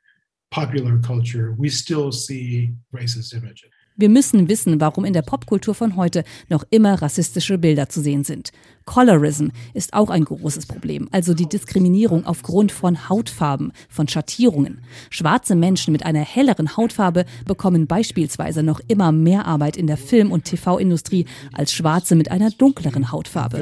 popular 0.50 1.00
culture 1.00 1.52
we 1.58 1.68
still 1.68 2.12
see 2.12 2.72
racist 2.92 3.32
images. 3.32 3.70
Wir 3.96 4.08
müssen 4.08 4.48
wissen, 4.48 4.80
warum 4.80 5.04
in 5.04 5.12
der 5.12 5.22
Popkultur 5.22 5.74
von 5.74 5.96
heute 5.96 6.24
noch 6.48 6.64
immer 6.70 7.02
rassistische 7.02 7.58
Bilder 7.58 7.88
zu 7.88 8.00
sehen 8.00 8.24
sind. 8.24 8.50
Colorism 8.90 9.50
ist 9.72 9.94
auch 9.94 10.10
ein 10.10 10.24
großes 10.24 10.66
Problem, 10.66 11.08
also 11.12 11.32
die 11.32 11.48
Diskriminierung 11.48 12.26
aufgrund 12.26 12.72
von 12.72 13.08
Hautfarben, 13.08 13.70
von 13.88 14.08
Schattierungen. 14.08 14.80
Schwarze 15.10 15.54
Menschen 15.54 15.92
mit 15.92 16.04
einer 16.04 16.24
helleren 16.24 16.76
Hautfarbe 16.76 17.24
bekommen 17.46 17.86
beispielsweise 17.86 18.64
noch 18.64 18.80
immer 18.88 19.12
mehr 19.12 19.46
Arbeit 19.46 19.76
in 19.76 19.86
der 19.86 19.96
Film- 19.96 20.32
und 20.32 20.42
TV-Industrie 20.44 21.26
als 21.52 21.72
Schwarze 21.72 22.16
mit 22.16 22.32
einer 22.32 22.50
dunkleren 22.50 23.12
Hautfarbe. 23.12 23.58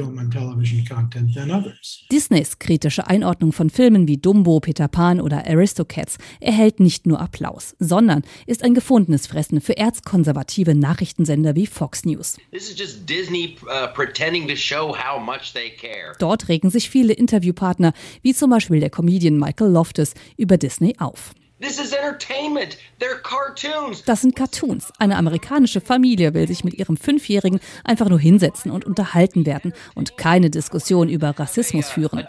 Disneys 2.11 2.57
kritische 2.57 3.05
Einordnung 3.05 3.51
von 3.51 3.69
Filmen 3.69 4.07
wie 4.07 4.17
Dumbo, 4.17 4.59
Peter 4.59 4.87
Pan 4.87 5.21
oder 5.21 5.45
Aristocats 5.45 6.17
erhält 6.39 6.79
nicht 6.79 7.05
nur 7.05 7.21
Applaus, 7.21 7.75
sondern 7.77 8.23
ist 8.47 8.63
ein 8.63 8.73
gefundenes 8.73 9.27
Fressen 9.27 9.61
für 9.61 9.77
erzkonservative 9.77 10.73
Nachrichtensender 10.73 11.55
wie 11.55 11.67
Fox 11.67 12.03
News. 12.03 12.37
This 12.51 12.71
is 12.71 12.79
just 12.79 13.07
Disney 13.07 13.55
uh, 13.67 13.93
pretending 13.93 14.47
to 14.47 14.55
show 14.55 14.95
how 14.97 15.18
Dort 16.19 16.47
regen 16.49 16.69
sich 16.69 16.89
viele 16.89 17.13
Interviewpartner, 17.13 17.93
wie 18.21 18.33
zum 18.33 18.49
Beispiel 18.49 18.79
der 18.79 18.89
Comedian 18.89 19.37
Michael 19.37 19.71
Loftus, 19.71 20.13
über 20.37 20.57
Disney 20.57 20.95
auf. 20.99 21.33
Das 24.05 24.21
sind 24.21 24.35
Cartoons. 24.35 24.93
Eine 24.97 25.17
amerikanische 25.17 25.81
Familie 25.81 26.33
will 26.33 26.47
sich 26.47 26.63
mit 26.63 26.75
ihrem 26.75 26.95
Fünfjährigen 26.95 27.59
einfach 27.83 28.07
nur 28.07 28.19
hinsetzen 28.19 28.71
und 28.71 28.85
unterhalten 28.85 29.45
werden 29.45 29.73
und 29.93 30.15
keine 30.15 30.49
Diskussion 30.49 31.09
über 31.09 31.31
Rassismus 31.37 31.89
führen. 31.89 32.25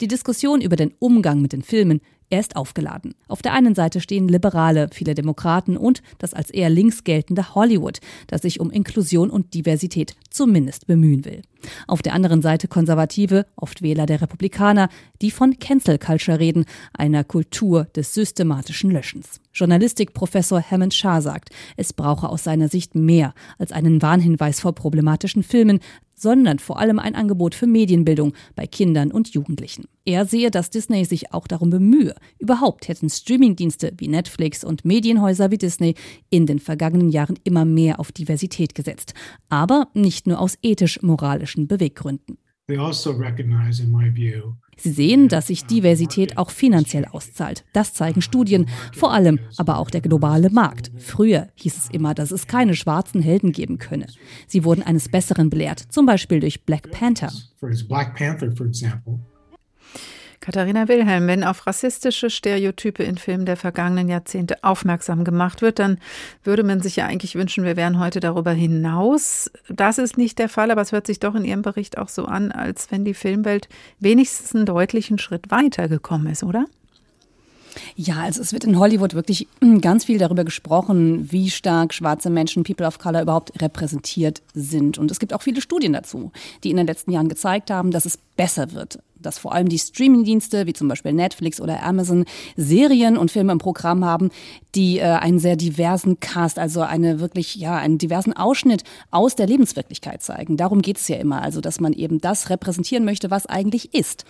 Die 0.00 0.08
Diskussion 0.08 0.60
über 0.60 0.76
den 0.76 0.94
Umgang 1.00 1.42
mit 1.42 1.52
den 1.52 1.62
Filmen 1.62 2.00
er 2.34 2.40
ist 2.40 2.56
aufgeladen. 2.56 3.14
Auf 3.28 3.42
der 3.42 3.52
einen 3.52 3.76
Seite 3.76 4.00
stehen 4.00 4.26
Liberale, 4.28 4.88
viele 4.92 5.14
Demokraten 5.14 5.76
und 5.76 6.02
das 6.18 6.34
als 6.34 6.50
eher 6.50 6.68
links 6.68 7.04
geltende 7.04 7.54
Hollywood, 7.54 8.00
das 8.26 8.42
sich 8.42 8.58
um 8.58 8.70
Inklusion 8.70 9.30
und 9.30 9.54
Diversität 9.54 10.16
zumindest 10.30 10.88
bemühen 10.88 11.24
will. 11.24 11.42
Auf 11.86 12.02
der 12.02 12.12
anderen 12.12 12.42
Seite 12.42 12.68
Konservative, 12.68 13.46
oft 13.56 13.82
Wähler 13.82 14.06
der 14.06 14.20
Republikaner, 14.20 14.88
die 15.22 15.30
von 15.30 15.58
Cancel 15.58 15.98
Culture 15.98 16.38
reden, 16.38 16.66
einer 16.92 17.24
Kultur 17.24 17.84
des 17.96 18.12
systematischen 18.12 18.90
Löschens. 18.90 19.40
Journalistikprofessor 19.54 20.62
Hammond 20.68 20.92
Shah 20.92 21.20
sagt, 21.20 21.50
es 21.76 21.92
brauche 21.92 22.28
aus 22.28 22.44
seiner 22.44 22.68
Sicht 22.68 22.96
mehr 22.96 23.34
als 23.58 23.70
einen 23.70 24.02
Warnhinweis 24.02 24.60
vor 24.60 24.74
problematischen 24.74 25.44
Filmen, 25.44 25.78
sondern 26.24 26.58
vor 26.58 26.78
allem 26.80 26.98
ein 26.98 27.14
Angebot 27.14 27.54
für 27.54 27.66
Medienbildung 27.66 28.32
bei 28.56 28.66
Kindern 28.66 29.12
und 29.12 29.34
Jugendlichen. 29.34 29.84
Er 30.06 30.24
sehe, 30.24 30.50
dass 30.50 30.70
Disney 30.70 31.04
sich 31.04 31.34
auch 31.34 31.46
darum 31.46 31.68
bemühe. 31.68 32.14
Überhaupt 32.38 32.88
hätten 32.88 33.10
Streamingdienste 33.10 33.92
wie 33.98 34.08
Netflix 34.08 34.64
und 34.64 34.86
Medienhäuser 34.86 35.50
wie 35.50 35.58
Disney 35.58 35.96
in 36.30 36.46
den 36.46 36.60
vergangenen 36.60 37.10
Jahren 37.10 37.38
immer 37.44 37.66
mehr 37.66 38.00
auf 38.00 38.10
Diversität 38.10 38.74
gesetzt. 38.74 39.12
Aber 39.50 39.88
nicht 39.92 40.26
nur 40.26 40.40
aus 40.40 40.56
ethisch-moralischen 40.62 41.68
Beweggründen. 41.68 42.38
They 42.66 42.78
also 42.78 43.10
recognize, 43.10 43.82
in 43.82 43.92
my 43.92 44.10
view, 44.10 44.54
Sie 44.76 44.90
sehen, 44.90 45.28
dass 45.28 45.48
sich 45.48 45.64
Diversität 45.64 46.38
auch 46.38 46.50
finanziell 46.50 47.04
auszahlt. 47.04 47.64
Das 47.72 47.94
zeigen 47.94 48.22
Studien, 48.22 48.66
vor 48.92 49.12
allem 49.12 49.38
aber 49.56 49.78
auch 49.78 49.90
der 49.90 50.00
globale 50.00 50.50
Markt. 50.50 50.90
Früher 50.98 51.48
hieß 51.54 51.76
es 51.76 51.90
immer, 51.90 52.14
dass 52.14 52.30
es 52.30 52.46
keine 52.46 52.74
schwarzen 52.74 53.20
Helden 53.20 53.52
geben 53.52 53.78
könne. 53.78 54.06
Sie 54.46 54.64
wurden 54.64 54.82
eines 54.82 55.08
Besseren 55.08 55.50
belehrt, 55.50 55.80
zum 55.80 56.06
Beispiel 56.06 56.40
durch 56.40 56.64
Black 56.64 56.90
Panther. 56.90 57.32
Katharina 60.44 60.88
Wilhelm, 60.88 61.26
wenn 61.26 61.42
auf 61.42 61.66
rassistische 61.66 62.28
Stereotype 62.28 63.02
in 63.02 63.16
Filmen 63.16 63.46
der 63.46 63.56
vergangenen 63.56 64.10
Jahrzehnte 64.10 64.62
aufmerksam 64.62 65.24
gemacht 65.24 65.62
wird, 65.62 65.78
dann 65.78 65.96
würde 66.42 66.64
man 66.64 66.82
sich 66.82 66.96
ja 66.96 67.06
eigentlich 67.06 67.34
wünschen, 67.34 67.64
wir 67.64 67.76
wären 67.76 67.98
heute 67.98 68.20
darüber 68.20 68.50
hinaus. 68.50 69.50
Das 69.70 69.96
ist 69.96 70.18
nicht 70.18 70.38
der 70.38 70.50
Fall, 70.50 70.70
aber 70.70 70.82
es 70.82 70.92
hört 70.92 71.06
sich 71.06 71.18
doch 71.18 71.34
in 71.34 71.46
Ihrem 71.46 71.62
Bericht 71.62 71.96
auch 71.96 72.10
so 72.10 72.26
an, 72.26 72.52
als 72.52 72.90
wenn 72.90 73.06
die 73.06 73.14
Filmwelt 73.14 73.70
wenigstens 74.00 74.54
einen 74.54 74.66
deutlichen 74.66 75.18
Schritt 75.18 75.50
weitergekommen 75.50 76.26
ist, 76.26 76.44
oder? 76.44 76.66
Ja, 77.96 78.16
also 78.16 78.42
es 78.42 78.52
wird 78.52 78.64
in 78.64 78.78
Hollywood 78.78 79.14
wirklich 79.14 79.48
ganz 79.80 80.04
viel 80.04 80.18
darüber 80.18 80.44
gesprochen, 80.44 81.32
wie 81.32 81.48
stark 81.48 81.94
schwarze 81.94 82.28
Menschen, 82.28 82.64
People 82.64 82.86
of 82.86 82.98
Color 82.98 83.22
überhaupt 83.22 83.62
repräsentiert 83.62 84.42
sind. 84.52 84.98
Und 84.98 85.10
es 85.10 85.20
gibt 85.20 85.32
auch 85.32 85.40
viele 85.40 85.62
Studien 85.62 85.94
dazu, 85.94 86.32
die 86.64 86.70
in 86.70 86.76
den 86.76 86.86
letzten 86.86 87.12
Jahren 87.12 87.30
gezeigt 87.30 87.70
haben, 87.70 87.92
dass 87.92 88.04
es 88.04 88.18
besser 88.36 88.72
wird 88.72 88.98
dass 89.26 89.38
vor 89.38 89.52
allem 89.52 89.68
die 89.68 89.78
Streamingdienste 89.78 90.66
wie 90.66 90.72
zum 90.72 90.88
Beispiel 90.88 91.12
Netflix 91.12 91.60
oder 91.60 91.82
Amazon 91.82 92.24
Serien 92.56 93.16
und 93.16 93.30
Filme 93.30 93.52
im 93.52 93.58
Programm 93.58 94.04
haben, 94.04 94.30
die 94.74 94.98
äh, 94.98 95.04
einen 95.04 95.38
sehr 95.38 95.56
diversen 95.56 96.20
Cast, 96.20 96.58
also 96.58 96.82
eine 96.82 97.20
wirklich 97.20 97.54
ja 97.56 97.76
einen 97.76 97.98
diversen 97.98 98.32
Ausschnitt 98.32 98.84
aus 99.10 99.36
der 99.36 99.46
Lebenswirklichkeit 99.46 100.22
zeigen. 100.22 100.56
Darum 100.56 100.82
geht 100.82 100.98
es 100.98 101.08
ja 101.08 101.16
immer, 101.16 101.42
also 101.42 101.60
dass 101.60 101.80
man 101.80 101.92
eben 101.92 102.20
das 102.20 102.50
repräsentieren 102.50 103.04
möchte, 103.04 103.30
was 103.30 103.46
eigentlich 103.46 103.94
ist. 103.94 104.24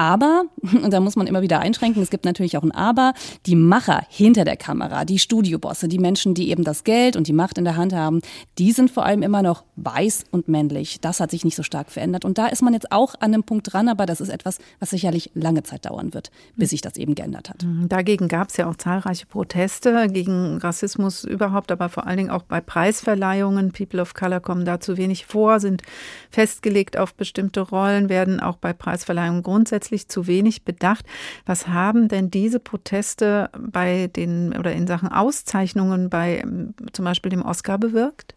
Aber, 0.00 0.44
und 0.62 0.90
da 0.90 0.98
muss 0.98 1.14
man 1.14 1.26
immer 1.26 1.42
wieder 1.42 1.60
einschränken, 1.60 2.02
es 2.02 2.08
gibt 2.08 2.24
natürlich 2.24 2.56
auch 2.56 2.62
ein 2.62 2.72
Aber, 2.72 3.12
die 3.44 3.54
Macher 3.54 4.02
hinter 4.08 4.46
der 4.46 4.56
Kamera, 4.56 5.04
die 5.04 5.18
Studiobosse, 5.18 5.88
die 5.88 5.98
Menschen, 5.98 6.32
die 6.32 6.48
eben 6.48 6.64
das 6.64 6.84
Geld 6.84 7.16
und 7.16 7.26
die 7.26 7.34
Macht 7.34 7.58
in 7.58 7.64
der 7.64 7.76
Hand 7.76 7.92
haben, 7.92 8.22
die 8.56 8.72
sind 8.72 8.90
vor 8.90 9.04
allem 9.04 9.22
immer 9.22 9.42
noch 9.42 9.62
weiß 9.76 10.24
und 10.30 10.48
männlich. 10.48 11.02
Das 11.02 11.20
hat 11.20 11.30
sich 11.30 11.44
nicht 11.44 11.54
so 11.54 11.62
stark 11.62 11.90
verändert. 11.90 12.24
Und 12.24 12.38
da 12.38 12.46
ist 12.46 12.62
man 12.62 12.72
jetzt 12.72 12.90
auch 12.92 13.14
an 13.20 13.34
einem 13.34 13.42
Punkt 13.42 13.70
dran, 13.70 13.88
aber 13.90 14.06
das 14.06 14.22
ist 14.22 14.30
etwas, 14.30 14.56
was 14.78 14.88
sicherlich 14.88 15.32
lange 15.34 15.64
Zeit 15.64 15.84
dauern 15.84 16.14
wird, 16.14 16.30
bis 16.56 16.70
sich 16.70 16.80
das 16.80 16.96
eben 16.96 17.14
geändert 17.14 17.50
hat. 17.50 17.62
Mhm. 17.62 17.90
Dagegen 17.90 18.28
gab 18.28 18.48
es 18.48 18.56
ja 18.56 18.70
auch 18.70 18.76
zahlreiche 18.76 19.26
Proteste 19.26 20.08
gegen 20.10 20.56
Rassismus 20.56 21.24
überhaupt, 21.24 21.70
aber 21.70 21.90
vor 21.90 22.06
allen 22.06 22.16
Dingen 22.16 22.30
auch 22.30 22.44
bei 22.44 22.62
Preisverleihungen. 22.62 23.72
People 23.72 24.00
of 24.00 24.14
Color 24.14 24.40
kommen 24.40 24.64
da 24.64 24.80
zu 24.80 24.96
wenig 24.96 25.26
vor, 25.26 25.60
sind 25.60 25.82
festgelegt 26.30 26.96
auf 26.96 27.12
bestimmte 27.12 27.60
Rollen, 27.60 28.08
werden 28.08 28.40
auch 28.40 28.56
bei 28.56 28.72
Preisverleihungen 28.72 29.42
grundsätzlich 29.42 29.89
grundsätzlich 29.90 30.08
zu 30.08 30.26
wenig 30.26 30.64
bedacht. 30.64 31.04
Was 31.46 31.68
haben 31.68 32.08
denn 32.08 32.30
diese 32.30 32.60
Proteste 32.60 33.50
bei 33.58 34.08
den 34.08 34.56
oder 34.56 34.72
in 34.72 34.86
Sachen 34.86 35.08
Auszeichnungen 35.08 36.10
bei 36.10 36.38
ähm, 36.38 36.74
zum 36.92 37.04
Beispiel 37.04 37.30
dem 37.30 37.42
Oscar 37.42 37.78
bewirkt? 37.78 38.34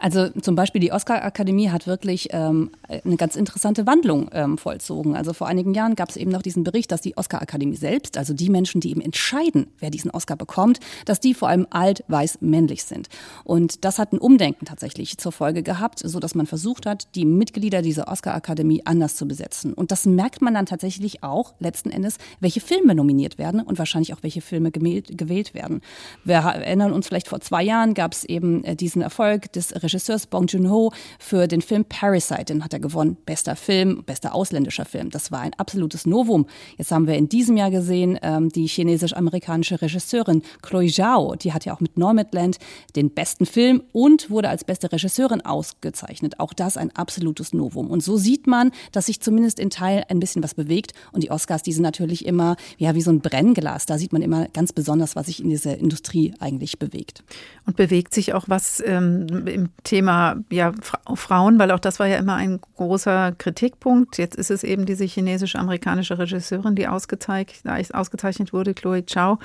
Also 0.00 0.30
zum 0.30 0.54
Beispiel 0.54 0.80
die 0.80 0.92
Oscar-Akademie 0.92 1.68
hat 1.68 1.86
wirklich 1.86 2.28
ähm, 2.32 2.70
eine 2.88 3.16
ganz 3.16 3.36
interessante 3.36 3.86
Wandlung 3.86 4.30
ähm, 4.32 4.56
vollzogen. 4.56 5.14
Also 5.14 5.34
vor 5.34 5.46
einigen 5.46 5.74
Jahren 5.74 5.94
gab 5.94 6.08
es 6.08 6.16
eben 6.16 6.30
noch 6.30 6.40
diesen 6.40 6.64
Bericht, 6.64 6.90
dass 6.90 7.02
die 7.02 7.18
Oscar-Akademie 7.18 7.76
selbst, 7.76 8.16
also 8.16 8.32
die 8.32 8.48
Menschen, 8.48 8.80
die 8.80 8.90
eben 8.90 9.02
entscheiden, 9.02 9.66
wer 9.78 9.90
diesen 9.90 10.10
Oscar 10.10 10.36
bekommt, 10.36 10.80
dass 11.04 11.20
die 11.20 11.34
vor 11.34 11.48
allem 11.48 11.66
alt, 11.68 12.02
weiß, 12.08 12.38
männlich 12.40 12.84
sind. 12.84 13.08
Und 13.44 13.84
das 13.84 13.98
hat 13.98 14.14
ein 14.14 14.18
Umdenken 14.18 14.64
tatsächlich 14.64 15.18
zur 15.18 15.32
Folge 15.32 15.62
gehabt, 15.62 15.98
so 15.98 16.18
dass 16.18 16.34
man 16.34 16.46
versucht 16.46 16.86
hat, 16.86 17.14
die 17.14 17.26
Mitglieder 17.26 17.82
dieser 17.82 18.08
Oscar-Akademie 18.08 18.82
anders 18.86 19.16
zu 19.16 19.28
besetzen. 19.28 19.74
Und 19.74 19.92
das 19.92 20.06
merkt 20.06 20.40
man 20.40 20.54
dann 20.54 20.64
tatsächlich 20.64 21.22
auch 21.22 21.52
letzten 21.58 21.90
Endes, 21.90 22.16
welche 22.40 22.60
Filme 22.60 22.94
nominiert 22.94 23.36
werden 23.36 23.60
und 23.60 23.78
wahrscheinlich 23.78 24.14
auch 24.14 24.22
welche 24.22 24.40
Filme 24.40 24.70
gewählt 24.70 25.52
werden. 25.52 25.82
Wir 26.24 26.36
erinnern 26.36 26.94
uns 26.94 27.06
vielleicht 27.06 27.28
vor 27.28 27.40
zwei 27.40 27.62
Jahren 27.62 27.92
gab 27.92 28.12
es 28.12 28.24
eben 28.24 28.64
äh, 28.64 28.76
diesen 28.76 29.02
Erfolg 29.02 29.52
des 29.52 29.72
Regisseurs 29.90 30.26
Bong 30.28 30.46
Joon-ho 30.46 30.92
für 31.18 31.48
den 31.48 31.62
Film 31.62 31.84
Parasite. 31.84 32.44
Den 32.44 32.64
hat 32.64 32.72
er 32.72 32.78
gewonnen. 32.78 33.16
Bester 33.26 33.56
Film, 33.56 34.04
bester 34.04 34.34
ausländischer 34.34 34.84
Film. 34.84 35.10
Das 35.10 35.32
war 35.32 35.40
ein 35.40 35.52
absolutes 35.54 36.06
Novum. 36.06 36.46
Jetzt 36.78 36.92
haben 36.92 37.08
wir 37.08 37.14
in 37.14 37.28
diesem 37.28 37.56
Jahr 37.56 37.72
gesehen, 37.72 38.18
ähm, 38.22 38.50
die 38.50 38.66
chinesisch-amerikanische 38.66 39.82
Regisseurin 39.82 40.42
Chloe 40.62 40.90
Zhao, 40.90 41.34
die 41.34 41.52
hat 41.52 41.64
ja 41.64 41.74
auch 41.74 41.80
mit 41.80 41.98
Nomadland 41.98 42.58
den 42.94 43.10
besten 43.10 43.46
Film 43.46 43.82
und 43.92 44.30
wurde 44.30 44.48
als 44.48 44.62
beste 44.62 44.92
Regisseurin 44.92 45.40
ausgezeichnet. 45.40 46.38
Auch 46.38 46.52
das 46.52 46.76
ein 46.76 46.94
absolutes 46.94 47.52
Novum. 47.52 47.90
Und 47.90 48.02
so 48.04 48.16
sieht 48.16 48.46
man, 48.46 48.70
dass 48.92 49.06
sich 49.06 49.20
zumindest 49.20 49.58
in 49.58 49.70
Teil 49.70 50.04
ein 50.08 50.20
bisschen 50.20 50.42
was 50.42 50.54
bewegt. 50.54 50.92
Und 51.12 51.24
die 51.24 51.32
Oscars, 51.32 51.62
die 51.62 51.72
sind 51.72 51.82
natürlich 51.82 52.26
immer 52.26 52.56
ja, 52.78 52.94
wie 52.94 53.02
so 53.02 53.10
ein 53.10 53.20
Brennglas. 53.20 53.86
Da 53.86 53.98
sieht 53.98 54.12
man 54.12 54.22
immer 54.22 54.46
ganz 54.48 54.72
besonders, 54.72 55.16
was 55.16 55.26
sich 55.26 55.42
in 55.42 55.50
dieser 55.50 55.76
Industrie 55.78 56.34
eigentlich 56.38 56.78
bewegt. 56.78 57.24
Und 57.66 57.76
bewegt 57.76 58.14
sich 58.14 58.34
auch 58.34 58.44
was 58.46 58.80
ähm, 58.86 59.26
im 59.46 59.70
Thema 59.84 60.36
ja, 60.50 60.72
Frauen, 61.14 61.58
weil 61.58 61.70
auch 61.70 61.78
das 61.78 61.98
war 61.98 62.06
ja 62.06 62.18
immer 62.18 62.34
ein 62.34 62.60
großer 62.76 63.32
Kritikpunkt. 63.32 64.18
Jetzt 64.18 64.36
ist 64.36 64.50
es 64.50 64.62
eben 64.64 64.86
diese 64.86 65.04
chinesische-amerikanische 65.04 66.18
Regisseurin, 66.18 66.74
die 66.74 66.88
ausgezeichnet, 66.88 67.94
ausgezeichnet 67.94 68.52
wurde, 68.52 68.74
Chloe 68.74 69.02
Chow. 69.02 69.38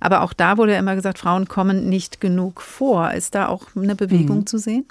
Aber 0.00 0.22
auch 0.22 0.32
da 0.32 0.56
wurde 0.58 0.72
ja 0.72 0.78
immer 0.78 0.94
gesagt, 0.94 1.18
Frauen 1.18 1.48
kommen 1.48 1.88
nicht 1.88 2.20
genug 2.20 2.60
vor. 2.60 3.12
Ist 3.12 3.34
da 3.34 3.48
auch 3.48 3.66
eine 3.76 3.94
Bewegung 3.94 4.38
mhm. 4.38 4.46
zu 4.46 4.58
sehen? 4.58 4.86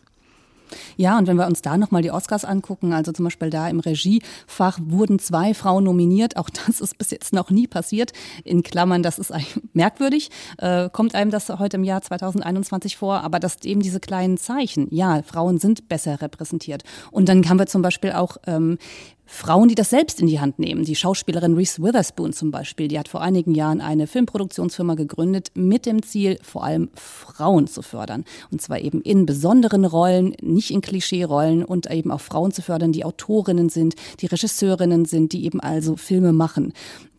Ja, 0.98 1.18
und 1.18 1.28
wenn 1.28 1.38
wir 1.38 1.48
uns 1.48 1.62
da 1.62 1.78
nochmal 1.78 2.02
die 2.02 2.12
Oscars 2.12 2.46
angucken, 2.46 2.94
also 2.94 3.12
zum 3.12 3.26
Beispiel 3.26 3.50
da 3.50 3.70
im 3.70 3.80
Regiefach 3.80 4.80
wurden 4.82 5.20
zwei 5.20 5.54
Frauen 5.54 5.84
nominiert. 5.84 6.38
Auch 6.38 6.50
das 6.50 6.82
ist 6.82 6.98
bis 6.98 7.12
jetzt 7.12 7.34
noch 7.34 7.50
nie 7.50 7.68
passiert. 7.68 8.14
In 8.44 8.64
Klammern, 8.64 9.04
das 9.04 9.20
ist 9.20 9.32
merkwürdig. 9.74 10.30
Äh, 10.58 10.90
kommt 10.90 11.16
einem 11.16 11.32
das 11.32 11.50
heute 11.50 11.78
im 11.78 11.84
Jahr 11.84 12.02
2021 12.02 12.98
vor? 12.98 13.22
Aber 13.22 13.40
das 13.40 13.58
eben 13.64 13.82
diese 13.82 14.00
kleinen 14.00 14.38
Zeichen. 14.38 14.88
Ja, 14.92 15.22
Frauen 15.24 15.58
sind 15.60 15.90
besser 15.90 16.22
repräsentiert. 16.22 16.84
Und 17.12 17.30
dann 17.30 17.48
haben 17.50 17.60
wir 17.60 17.68
zum 17.68 17.82
Beispiel 17.82 18.12
auch 18.12 18.38
ähm, 18.48 18.78
Frauen, 19.26 19.70
die 19.70 19.76
das 19.76 19.90
selbst 19.90 20.20
in 20.20 20.28
die 20.28 20.40
Hand 20.40 20.60
nehmen. 20.60 20.84
Die 20.84 20.96
Schauspielerin 20.96 21.56
Reese 21.56 21.82
Witherspoon 21.82 22.34
zum 22.34 22.52
Beispiel, 22.52 22.88
die 22.88 23.00
hat 23.00 23.08
vor 23.08 23.22
einigen 23.22 23.56
Jahren 23.56 23.82
eine 23.82 24.08
Filmproduktionsfirma 24.08 24.96
gegründet 24.96 25.52
mit 25.56 25.86
dem 25.86 26.04
Ziel, 26.04 26.38
vor 26.42 26.64
allem 26.64 26.90
Frauen 26.96 27.68
zu 27.68 27.82
fördern. 27.82 28.26
Und 28.52 28.62
zwar 28.62 28.80
eben 28.80 29.02
in 29.02 29.26
besonderen 29.26 29.86
Rollen, 29.86 30.36
nicht 30.42 30.72
in 30.72 30.82
Klischee-Rollen 30.82 31.64
und 31.64 31.90
eben 31.90 32.12
auch 32.12 32.22
Frauen 32.22 32.52
zu 32.52 32.62
fördern, 32.62 32.92
die 32.92 33.06
Autorinnen 33.06 33.70
sind, 33.70 33.96
die 34.20 34.28
Regisseurinnen 34.28 35.06
sind, 35.06 35.34
die 35.34 35.46
eben 35.46 35.60
also 35.60 35.96
Filme 35.96 36.34
machen. 36.34 36.74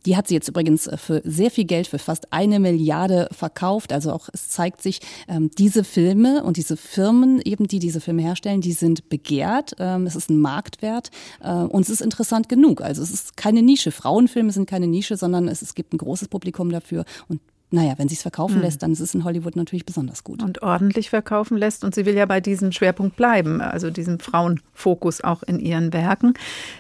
Die 0.07 0.17
hat 0.17 0.29
sie 0.29 0.35
jetzt 0.35 0.49
übrigens 0.49 0.87
äh, 0.87 0.97
für 0.97 1.23
sehr 1.25 1.51
viel 1.51 1.65
Geld, 1.65 1.87
für 1.87 1.99
fast 1.99 2.33
eine 2.33 2.61
Milliarde 2.61 3.29
verkauft. 3.33 3.93
Also 3.93 4.13
auch 4.13 4.29
es 4.33 4.51
zeigt 4.51 4.83
sich, 4.83 5.01
ähm, 5.29 5.51
diese 5.57 5.85
Filme 5.85 6.43
und 6.45 6.57
diese 6.57 6.77
Firmen, 6.77 7.41
eben 7.45 7.69
die 7.69 7.79
diese 7.79 8.01
Filme 8.01 8.23
herstellen, 8.23 8.61
die 8.61 8.73
sind 8.73 9.09
begehrt. 9.09 9.75
Ähm, 9.79 10.07
es 10.07 10.17
ist 10.17 10.31
ein 10.31 10.39
Marktwert 10.39 11.11
äh, 11.41 11.53
und 11.53 11.83
es 11.83 11.91
ist 11.91 12.01
interessant 12.01 12.49
genug. 12.49 12.81
Also 12.81 13.03
es 13.03 13.11
ist 13.11 13.37
keine 13.37 13.63
Nische. 13.63 13.91
Frauenfilme 13.91 14.53
sind 14.53 14.69
keine 14.69 14.87
Nische, 14.87 15.17
sondern 15.17 15.49
es, 15.49 15.63
es 15.63 15.75
gibt 15.75 15.93
ein 15.93 15.99
großes 15.99 16.29
Publikum 16.29 16.71
dafür 16.71 17.05
und 17.29 17.41
naja, 17.73 17.95
wenn 17.97 18.09
sie 18.09 18.15
es 18.15 18.23
verkaufen 18.23 18.57
mhm. 18.57 18.63
lässt, 18.63 18.83
dann 18.83 18.93
ist 18.93 19.01
es 19.01 19.15
in 19.15 19.25
Hollywood 19.25 19.57
natürlich 19.57 19.87
besonders 19.87 20.25
gut. 20.25 20.43
Und 20.43 20.63
ordentlich 20.63 21.11
verkaufen 21.11 21.57
lässt. 21.57 21.85
Und 21.85 21.95
sie 21.95 22.07
will 22.07 22.15
ja 22.15 22.27
bei 22.27 22.41
diesem 22.41 22.73
Schwerpunkt 22.73 23.17
bleiben, 23.17 23.61
also 23.61 23.91
diesem 23.91 24.19
Frauenfokus 24.19 25.23
auch 25.23 25.43
in 25.43 25.59
ihren 25.59 25.93
Werken. 25.93 26.35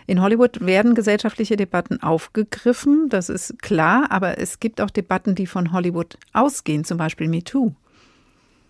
In 0.07 0.21
Hollywood 0.21 0.61
werden 0.61 0.95
gesellschaftliche 0.95 1.57
Debatten 1.57 2.03
aufgegriffen, 2.03 3.09
das 3.09 3.29
ist 3.29 3.61
klar, 3.63 4.07
aber 4.11 4.39
es 4.39 4.61
gibt 4.61 4.81
auch 4.81 4.91
Debatten, 4.91 5.35
die 5.35 5.47
von 5.47 5.73
Hollywood 5.73 6.19
ausgehen, 6.33 6.85
zum 6.85 6.99
Beispiel 6.99 7.29
MeToo. 7.29 7.73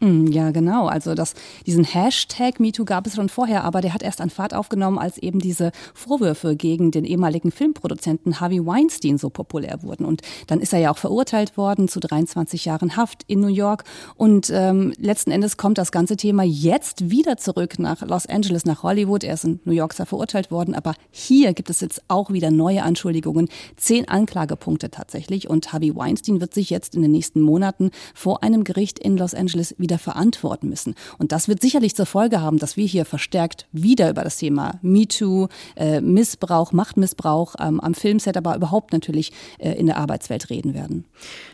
Hm, 0.03 0.27
ja, 0.33 0.51
genau. 0.51 0.89
Also 0.89 1.15
das, 1.15 1.35
diesen 1.65 1.85
Hashtag 1.85 2.59
MeToo 2.59 2.85
gab 2.85 3.07
es 3.07 3.15
schon 3.15 3.29
vorher, 3.29 3.63
aber 3.63 3.81
der 3.81 3.95
hat 3.95 4.03
erst 4.03 4.21
an 4.21 4.31
Fahrt 4.31 4.53
aufgenommen, 4.53 4.99
als 4.99 5.17
eben 5.17 5.39
diese 5.39 5.71
Vorwürfe 5.95 6.57
gegen 6.57 6.91
den 6.91 7.05
ehemaligen 7.05 7.53
Filmproduzenten 7.53 8.41
Harvey 8.41 8.67
Weinstein 8.67 9.17
so 9.17 9.31
populär 9.31 9.85
wurden. 9.85 10.05
Und 10.05 10.23
dann 10.49 10.59
ist 10.59 10.73
er 10.73 10.81
ja 10.81 10.91
auch 10.91 10.99
verurteilt 10.99 11.57
worden 11.57 11.87
zu 11.87 12.01
23 12.01 12.65
Jahren 12.65 12.97
Haft 12.97 13.23
in 13.29 13.39
New 13.39 13.47
York. 13.47 13.85
Und 14.17 14.51
ähm, 14.53 14.93
letzten 14.99 15.31
Endes 15.31 15.57
kommt 15.57 15.79
das 15.79 15.93
ganze 15.93 16.17
Thema 16.17 16.43
jetzt 16.43 17.11
wieder 17.11 17.37
zurück 17.37 17.79
nach 17.79 18.03
Los 18.03 18.27
Angeles, 18.27 18.65
nach 18.65 18.83
Hollywood. 18.83 19.23
Er 19.23 19.35
ist 19.35 19.45
in 19.45 19.61
New 19.65 19.73
York 19.73 19.93
zwar 19.93 20.07
verurteilt 20.07 20.51
worden, 20.51 20.75
aber 20.75 20.97
hier 21.13 21.55
gibt 21.55 21.71
es 21.71 21.81
jetzt 21.81 22.03
auch 22.09 22.33
wieder 22.33 22.51
neue 22.51 22.83
Anschuldigungen. 22.83 23.49
Zehn 23.77 24.09
Anklagepunkte 24.09 24.91
tatsächlich. 24.91 25.49
Und 25.49 25.73
Harvey 25.73 25.95
Weinstein 25.95 26.41
wird 26.41 26.55
sich 26.55 26.71
jetzt 26.71 26.97
in 26.97 27.03
den 27.03 27.13
nächsten 27.13 27.41
Monaten 27.41 27.93
vor 28.15 28.43
einem 28.43 28.65
Gericht 28.65 28.99
in 28.99 29.17
Los 29.17 29.33
Angeles 29.33 29.77
wieder 29.79 29.92
wieder 29.93 29.99
verantworten 29.99 30.71
müssen. 30.71 30.95
Und 31.19 31.33
das 31.33 31.49
wird 31.49 31.61
sicherlich 31.61 31.95
zur 31.95 32.07
Folge 32.07 32.41
haben, 32.41 32.59
dass 32.59 32.79
wir 32.79 32.87
hier 32.87 33.05
verstärkt 33.05 33.67
wieder 33.73 34.09
über 34.09 34.25
das 34.25 34.39
Thema 34.39 34.79
MeToo, 34.81 35.49
äh, 35.77 36.01
Missbrauch, 36.01 36.73
Machtmissbrauch 36.73 37.57
ähm, 37.61 37.79
am 37.79 37.93
Filmset, 37.93 38.39
aber 38.39 38.57
überhaupt 38.57 38.93
natürlich 38.93 39.33
äh, 39.59 39.73
in 39.73 39.87
der 39.87 39.99
Arbeitswelt 39.99 40.49
reden 40.49 40.73
werden. 40.73 41.05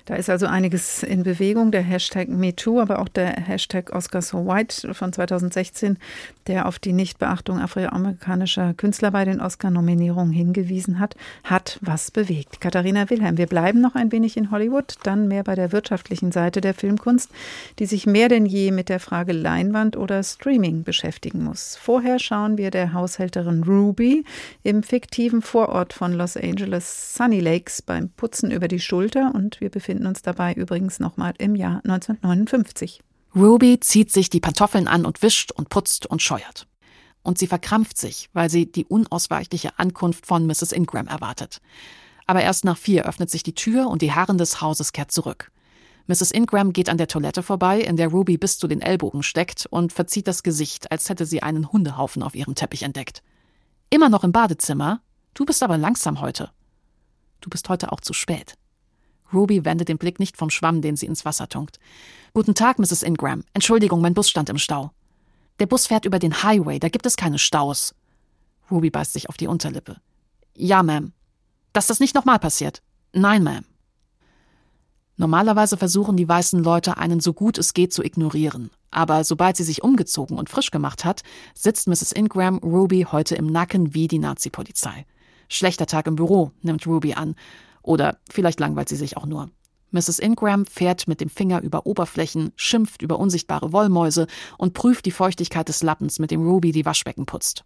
Da 0.05 0.15
ist 0.15 0.31
also 0.31 0.47
einiges 0.47 1.03
in 1.03 1.25
Bewegung, 1.25 1.73
der 1.73 1.83
Hashtag 1.83 2.29
MeToo, 2.29 2.81
aber 2.81 3.01
auch 3.01 3.09
der 3.09 3.33
Hashtag 3.33 3.93
Oscar 3.93 4.23
So 4.23 4.47
White 4.47 4.95
von 4.95 5.13
2016, 5.13 5.99
der 6.47 6.67
auf 6.67 6.79
die 6.79 6.93
Nichtbeachtung 6.93 7.59
afroamerikanischer 7.59 8.73
Künstler 8.75 9.11
bei 9.11 9.25
den 9.25 9.41
Oscar-Nominierungen 9.41 10.33
hingewiesen 10.33 11.01
hat, 11.01 11.17
hat 11.43 11.79
was 11.83 12.13
bewegt. 12.13 12.61
Katharina 12.61 13.11
Wilhelm, 13.11 13.37
wir 13.37 13.47
bleiben 13.47 13.81
noch 13.81 13.97
ein 13.97 14.13
wenig 14.13 14.37
in 14.37 14.53
Hollywood, 14.53 14.95
dann 15.03 15.27
mehr 15.27 15.43
bei 15.43 15.57
der 15.57 15.73
wirtschaftlichen 15.73 16.31
Seite 16.31 16.61
der 16.61 16.75
Filmkunst, 16.75 17.31
die 17.79 17.87
sich 17.87 18.07
mehr 18.07 18.28
mehr 18.29 18.41
denn 18.41 18.47
je 18.47 18.71
mit 18.73 18.91
der 18.91 19.01
Frage 19.01 19.33
Leinwand 19.33 19.97
oder 19.97 20.23
Streaming 20.23 20.85
beschäftigen 20.85 21.45
muss. 21.45 21.77
Vorher 21.81 22.19
schauen 22.19 22.59
wir 22.59 22.71
der 22.71 22.93
Haushälterin 22.93 23.63
Ruby 23.63 24.25
im 24.63 24.83
fiktiven 24.83 25.41
Vorort 25.41 25.95
von 25.95 26.13
Los 26.13 26.37
Angeles 26.37 27.15
Sunny 27.15 27.41
Lakes 27.41 27.81
beim 27.81 28.11
Putzen 28.11 28.51
über 28.51 28.69
die 28.69 28.81
Schulter 28.81 29.33
und 29.35 29.61
wir 29.63 29.71
befinden 29.71 30.07
uns 30.07 30.21
dabei 30.21 30.53
übrigens 30.53 31.01
nochmal 31.01 31.33
im 31.39 31.55
Jahr 31.55 31.81
1959. 31.85 33.01
Ruby 33.35 33.81
zieht 33.81 34.13
sich 34.13 34.29
die 34.29 34.41
Pantoffeln 34.41 34.89
an 34.89 35.07
und 35.07 35.23
wischt 35.23 35.53
und 35.53 35.71
putzt 35.71 36.05
und 36.07 36.21
scheuert. 36.21 36.67
Und 37.23 37.39
sie 37.39 37.47
verkrampft 37.47 37.97
sich, 37.97 38.29
weil 38.35 38.51
sie 38.51 38.71
die 38.71 38.85
unausweichliche 38.85 39.79
Ankunft 39.79 40.27
von 40.27 40.47
Mrs. 40.47 40.73
Ingram 40.73 41.07
erwartet. 41.07 41.61
Aber 42.27 42.43
erst 42.43 42.65
nach 42.67 42.77
vier 42.77 43.07
öffnet 43.07 43.31
sich 43.31 43.43
die 43.43 43.55
Tür 43.55 43.89
und 43.89 44.03
die 44.03 44.13
Herrin 44.13 44.37
des 44.37 44.61
Hauses 44.61 44.93
kehrt 44.93 45.13
zurück. 45.13 45.51
Mrs. 46.09 46.31
Ingram 46.31 46.73
geht 46.73 46.89
an 46.89 46.97
der 46.97 47.07
Toilette 47.07 47.43
vorbei, 47.43 47.83
in 47.83 47.97
der 47.97 48.09
Ruby 48.09 48.39
bis 48.39 48.59
zu 48.59 48.67
den 48.67 48.81
Ellbogen 48.81 49.23
steckt 49.23 49.67
und 49.67 49.93
verzieht 49.93 50.27
das 50.27 50.43
Gesicht, 50.43 50.91
als 50.91 51.11
hätte 51.11 51.27
sie 51.27 51.43
einen 51.43 51.71
Hundehaufen 51.71 52.23
auf 52.23 52.35
ihrem 52.35 52.55
Teppich 52.55 52.83
entdeckt. 52.83 53.23
Immer 53.91 54.09
noch 54.09 54.25
im 54.25 54.33
Badezimmer? 54.33 55.03
Du 55.35 55.45
bist 55.45 55.63
aber 55.63 55.77
langsam 55.77 56.23
heute. 56.23 56.51
Du 57.43 57.51
bist 57.51 57.69
heute 57.69 57.93
auch 57.93 58.01
zu 58.01 58.15
spät. 58.15 58.55
Ruby 59.35 59.67
wendet 59.67 59.91
den 59.91 59.99
Blick 59.99 60.19
nicht 60.19 60.39
vom 60.39 60.49
Schwamm, 60.49 60.81
den 60.81 60.97
sie 60.97 61.05
ins 61.05 61.27
Wasser 61.27 61.47
tunkt. 61.47 61.79
Guten 62.33 62.55
Tag, 62.55 62.79
Mrs. 62.79 63.03
Ingram. 63.03 63.45
Entschuldigung, 63.53 64.01
mein 64.01 64.15
Bus 64.15 64.31
stand 64.31 64.49
im 64.49 64.57
Stau. 64.57 64.93
Der 65.59 65.67
Bus 65.67 65.89
fährt 65.89 66.07
über 66.07 66.19
den 66.19 66.43
Highway, 66.43 66.79
da 66.79 66.89
gibt 66.89 67.05
es 67.05 67.17
keine 67.17 67.39
Staus. 67.39 67.95
Ruby 68.71 68.89
beißt 68.89 69.13
sich 69.13 69.29
auf 69.29 69.37
die 69.37 69.47
Unterlippe. 69.47 69.97
Ja, 70.55 70.81
Ma'am. 70.81 71.13
Dass 71.75 71.87
das 71.87 72.01
nicht 72.01 72.15
nochmal 72.15 72.39
passiert. 72.39 72.83
Nein, 73.13 73.47
Ma'am. 73.47 73.65
Normalerweise 75.21 75.77
versuchen 75.77 76.17
die 76.17 76.29
weißen 76.29 76.63
Leute, 76.63 76.97
einen 76.97 77.19
so 77.19 77.33
gut 77.33 77.59
es 77.59 77.75
geht 77.75 77.93
zu 77.93 78.05
ignorieren. 78.05 78.71
Aber 78.93 79.25
sobald 79.25 79.57
sie 79.57 79.65
sich 79.65 79.83
umgezogen 79.83 80.39
und 80.39 80.49
frisch 80.49 80.71
gemacht 80.71 81.05
hat, 81.05 81.23
sitzt 81.55 81.89
Mrs. 81.89 82.13
Ingram 82.13 82.59
Ruby 82.59 83.05
heute 83.11 83.35
im 83.35 83.47
Nacken 83.47 83.95
wie 83.95 84.07
die 84.07 84.21
Nazi-Polizei. 84.21 85.07
Schlechter 85.49 85.87
Tag 85.87 86.07
im 86.07 86.15
Büro, 86.15 86.53
nimmt 86.63 86.87
Ruby 86.87 87.15
an. 87.15 87.35
Oder 87.83 88.19
vielleicht 88.31 88.61
langweilt 88.61 88.89
sie 88.89 88.97
sich 88.97 89.17
auch 89.17 89.27
nur. 89.27 89.51
Mrs. 89.91 90.21
Ingram 90.21 90.67
fährt 90.67 91.09
mit 91.09 91.21
dem 91.21 91.31
Finger 91.31 91.63
über 91.63 91.85
Oberflächen, 91.85 92.53
schimpft 92.55 93.03
über 93.03 93.19
unsichtbare 93.19 93.73
Wollmäuse 93.73 94.29
und 94.57 94.73
prüft 94.73 95.05
die 95.05 95.11
Feuchtigkeit 95.11 95.69
des 95.69 95.83
Lappens, 95.83 96.21
mit 96.21 96.31
dem 96.31 96.47
Ruby 96.47 96.71
die 96.71 96.85
Waschbecken 96.85 97.27
putzt. 97.27 97.65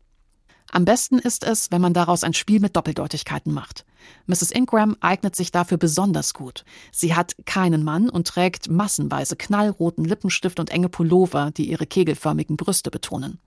Am 0.74 0.86
besten 0.86 1.18
ist 1.18 1.44
es, 1.44 1.70
wenn 1.70 1.82
man 1.82 1.92
daraus 1.92 2.24
ein 2.24 2.32
Spiel 2.32 2.58
mit 2.58 2.74
Doppeldeutigkeiten 2.74 3.52
macht. 3.52 3.84
Mrs. 4.26 4.52
Ingram 4.52 4.96
eignet 5.00 5.36
sich 5.36 5.52
dafür 5.52 5.76
besonders 5.76 6.32
gut. 6.32 6.64
Sie 6.90 7.14
hat 7.14 7.36
keinen 7.44 7.84
Mann 7.84 8.08
und 8.08 8.26
trägt 8.26 8.70
massenweise 8.70 9.36
knallroten 9.36 10.02
Lippenstift 10.02 10.58
und 10.58 10.70
enge 10.70 10.88
Pullover, 10.88 11.50
die 11.50 11.68
ihre 11.70 11.86
kegelförmigen 11.86 12.56
Brüste 12.56 12.90
betonen. 12.90 13.38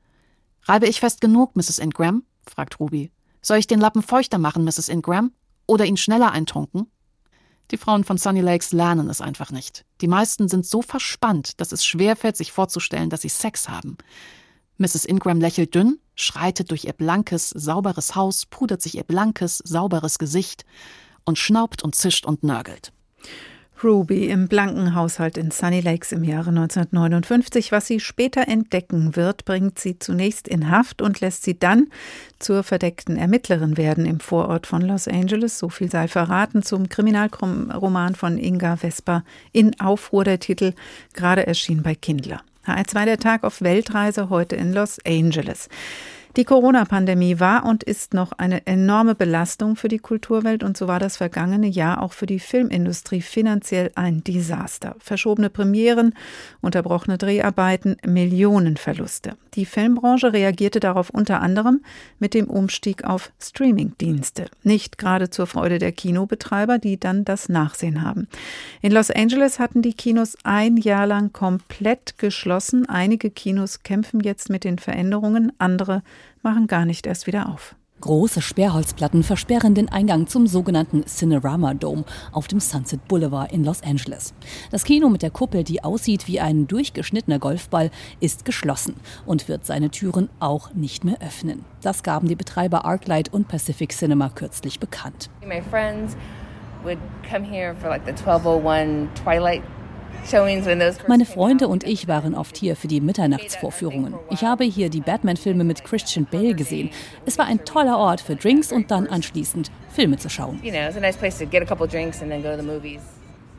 Reibe 0.65 0.85
ich 0.85 0.99
fest 0.99 1.19
genug, 1.19 1.55
Mrs. 1.55 1.79
Ingram? 1.79 2.23
fragt 2.47 2.79
Ruby. 2.79 3.11
Soll 3.41 3.57
ich 3.57 3.65
den 3.65 3.79
Lappen 3.79 4.03
feuchter 4.03 4.37
machen, 4.37 4.63
Mrs. 4.63 4.87
Ingram? 4.87 5.31
Oder 5.65 5.85
ihn 5.85 5.97
schneller 5.97 6.31
eintunken? 6.31 6.91
Die 7.71 7.77
Frauen 7.77 8.03
von 8.03 8.19
Sunny 8.19 8.41
Lakes 8.41 8.71
lernen 8.71 9.09
es 9.09 9.21
einfach 9.21 9.49
nicht. 9.49 9.83
Die 10.01 10.07
meisten 10.07 10.47
sind 10.47 10.67
so 10.67 10.83
verspannt, 10.83 11.59
dass 11.59 11.71
es 11.71 11.83
schwerfällt, 11.83 12.37
sich 12.37 12.51
vorzustellen, 12.51 13.09
dass 13.09 13.23
sie 13.23 13.29
Sex 13.29 13.67
haben. 13.67 13.97
Mrs. 14.77 15.05
Ingram 15.05 15.39
lächelt 15.39 15.73
dünn, 15.73 15.99
schreitet 16.15 16.71
durch 16.71 16.85
ihr 16.85 16.93
blankes, 16.93 17.49
sauberes 17.49 18.15
Haus, 18.15 18.45
pudert 18.45 18.81
sich 18.81 18.95
ihr 18.95 19.03
blankes, 19.03 19.59
sauberes 19.59 20.17
Gesicht 20.19 20.65
und 21.25 21.37
schnaubt 21.37 21.83
und 21.83 21.95
zischt 21.95 22.25
und 22.25 22.43
nörgelt. 22.43 22.91
Ruby 23.83 24.29
im 24.29 24.47
blanken 24.47 24.95
Haushalt 24.95 25.37
in 25.37 25.51
Sunny 25.51 25.81
Lakes 25.81 26.13
im 26.13 26.23
Jahre 26.23 26.49
1959. 26.49 27.71
Was 27.71 27.87
sie 27.87 27.99
später 27.99 28.47
entdecken 28.47 29.15
wird, 29.15 29.43
bringt 29.43 29.79
sie 29.79 29.99
zunächst 29.99 30.47
in 30.47 30.71
Haft 30.71 31.01
und 31.01 31.19
lässt 31.19 31.43
sie 31.43 31.59
dann 31.59 31.87
zur 32.39 32.63
verdeckten 32.63 33.17
Ermittlerin 33.17 33.75
werden 33.75 34.05
im 34.05 34.21
Vorort 34.21 34.65
von 34.65 34.81
Los 34.81 35.07
Angeles. 35.07 35.59
So 35.59 35.69
viel 35.69 35.91
sei 35.91 36.07
verraten 36.07 36.63
zum 36.63 36.87
Kriminalroman 36.87 38.15
von 38.15 38.37
Inga 38.37 38.77
Vesper 38.77 39.23
in 39.51 39.79
Aufruhr 39.79 40.23
der 40.23 40.39
Titel, 40.39 40.73
gerade 41.13 41.45
erschien 41.45 41.83
bei 41.83 41.95
Kindler. 41.95 42.41
HR2 42.65 43.05
der 43.05 43.19
Tag 43.19 43.43
auf 43.43 43.61
Weltreise 43.61 44.29
heute 44.29 44.55
in 44.55 44.73
Los 44.73 44.97
Angeles. 45.05 45.69
Die 46.37 46.43
Corona-Pandemie 46.43 47.39
war 47.39 47.63
und 47.63 47.83
ist 47.83 48.13
noch 48.13 48.33
eine 48.33 48.67
enorme 48.67 49.15
Belastung 49.15 49.77
für 49.77 49.87
die 49.87 49.99
Kulturwelt 49.99 50.63
und 50.63 50.75
so 50.75 50.85
war 50.85 50.99
das 50.99 51.15
vergangene 51.15 51.67
Jahr 51.67 52.03
auch 52.03 52.11
für 52.11 52.25
die 52.25 52.39
Filmindustrie 52.39 53.21
finanziell 53.21 53.89
ein 53.95 54.21
Desaster. 54.21 54.97
Verschobene 54.99 55.49
Premieren, 55.49 56.13
unterbrochene 56.59 57.17
Dreharbeiten, 57.17 57.95
Millionenverluste. 58.05 59.37
Die 59.53 59.65
Filmbranche 59.65 60.33
reagierte 60.33 60.81
darauf 60.81 61.09
unter 61.09 61.41
anderem 61.41 61.81
mit 62.19 62.33
dem 62.33 62.49
Umstieg 62.49 63.05
auf 63.05 63.31
Streamingdienste. 63.41 64.47
Nicht 64.61 64.97
gerade 64.97 65.29
zur 65.29 65.47
Freude 65.47 65.79
der 65.79 65.93
Kinobetreiber, 65.93 66.79
die 66.79 66.99
dann 66.99 67.23
das 67.23 67.47
Nachsehen 67.47 68.01
haben. 68.01 68.27
In 68.81 68.91
Los 68.91 69.09
Angeles 69.09 69.57
hatten 69.57 69.81
die 69.81 69.93
Kinos 69.93 70.35
ein 70.43 70.75
Jahr 70.75 71.07
lang 71.07 71.31
komplett 71.31 72.17
geschlossen. 72.17 72.89
Einige 72.89 73.29
Kinos 73.29 73.83
kämpfen 73.83 74.19
jetzt 74.19 74.49
mit 74.49 74.65
den 74.65 74.79
Veränderungen, 74.79 75.53
andere 75.59 76.03
machen 76.45 76.67
gar 76.67 76.85
nicht 76.85 77.05
erst 77.05 77.27
wieder 77.27 77.49
auf. 77.49 77.75
Große 78.01 78.41
Sperrholzplatten 78.41 79.23
versperren 79.23 79.73
den 79.73 79.89
Eingang 79.89 80.27
zum 80.27 80.47
sogenannten 80.47 81.05
Cinerama 81.07 81.73
Dome 81.73 82.03
auf 82.31 82.47
dem 82.47 82.59
Sunset 82.59 83.07
Boulevard 83.07 83.51
in 83.51 83.63
Los 83.63 83.81
Angeles. 83.81 84.33
Das 84.69 84.83
Kino 84.83 85.09
mit 85.09 85.23
der 85.23 85.31
Kuppel, 85.31 85.63
die 85.63 85.83
aussieht 85.83 86.27
wie 86.27 86.39
ein 86.39 86.67
durchgeschnittener 86.67 87.39
Golfball, 87.39 87.89
ist 88.19 88.45
geschlossen 88.45 88.95
und 89.25 89.47
wird 89.47 89.65
seine 89.65 89.89
Türen 89.89 90.29
auch 90.39 90.73
nicht 90.73 91.03
mehr 91.03 91.17
öffnen. 91.21 91.65
Das 91.81 92.03
gaben 92.03 92.27
die 92.27 92.35
Betreiber 92.35 92.85
Arclight 92.85 93.33
und 93.33 93.47
Pacific 93.47 93.91
Cinema 93.91 94.29
kürzlich 94.29 94.79
bekannt. 94.79 95.29
My 95.43 95.61
friends 95.61 96.15
would 96.83 96.99
come 97.27 97.43
here 97.43 97.73
for 97.75 97.89
like 97.89 98.03
the 98.05 98.11
1201 98.11 99.09
Twilight 99.15 99.63
meine 101.07 101.25
Freunde 101.25 101.67
und 101.67 101.83
ich 101.83 102.07
waren 102.07 102.35
oft 102.35 102.57
hier 102.57 102.75
für 102.75 102.87
die 102.87 103.01
Mitternachtsvorführungen. 103.01 104.15
Ich 104.29 104.43
habe 104.43 104.63
hier 104.63 104.89
die 104.89 105.01
Batman-Filme 105.01 105.63
mit 105.63 105.83
Christian 105.83 106.27
Bale 106.29 106.55
gesehen. 106.55 106.89
Es 107.25 107.37
war 107.37 107.45
ein 107.45 107.63
toller 107.65 107.97
Ort 107.97 108.21
für 108.21 108.35
Drinks 108.35 108.71
und 108.71 108.91
dann 108.91 109.07
anschließend 109.07 109.71
Filme 109.89 110.17
zu 110.17 110.29
schauen. 110.29 110.59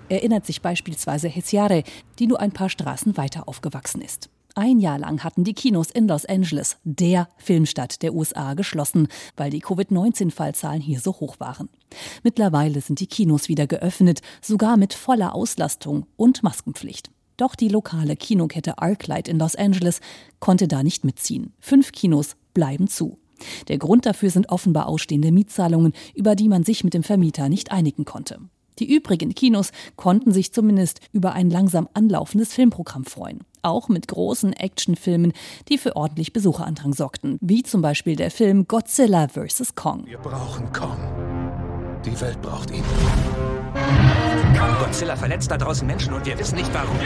Erinnert 0.08 0.46
sich 0.46 0.62
beispielsweise 0.62 1.28
Hesiare, 1.28 1.82
die 2.18 2.26
nur 2.26 2.40
ein 2.40 2.52
paar 2.52 2.68
Straßen 2.68 3.16
weiter 3.16 3.48
aufgewachsen 3.48 4.00
ist. 4.00 4.28
Ein 4.58 4.78
Jahr 4.78 4.98
lang 4.98 5.22
hatten 5.22 5.44
die 5.44 5.52
Kinos 5.52 5.90
in 5.90 6.08
Los 6.08 6.24
Angeles, 6.24 6.78
der 6.82 7.28
Filmstadt 7.36 8.00
der 8.00 8.14
USA, 8.14 8.54
geschlossen, 8.54 9.08
weil 9.36 9.50
die 9.50 9.60
Covid-19-Fallzahlen 9.60 10.80
hier 10.80 10.98
so 10.98 11.12
hoch 11.12 11.38
waren. 11.40 11.68
Mittlerweile 12.22 12.80
sind 12.80 13.00
die 13.00 13.06
Kinos 13.06 13.50
wieder 13.50 13.66
geöffnet, 13.66 14.22
sogar 14.40 14.78
mit 14.78 14.94
voller 14.94 15.34
Auslastung 15.34 16.06
und 16.16 16.42
Maskenpflicht. 16.42 17.10
Doch 17.36 17.54
die 17.54 17.68
lokale 17.68 18.16
Kinokette 18.16 18.78
Arclight 18.78 19.28
in 19.28 19.38
Los 19.38 19.56
Angeles 19.56 20.00
konnte 20.40 20.68
da 20.68 20.82
nicht 20.82 21.04
mitziehen. 21.04 21.52
Fünf 21.60 21.92
Kinos 21.92 22.34
bleiben 22.54 22.88
zu. 22.88 23.18
Der 23.68 23.76
Grund 23.76 24.06
dafür 24.06 24.30
sind 24.30 24.48
offenbar 24.48 24.86
ausstehende 24.86 25.32
Mietzahlungen, 25.32 25.92
über 26.14 26.34
die 26.34 26.48
man 26.48 26.64
sich 26.64 26.82
mit 26.82 26.94
dem 26.94 27.02
Vermieter 27.02 27.50
nicht 27.50 27.72
einigen 27.72 28.06
konnte. 28.06 28.38
Die 28.78 28.90
übrigen 28.94 29.34
Kinos 29.34 29.72
konnten 29.96 30.32
sich 30.32 30.52
zumindest 30.52 31.00
über 31.12 31.34
ein 31.34 31.50
langsam 31.50 31.90
anlaufendes 31.92 32.54
Filmprogramm 32.54 33.04
freuen. 33.04 33.40
Auch 33.66 33.88
mit 33.88 34.06
großen 34.06 34.52
Actionfilmen, 34.52 35.32
die 35.68 35.76
für 35.76 35.96
ordentlich 35.96 36.32
Besucherandrang 36.32 36.92
sorgten. 36.92 37.36
Wie 37.40 37.64
zum 37.64 37.82
Beispiel 37.82 38.14
der 38.14 38.30
Film 38.30 38.68
Godzilla 38.68 39.26
vs. 39.26 39.74
Kong. 39.74 40.06
Wir 40.06 40.18
brauchen 40.18 40.70
Kong. 40.72 40.96
Die 42.04 42.20
Welt 42.20 42.40
braucht 42.40 42.70
ihn. 42.70 42.84
Godzilla 44.78 45.16
verletzt 45.16 45.50
da 45.50 45.56
draußen 45.56 45.84
Menschen 45.84 46.14
und 46.14 46.24
wir 46.24 46.38
wissen 46.38 46.54
nicht 46.54 46.72
warum. 46.72 46.96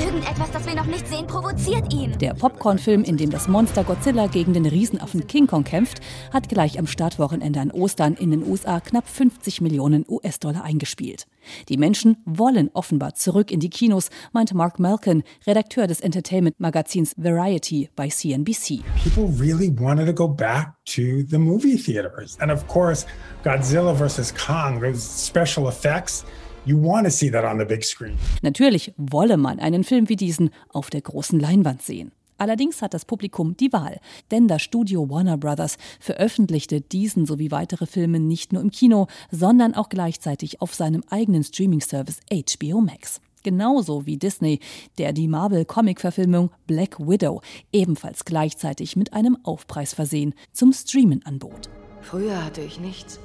Irgendetwas, 0.00 0.50
das 0.50 0.66
wir 0.66 0.74
noch 0.74 0.86
nicht 0.86 1.06
sehen, 1.06 1.26
provoziert 1.26 1.92
ihn. 1.92 2.16
Der 2.18 2.32
Popcorn-Film, 2.32 3.04
in 3.04 3.18
dem 3.18 3.28
das 3.28 3.48
Monster 3.48 3.84
Godzilla 3.84 4.28
gegen 4.28 4.54
den 4.54 4.64
Riesenaffen 4.64 5.26
King 5.26 5.46
Kong 5.46 5.62
kämpft, 5.62 6.00
hat 6.32 6.48
gleich 6.48 6.78
am 6.78 6.86
Startwochenende 6.86 7.60
an 7.60 7.70
Ostern 7.70 8.14
in 8.14 8.30
den 8.30 8.46
USA 8.46 8.80
knapp 8.80 9.06
50 9.06 9.60
Millionen 9.60 10.06
US-Dollar 10.08 10.64
eingespielt. 10.64 11.26
Die 11.68 11.76
Menschen 11.76 12.16
wollen 12.24 12.70
offenbar 12.72 13.14
zurück 13.14 13.50
in 13.50 13.60
die 13.60 13.68
Kinos, 13.68 14.08
meinte 14.32 14.56
Mark 14.56 14.78
Malkin, 14.78 15.22
Redakteur 15.46 15.86
des 15.86 16.00
Entertainment-Magazins 16.00 17.14
Variety 17.18 17.90
bei 17.94 18.08
CNBC. 18.08 18.82
People 19.04 19.28
really 19.38 19.70
wanted 19.78 20.06
to 20.06 20.14
go 20.14 20.26
back 20.26 20.72
to 20.86 21.22
the 21.28 21.38
movie 21.38 21.76
theaters. 21.76 22.38
And 22.40 22.50
of 22.50 22.66
course, 22.68 23.06
Godzilla 23.44 23.94
vs. 23.94 24.32
Kong, 24.34 24.80
those 24.80 25.02
special 25.02 25.68
effects. 25.68 26.24
You 26.66 26.76
want 26.76 27.04
to 27.06 27.10
see 27.10 27.30
that 27.30 27.44
on 27.44 27.58
the 27.58 27.64
big 27.64 27.82
screen. 27.84 28.18
Natürlich 28.42 28.92
wolle 28.98 29.38
man 29.38 29.60
einen 29.60 29.82
Film 29.82 30.08
wie 30.10 30.16
diesen 30.16 30.50
auf 30.68 30.90
der 30.90 31.00
großen 31.00 31.40
Leinwand 31.40 31.80
sehen. 31.80 32.12
Allerdings 32.36 32.80
hat 32.82 32.94
das 32.94 33.04
Publikum 33.04 33.56
die 33.56 33.72
Wahl, 33.72 34.00
denn 34.30 34.48
das 34.48 34.62
Studio 34.62 35.08
Warner 35.08 35.36
Brothers 35.36 35.76
veröffentlichte 36.00 36.80
diesen 36.80 37.26
sowie 37.26 37.50
weitere 37.50 37.86
Filme 37.86 38.18
nicht 38.20 38.52
nur 38.52 38.62
im 38.62 38.70
Kino, 38.70 39.08
sondern 39.30 39.74
auch 39.74 39.88
gleichzeitig 39.88 40.60
auf 40.60 40.74
seinem 40.74 41.02
eigenen 41.08 41.44
Streaming-Service 41.44 42.20
HBO 42.30 42.80
Max. 42.80 43.20
Genauso 43.42 44.04
wie 44.04 44.18
Disney, 44.18 44.60
der 44.98 45.12
die 45.12 45.28
Marvel-Comic-Verfilmung 45.28 46.50
Black 46.66 46.98
Widow 46.98 47.40
ebenfalls 47.72 48.24
gleichzeitig 48.24 48.96
mit 48.96 49.14
einem 49.14 49.38
Aufpreis 49.44 49.94
versehen 49.94 50.34
zum 50.52 50.72
Streamen 50.72 51.24
anbot. 51.24 51.70
Früher 52.02 52.44
hatte 52.44 52.60
ich 52.60 52.80
nichts. 52.80 53.18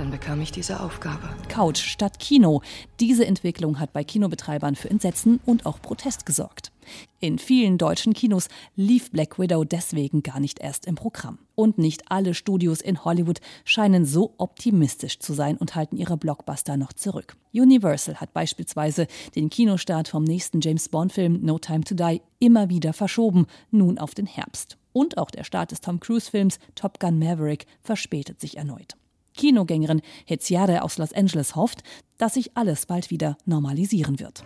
Dann 0.00 0.10
bekam 0.10 0.40
ich 0.40 0.50
diese 0.50 0.80
Aufgabe. 0.80 1.28
Couch 1.48 1.76
statt 1.76 2.18
Kino. 2.18 2.62
Diese 3.00 3.26
Entwicklung 3.26 3.78
hat 3.78 3.92
bei 3.92 4.02
Kinobetreibern 4.02 4.74
für 4.74 4.88
Entsetzen 4.88 5.40
und 5.44 5.66
auch 5.66 5.82
Protest 5.82 6.24
gesorgt. 6.24 6.72
In 7.18 7.38
vielen 7.38 7.76
deutschen 7.76 8.14
Kinos 8.14 8.48
lief 8.76 9.10
Black 9.10 9.38
Widow 9.38 9.62
deswegen 9.62 10.22
gar 10.22 10.40
nicht 10.40 10.58
erst 10.58 10.86
im 10.86 10.94
Programm. 10.94 11.38
Und 11.54 11.76
nicht 11.76 12.10
alle 12.10 12.32
Studios 12.32 12.80
in 12.80 13.04
Hollywood 13.04 13.42
scheinen 13.66 14.06
so 14.06 14.32
optimistisch 14.38 15.18
zu 15.18 15.34
sein 15.34 15.58
und 15.58 15.74
halten 15.74 15.98
ihre 15.98 16.16
Blockbuster 16.16 16.78
noch 16.78 16.94
zurück. 16.94 17.36
Universal 17.52 18.14
hat 18.22 18.32
beispielsweise 18.32 19.06
den 19.36 19.50
Kinostart 19.50 20.08
vom 20.08 20.24
nächsten 20.24 20.62
James 20.62 20.88
Bond-Film 20.88 21.40
No 21.42 21.58
Time 21.58 21.84
to 21.84 21.94
Die 21.94 22.22
immer 22.38 22.70
wieder 22.70 22.94
verschoben, 22.94 23.46
nun 23.70 23.98
auf 23.98 24.14
den 24.14 24.24
Herbst. 24.24 24.78
Und 24.94 25.18
auch 25.18 25.30
der 25.30 25.44
Start 25.44 25.72
des 25.72 25.82
Tom 25.82 26.00
Cruise-Films 26.00 26.58
Top 26.74 27.00
Gun 27.00 27.18
Maverick 27.18 27.66
verspätet 27.82 28.40
sich 28.40 28.56
erneut. 28.56 28.96
Kinogängerin 29.40 30.02
Hetziare 30.26 30.82
aus 30.82 30.98
Los 30.98 31.14
Angeles 31.14 31.56
hofft, 31.56 31.82
dass 32.20 32.34
sich 32.34 32.56
alles 32.56 32.86
bald 32.86 33.10
wieder 33.10 33.36
normalisieren 33.46 34.20
wird. 34.20 34.44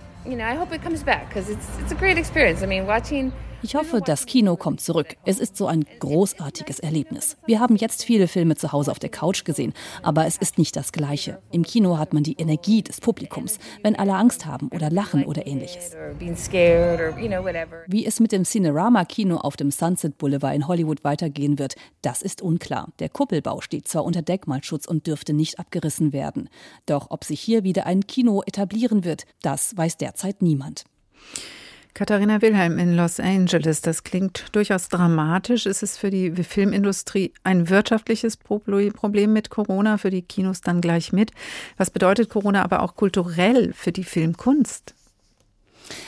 Ich 3.65 3.75
hoffe, 3.77 4.03
das 4.05 4.27
Kino 4.27 4.57
kommt 4.57 4.83
zurück. 4.83 5.17
Es 5.25 5.39
ist 5.39 5.57
so 5.57 5.67
ein 5.67 5.87
großartiges 5.99 6.81
Erlebnis. 6.81 7.39
Wir 7.47 7.61
haben 7.61 7.77
jetzt 7.77 8.05
viele 8.05 8.29
Filme 8.29 8.57
zu 8.57 8.73
Hause 8.73 8.91
auf 8.91 8.99
der 8.99 9.09
Couch 9.09 9.47
gesehen, 9.47 9.73
aber 10.03 10.27
es 10.27 10.37
ist 10.37 10.59
nicht 10.59 10.77
das 10.77 10.93
Gleiche. 10.93 11.41
Im 11.51 11.63
Kino 11.63 11.97
hat 11.97 12.13
man 12.13 12.25
die 12.25 12.35
Energie 12.35 12.83
des 12.83 13.01
Publikums, 13.01 13.59
wenn 13.83 13.97
alle 13.97 14.17
Angst 14.17 14.45
haben 14.45 14.69
oder 14.69 14.91
lachen 14.91 15.25
oder 15.25 15.47
ähnliches. 15.47 15.93
Wie 17.87 18.05
es 18.05 18.21
mit 18.21 18.33
dem 18.33 18.45
Cinerama-Kino 18.45 19.39
auf 19.39 19.57
dem 19.57 19.71
Sunset 19.71 20.19
Boulevard 20.19 20.55
in 20.55 20.69
Hollywood 20.69 21.03
weitergehen 21.03 21.59
wird, 21.59 21.77
das 22.03 22.21
ist 22.21 22.43
unklar. 22.43 22.89
Der 22.99 23.09
Kuppelbau 23.09 23.63
steht 23.63 23.89
zwar 23.89 24.05
unter 24.05 24.21
Denkmalschutz 24.21 24.87
und 24.87 25.07
dürfte 25.07 25.33
nicht 25.33 25.59
abgerissen 25.59 26.13
werden. 26.13 26.51
Doch 26.85 27.07
ob 27.09 27.25
sich 27.25 27.41
hier 27.41 27.64
wieder 27.65 27.87
ein 27.87 28.07
Kino 28.07 28.43
etablieren 28.47 29.05
wird, 29.05 29.25
das 29.43 29.77
weiß 29.77 29.97
derzeit 29.97 30.43
niemand. 30.43 30.85
Katharina 31.95 32.43
Wilhelm 32.43 32.81
in 32.81 32.97
Los 32.97 33.21
Angeles, 33.21 33.81
das 33.81 34.03
klingt 34.03 34.47
durchaus 34.51 34.89
dramatisch. 34.89 35.65
Ist 35.65 35.85
es 35.85 35.97
für 35.97 36.11
die 36.11 36.33
Filmindustrie 36.43 37.33
ein 37.45 37.69
wirtschaftliches 37.69 38.37
Problem 38.37 39.33
mit 39.33 39.49
Corona, 39.49 39.97
für 39.97 40.11
die 40.11 40.23
Kinos 40.23 40.61
dann 40.61 40.81
gleich 40.81 41.13
mit? 41.13 41.31
Was 41.77 41.91
bedeutet 41.93 42.31
Corona 42.31 42.65
aber 42.65 42.83
auch 42.83 42.97
kulturell 42.97 43.73
für 43.73 43.93
die 43.93 44.03
Filmkunst? 44.03 44.94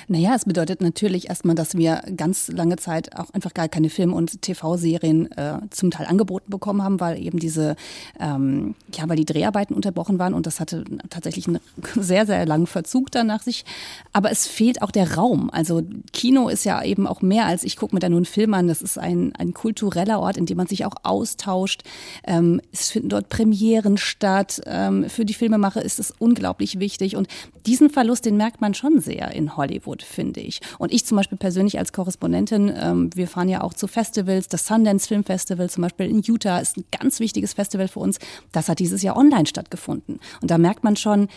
Naja, 0.09 0.35
es 0.35 0.45
bedeutet 0.45 0.81
natürlich 0.81 1.29
erstmal, 1.29 1.55
dass 1.55 1.77
wir 1.77 2.03
ganz 2.17 2.49
lange 2.49 2.77
Zeit 2.77 3.17
auch 3.17 3.31
einfach 3.31 3.55
gar 3.55 3.69
keine 3.69 3.91
Film- 3.91 4.15
und 4.15 4.43
TV-Serien 4.43 5.31
äh, 5.33 5.59
zum 5.71 5.91
Teil 5.91 6.07
angeboten 6.07 6.51
bekommen 6.51 6.83
haben, 6.83 7.01
weil 7.01 7.21
eben 7.21 7.39
diese, 7.39 7.77
ähm, 8.19 8.75
ja, 8.95 9.09
weil 9.09 9.17
die 9.17 9.25
Dreharbeiten 9.25 9.75
unterbrochen 9.75 10.19
waren 10.19 10.35
und 10.35 10.47
das 10.47 10.61
hatte 10.61 10.85
tatsächlich 11.11 11.47
einen 11.49 11.61
sehr, 11.95 12.27
sehr 12.27 12.47
langen 12.47 12.67
Verzug 12.67 13.11
dann 13.11 13.27
nach 13.27 13.43
sich. 13.43 13.65
Aber 14.13 14.31
es 14.31 14.47
fehlt 14.47 14.83
auch 14.83 14.91
der 14.91 15.15
Raum. 15.15 15.51
Also 15.51 15.83
Kino 16.13 16.49
ist 16.49 16.65
ja 16.65 16.83
eben 16.83 17.07
auch 17.07 17.23
mehr 17.23 17.47
als 17.47 17.65
ich 17.65 17.77
gucke 17.77 17.95
mir 17.95 18.01
da 18.01 18.09
nur 18.09 18.19
einen 18.19 18.27
Film 18.27 18.55
an. 18.55 18.69
Das 18.69 18.83
ist 18.83 18.99
ein, 18.99 19.35
ein 19.37 19.53
kultureller 19.53 20.21
Ort, 20.21 20.37
in 20.37 20.47
dem 20.47 20.57
man 20.57 20.67
sich 20.67 20.85
auch 20.85 20.95
austauscht. 21.03 21.83
Ähm, 22.25 22.61
es 22.73 22.91
finden 22.91 23.09
dort 23.09 23.29
Premieren 23.29 23.99
statt. 23.99 24.61
Ähm, 24.67 25.09
für 25.09 25.25
die 25.25 25.35
Filmemacher 25.35 25.83
ist 25.83 25.99
es 25.99 26.13
unglaublich 26.19 26.79
wichtig 26.79 27.17
und 27.17 27.29
diesen 27.67 27.91
Verlust, 27.91 28.25
den 28.25 28.37
merkt 28.37 28.61
man 28.61 28.75
schon 28.75 29.01
sehr 29.01 29.33
in 29.33 29.57
Hollywood. 29.57 29.66
Hollywood, 29.67 30.03
finde 30.03 30.41
ich. 30.41 30.61
Und 30.79 30.93
ich 30.93 31.05
zum 31.05 31.17
Beispiel 31.17 31.39
persönlich 31.39 31.79
als 31.79 31.93
Korrespondentin, 31.93 32.73
ähm, 32.75 33.11
wir 33.15 33.29
fahren 33.29 33.49
ja 33.49 33.63
auch 33.63 33.75
zu 33.75 33.87
Festivals, 33.87 34.49
das 34.49 34.67
Sundance 34.67 35.09
Film 35.09 35.25
Festival 35.25 35.69
zum 35.69 35.83
Beispiel 35.83 36.07
in 36.07 36.23
Utah 36.23 36.59
ist 36.59 36.77
ein 36.77 36.85
ganz 36.99 37.21
wichtiges 37.21 37.55
Festival 37.55 37.89
für 37.89 38.01
uns. 38.01 38.19
Das 38.53 38.69
hat 38.69 38.79
dieses 38.79 39.03
Jahr 39.03 39.17
online 39.17 39.47
stattgefunden. 39.47 40.21
Und 40.41 40.51
da 40.51 40.59
merkt 40.59 40.85
man 40.85 40.97
schon, 40.97 41.29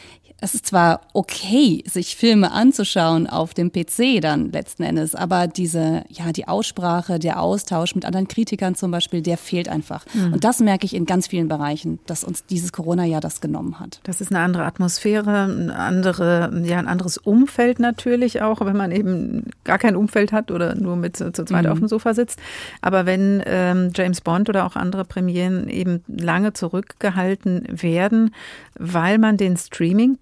es 0.42 0.54
ist 0.54 0.66
zwar 0.66 1.02
okay, 1.14 1.84
sich 1.86 2.16
Filme 2.16 2.52
anzuschauen 2.52 3.28
auf 3.28 3.54
dem 3.54 3.72
PC 3.72 4.22
dann 4.22 4.52
letzten 4.52 4.84
Endes, 4.84 5.16
aber 5.16 5.48
diese, 5.48 6.04
ja, 6.10 6.32
die 6.32 6.48
Aussprache, 6.48 7.20
der 7.20 7.42
Austausch 7.42 7.96
mit 7.96 8.06
anderen 8.06 8.28
Kritikern 8.28 8.76
zum 8.76 8.92
Beispiel, 8.92 9.22
der 9.22 9.38
fehlt 9.38 9.70
einfach. 9.70 10.06
Mhm. 10.14 10.34
Und 10.34 10.44
das 10.44 10.60
merke 10.60 10.86
ich 10.86 10.96
in 10.96 11.06
ganz 11.06 11.28
vielen 11.28 11.48
Bereichen, 11.48 12.00
dass 12.06 12.24
uns 12.24 12.46
dieses 12.46 12.72
Corona-Jahr 12.72 13.22
das 13.22 13.42
genommen 13.42 13.80
hat. 13.80 14.00
Das 14.04 14.22
ist 14.22 14.32
eine 14.32 14.40
andere 14.40 14.64
Atmosphäre, 14.64 15.44
ein, 15.44 15.72
andere, 15.72 16.52
ja, 16.64 16.80
ein 16.80 16.88
anderes 16.88 17.18
Umfeld 17.18 17.80
natürlich 17.80 18.42
auch, 18.42 18.66
wenn 18.66 18.78
man 18.78 18.92
eben 18.92 19.52
gar 19.64 19.78
kein 19.78 19.96
Umfeld 19.96 20.32
hat 20.32 20.52
oder 20.52 20.76
nur 20.76 20.96
mit 20.96 21.18
zu 21.18 21.32
zweit 21.32 21.66
mhm. 21.66 21.72
auf 21.72 21.80
dem 21.80 21.88
Sofa 21.88 22.14
sitzt. 22.14 22.40
Aber 22.82 23.06
wenn 23.06 23.44
ähm, 23.46 23.92
James 23.94 24.22
Bond 24.22 24.50
oder 24.50 24.66
auch 24.66 24.76
andere 24.76 25.06
Premieren 25.06 25.68
eben 25.70 26.04
lange 26.08 26.54
zurückgehalten 26.54 27.64
werden, 27.70 28.34
weil 28.78 29.18
man 29.18 29.38
den 29.38 29.58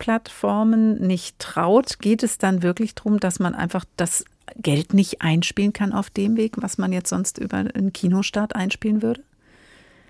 Streaming-Plattformen 0.07 1.05
nicht 1.05 1.37
traut, 1.39 1.99
geht 1.99 2.23
es 2.23 2.37
dann 2.37 2.63
wirklich 2.63 2.95
darum, 2.95 3.19
dass 3.19 3.39
man 3.39 3.53
einfach 3.53 3.83
das 3.97 4.23
Geld 4.55 4.93
nicht 4.93 5.21
einspielen 5.21 5.73
kann 5.73 5.91
auf 5.91 6.09
dem 6.09 6.37
Weg, 6.37 6.53
was 6.57 6.77
man 6.77 6.93
jetzt 6.93 7.09
sonst 7.09 7.37
über 7.37 7.57
einen 7.57 7.91
Kinostart 7.91 8.55
einspielen 8.55 9.01
würde? 9.01 9.21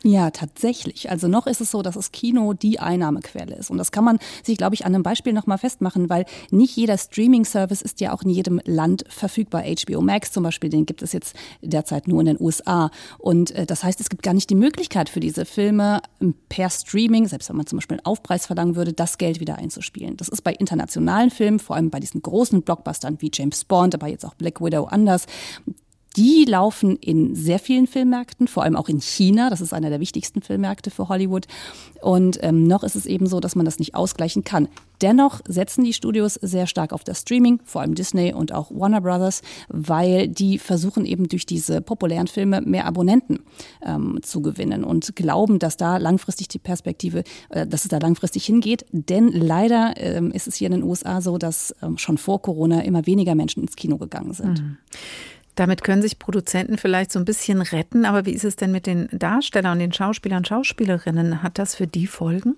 Ja, 0.03 0.29
tatsächlich. 0.29 1.09
Also 1.09 1.27
noch 1.27 1.47
ist 1.47 1.59
es 1.59 1.71
so, 1.71 1.81
dass 1.81 1.95
das 1.95 2.11
Kino 2.11 2.53
die 2.53 2.79
Einnahmequelle 2.79 3.55
ist. 3.55 3.71
Und 3.71 3.79
das 3.79 3.91
kann 3.91 4.03
man 4.03 4.19
sich, 4.43 4.57
glaube 4.57 4.75
ich, 4.75 4.85
an 4.85 4.93
einem 4.93 5.03
Beispiel 5.03 5.33
nochmal 5.33 5.57
festmachen, 5.57 6.09
weil 6.09 6.25
nicht 6.51 6.75
jeder 6.75 6.97
Streaming-Service 6.97 7.81
ist 7.81 7.99
ja 7.99 8.13
auch 8.13 8.21
in 8.21 8.29
jedem 8.29 8.61
Land 8.65 9.05
verfügbar. 9.09 9.63
HBO 9.63 10.01
Max 10.01 10.31
zum 10.31 10.43
Beispiel, 10.43 10.69
den 10.69 10.85
gibt 10.85 11.01
es 11.01 11.13
jetzt 11.13 11.35
derzeit 11.61 12.07
nur 12.07 12.19
in 12.19 12.27
den 12.27 12.37
USA. 12.39 12.91
Und 13.17 13.51
äh, 13.51 13.65
das 13.65 13.83
heißt, 13.83 13.99
es 13.99 14.09
gibt 14.09 14.21
gar 14.21 14.33
nicht 14.33 14.49
die 14.49 14.55
Möglichkeit 14.55 15.09
für 15.09 15.19
diese 15.19 15.45
Filme 15.45 16.01
ähm, 16.21 16.35
per 16.47 16.69
Streaming, 16.69 17.27
selbst 17.27 17.49
wenn 17.49 17.57
man 17.57 17.65
zum 17.65 17.77
Beispiel 17.77 17.97
einen 17.97 18.05
Aufpreis 18.05 18.45
verlangen 18.45 18.75
würde, 18.75 18.93
das 18.93 19.17
Geld 19.17 19.39
wieder 19.39 19.55
einzuspielen. 19.55 20.15
Das 20.15 20.29
ist 20.29 20.43
bei 20.43 20.53
internationalen 20.53 21.31
Filmen, 21.31 21.59
vor 21.59 21.75
allem 21.75 21.89
bei 21.89 21.99
diesen 21.99 22.21
großen 22.21 22.61
Blockbustern 22.61 23.17
wie 23.19 23.31
James 23.33 23.65
Bond, 23.65 23.95
aber 23.95 24.07
jetzt 24.07 24.25
auch 24.25 24.35
Black 24.35 24.61
Widow 24.61 24.85
anders 24.85 25.25
die 26.17 26.45
laufen 26.45 26.95
in 26.95 27.35
sehr 27.35 27.59
vielen 27.59 27.85
Filmmärkten, 27.85 28.47
vor 28.47 28.63
allem 28.63 28.75
auch 28.75 28.89
in 28.89 28.99
China. 28.99 29.51
Das 29.51 29.61
ist 29.61 29.71
einer 29.71 29.91
der 29.91 29.99
wichtigsten 29.99 30.41
Filmmärkte 30.41 30.89
für 30.89 31.09
Hollywood. 31.09 31.45
Und 32.01 32.39
ähm, 32.41 32.63
noch 32.63 32.83
ist 32.83 32.95
es 32.95 33.05
eben 33.05 33.27
so, 33.27 33.39
dass 33.39 33.55
man 33.55 33.65
das 33.65 33.77
nicht 33.77 33.93
ausgleichen 33.93 34.43
kann. 34.43 34.67
Dennoch 35.01 35.41
setzen 35.47 35.83
die 35.83 35.93
Studios 35.93 36.33
sehr 36.33 36.65
stark 36.65 36.91
auf 36.91 37.03
das 37.03 37.21
Streaming, 37.21 37.59
vor 37.65 37.81
allem 37.81 37.93
Disney 37.93 38.33
und 38.33 38.51
auch 38.51 38.71
Warner 38.71 39.01
Brothers, 39.01 39.43
weil 39.67 40.27
die 40.27 40.57
versuchen 40.57 41.05
eben 41.05 41.27
durch 41.27 41.45
diese 41.45 41.81
populären 41.81 42.25
Filme 42.25 42.61
mehr 42.61 42.85
Abonnenten 42.85 43.39
ähm, 43.85 44.19
zu 44.23 44.41
gewinnen 44.41 44.83
und 44.83 45.15
glauben, 45.15 45.59
dass 45.59 45.77
da 45.77 45.97
langfristig 45.97 46.47
die 46.47 46.59
Perspektive, 46.59 47.23
äh, 47.49 47.67
dass 47.67 47.83
es 47.83 47.89
da 47.89 47.99
langfristig 47.99 48.45
hingeht. 48.45 48.85
Denn 48.91 49.31
leider 49.31 49.93
ähm, 49.97 50.31
ist 50.31 50.47
es 50.47 50.55
hier 50.55 50.65
in 50.67 50.73
den 50.73 50.83
USA 50.83 51.21
so, 51.21 51.37
dass 51.37 51.75
ähm, 51.83 51.99
schon 51.99 52.17
vor 52.17 52.41
Corona 52.41 52.81
immer 52.81 53.05
weniger 53.05 53.35
Menschen 53.35 53.61
ins 53.61 53.75
Kino 53.75 53.97
gegangen 53.97 54.33
sind. 54.33 54.63
Mhm. 54.63 54.77
Damit 55.57 55.83
können 55.83 56.03
sich 56.03 56.19
Produzenten 56.19 56.77
vielleicht 56.77 57.11
so 57.11 57.17
ein 57.17 57.25
bisschen 57.25 57.63
retten, 57.63 58.05
aber 58.05 58.27
wie 58.27 58.33
ist 58.33 58.43
es 58.43 58.57
denn 58.57 58.71
mit 58.71 58.85
den 58.85 59.09
Darstellern 59.11 59.73
und 59.73 59.79
den 59.79 59.91
Schauspielern 59.91 60.37
und 60.37 60.47
Schauspielerinnen? 60.47 61.41
Hat 61.41 61.57
das 61.57 61.73
für 61.73 61.87
die 61.87 62.05
Folgen? 62.05 62.57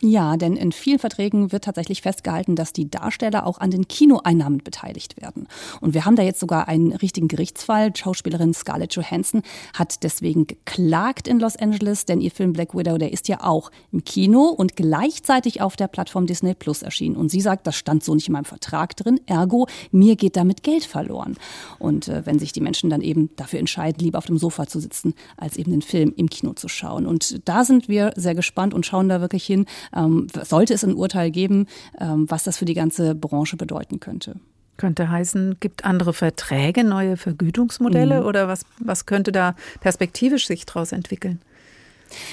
Ja, 0.00 0.36
denn 0.36 0.56
in 0.56 0.72
vielen 0.72 0.98
Verträgen 0.98 1.50
wird 1.52 1.64
tatsächlich 1.64 2.02
festgehalten, 2.02 2.56
dass 2.56 2.72
die 2.72 2.90
Darsteller 2.90 3.46
auch 3.46 3.58
an 3.58 3.70
den 3.70 3.88
Kinoeinnahmen 3.88 4.58
beteiligt 4.58 5.20
werden. 5.20 5.48
Und 5.80 5.94
wir 5.94 6.04
haben 6.04 6.16
da 6.16 6.22
jetzt 6.22 6.40
sogar 6.40 6.68
einen 6.68 6.92
richtigen 6.92 7.28
Gerichtsfall. 7.28 7.94
Schauspielerin 7.96 8.52
Scarlett 8.52 8.94
Johansson 8.94 9.42
hat 9.72 10.02
deswegen 10.02 10.46
geklagt 10.46 11.26
in 11.26 11.38
Los 11.38 11.56
Angeles, 11.56 12.04
denn 12.04 12.20
ihr 12.20 12.32
Film 12.32 12.52
Black 12.52 12.74
Widow, 12.74 12.98
der 12.98 13.12
ist 13.12 13.28
ja 13.28 13.42
auch 13.42 13.70
im 13.92 14.04
Kino 14.04 14.48
und 14.48 14.76
gleichzeitig 14.76 15.62
auf 15.62 15.76
der 15.76 15.88
Plattform 15.88 16.26
Disney 16.26 16.54
Plus 16.54 16.82
erschienen. 16.82 17.16
Und 17.16 17.30
sie 17.30 17.40
sagt, 17.40 17.66
das 17.66 17.76
stand 17.76 18.04
so 18.04 18.14
nicht 18.14 18.28
in 18.28 18.32
meinem 18.32 18.44
Vertrag 18.44 18.96
drin, 18.96 19.20
ergo, 19.26 19.68
mir 19.90 20.16
geht 20.16 20.36
damit 20.36 20.62
Geld 20.62 20.84
verloren. 20.84 21.36
Und 21.78 22.08
äh, 22.08 22.26
wenn 22.26 22.38
sich 22.38 22.52
die 22.52 22.60
Menschen 22.60 22.90
dann 22.90 23.00
eben 23.00 23.30
dafür 23.36 23.60
entscheiden, 23.60 24.00
lieber 24.00 24.18
auf 24.18 24.26
dem 24.26 24.38
Sofa 24.38 24.66
zu 24.66 24.80
sitzen, 24.80 25.14
als 25.36 25.56
eben 25.56 25.70
den 25.70 25.82
Film 25.82 26.12
im 26.16 26.28
Kino 26.28 26.52
zu 26.52 26.68
schauen. 26.68 27.06
Und 27.06 27.48
da 27.48 27.64
sind 27.64 27.88
wir 27.88 28.12
sehr 28.16 28.34
gespannt 28.34 28.74
und 28.74 28.84
schauen 28.84 29.08
da 29.08 29.20
wirklich 29.20 29.46
hin, 29.46 29.66
ähm, 29.94 30.26
sollte 30.42 30.74
es 30.74 30.84
ein 30.84 30.94
Urteil 30.94 31.30
geben, 31.30 31.66
ähm, 32.00 32.26
was 32.28 32.44
das 32.44 32.58
für 32.58 32.64
die 32.64 32.74
ganze 32.74 33.14
Branche 33.14 33.56
bedeuten 33.56 34.00
könnte. 34.00 34.36
Könnte 34.76 35.08
heißen, 35.08 35.58
gibt 35.60 35.84
andere 35.84 36.12
Verträge, 36.12 36.82
neue 36.82 37.16
Vergütungsmodelle 37.16 38.20
mhm. 38.20 38.26
oder 38.26 38.48
was, 38.48 38.64
was 38.80 39.06
könnte 39.06 39.30
da 39.30 39.54
perspektivisch 39.80 40.46
sich 40.46 40.66
daraus 40.66 40.92
entwickeln? 40.92 41.40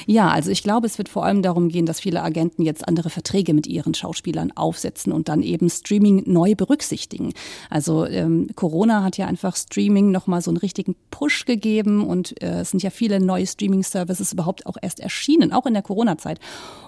Ja, 0.05 0.29
also 0.29 0.51
ich 0.51 0.63
glaube, 0.63 0.87
es 0.87 0.97
wird 0.97 1.09
vor 1.09 1.25
allem 1.25 1.41
darum 1.41 1.69
gehen, 1.69 1.85
dass 1.85 1.99
viele 1.99 2.21
Agenten 2.21 2.63
jetzt 2.63 2.87
andere 2.87 3.09
Verträge 3.09 3.53
mit 3.53 3.67
ihren 3.67 3.93
Schauspielern 3.93 4.51
aufsetzen 4.55 5.11
und 5.11 5.29
dann 5.29 5.41
eben 5.41 5.69
Streaming 5.69 6.23
neu 6.25 6.55
berücksichtigen. 6.55 7.33
Also 7.69 8.05
ähm, 8.05 8.49
Corona 8.55 9.03
hat 9.03 9.17
ja 9.17 9.27
einfach 9.27 9.55
Streaming 9.55 10.11
nochmal 10.11 10.41
so 10.41 10.51
einen 10.51 10.57
richtigen 10.57 10.95
Push 11.09 11.45
gegeben 11.45 12.05
und 12.05 12.41
äh, 12.41 12.61
es 12.61 12.71
sind 12.71 12.83
ja 12.83 12.89
viele 12.89 13.19
neue 13.19 13.47
Streaming-Services 13.47 14.33
überhaupt 14.33 14.65
auch 14.65 14.77
erst 14.81 14.99
erschienen, 14.99 15.53
auch 15.53 15.65
in 15.65 15.73
der 15.73 15.83
Corona-Zeit. 15.83 16.39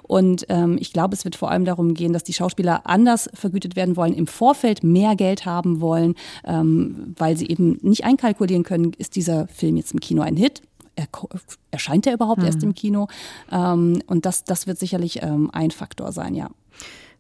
Und 0.03 0.45
ähm, 0.49 0.77
ich 0.79 0.93
glaube, 0.93 1.15
es 1.15 1.23
wird 1.23 1.35
vor 1.35 1.49
allem 1.49 1.65
darum 1.65 1.93
gehen, 1.93 2.13
dass 2.13 2.23
die 2.23 2.33
Schauspieler 2.33 2.85
anders 2.85 3.29
vergütet 3.33 3.75
werden 3.75 3.95
wollen, 3.95 4.13
im 4.13 4.27
Vorfeld 4.27 4.83
mehr 4.83 5.15
Geld 5.15 5.45
haben 5.45 5.81
wollen, 5.81 6.15
ähm, 6.45 7.13
weil 7.17 7.37
sie 7.37 7.47
eben 7.47 7.79
nicht 7.81 8.03
einkalkulieren 8.03 8.63
können, 8.63 8.91
ist 8.97 9.15
dieser 9.15 9.47
Film 9.47 9.77
jetzt 9.77 9.93
im 9.93 9.99
Kino 9.99 10.21
ein 10.21 10.35
Hit? 10.35 10.61
Erscheint 11.71 12.07
er 12.07 12.13
überhaupt 12.13 12.39
mhm. 12.39 12.45
erst 12.45 12.63
im 12.63 12.73
Kino? 12.73 13.07
Ähm, 13.51 14.01
und 14.07 14.25
das, 14.25 14.43
das 14.43 14.67
wird 14.67 14.79
sicherlich 14.79 15.21
ähm, 15.21 15.49
ein 15.53 15.71
Faktor 15.71 16.11
sein, 16.11 16.35
ja. 16.35 16.49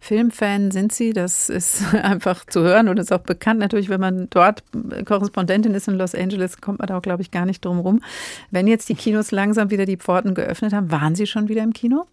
Filmfan 0.03 0.71
sind 0.71 0.91
Sie, 0.91 1.13
das 1.13 1.47
ist 1.47 1.93
einfach 2.03 2.45
zu 2.45 2.61
hören 2.61 2.89
und 2.89 2.99
ist 2.99 3.13
auch 3.13 3.19
bekannt. 3.19 3.61
Natürlich, 3.61 3.87
wenn 3.87 4.01
man 4.01 4.27
dort 4.29 4.61
Korrespondentin 5.05 5.73
ist 5.73 5.87
in 5.87 5.93
Los 5.93 6.13
Angeles, 6.13 6.59
kommt 6.59 6.79
man 6.79 6.87
da 6.87 6.97
auch, 6.97 7.01
glaube 7.01 7.21
ich, 7.21 7.31
gar 7.31 7.45
nicht 7.45 7.63
drum 7.63 7.79
rum. 7.79 8.01
Wenn 8.51 8.67
jetzt 8.67 8.89
die 8.89 8.95
Kinos 8.95 9.31
langsam 9.31 9.71
wieder 9.71 9.85
die 9.85 9.95
Pforten 9.95 10.35
geöffnet 10.35 10.73
haben, 10.73 10.91
waren 10.91 11.15
Sie 11.15 11.25
schon 11.25 11.47
wieder 11.47 11.63
im 11.63 11.71
Kino? 11.71 12.05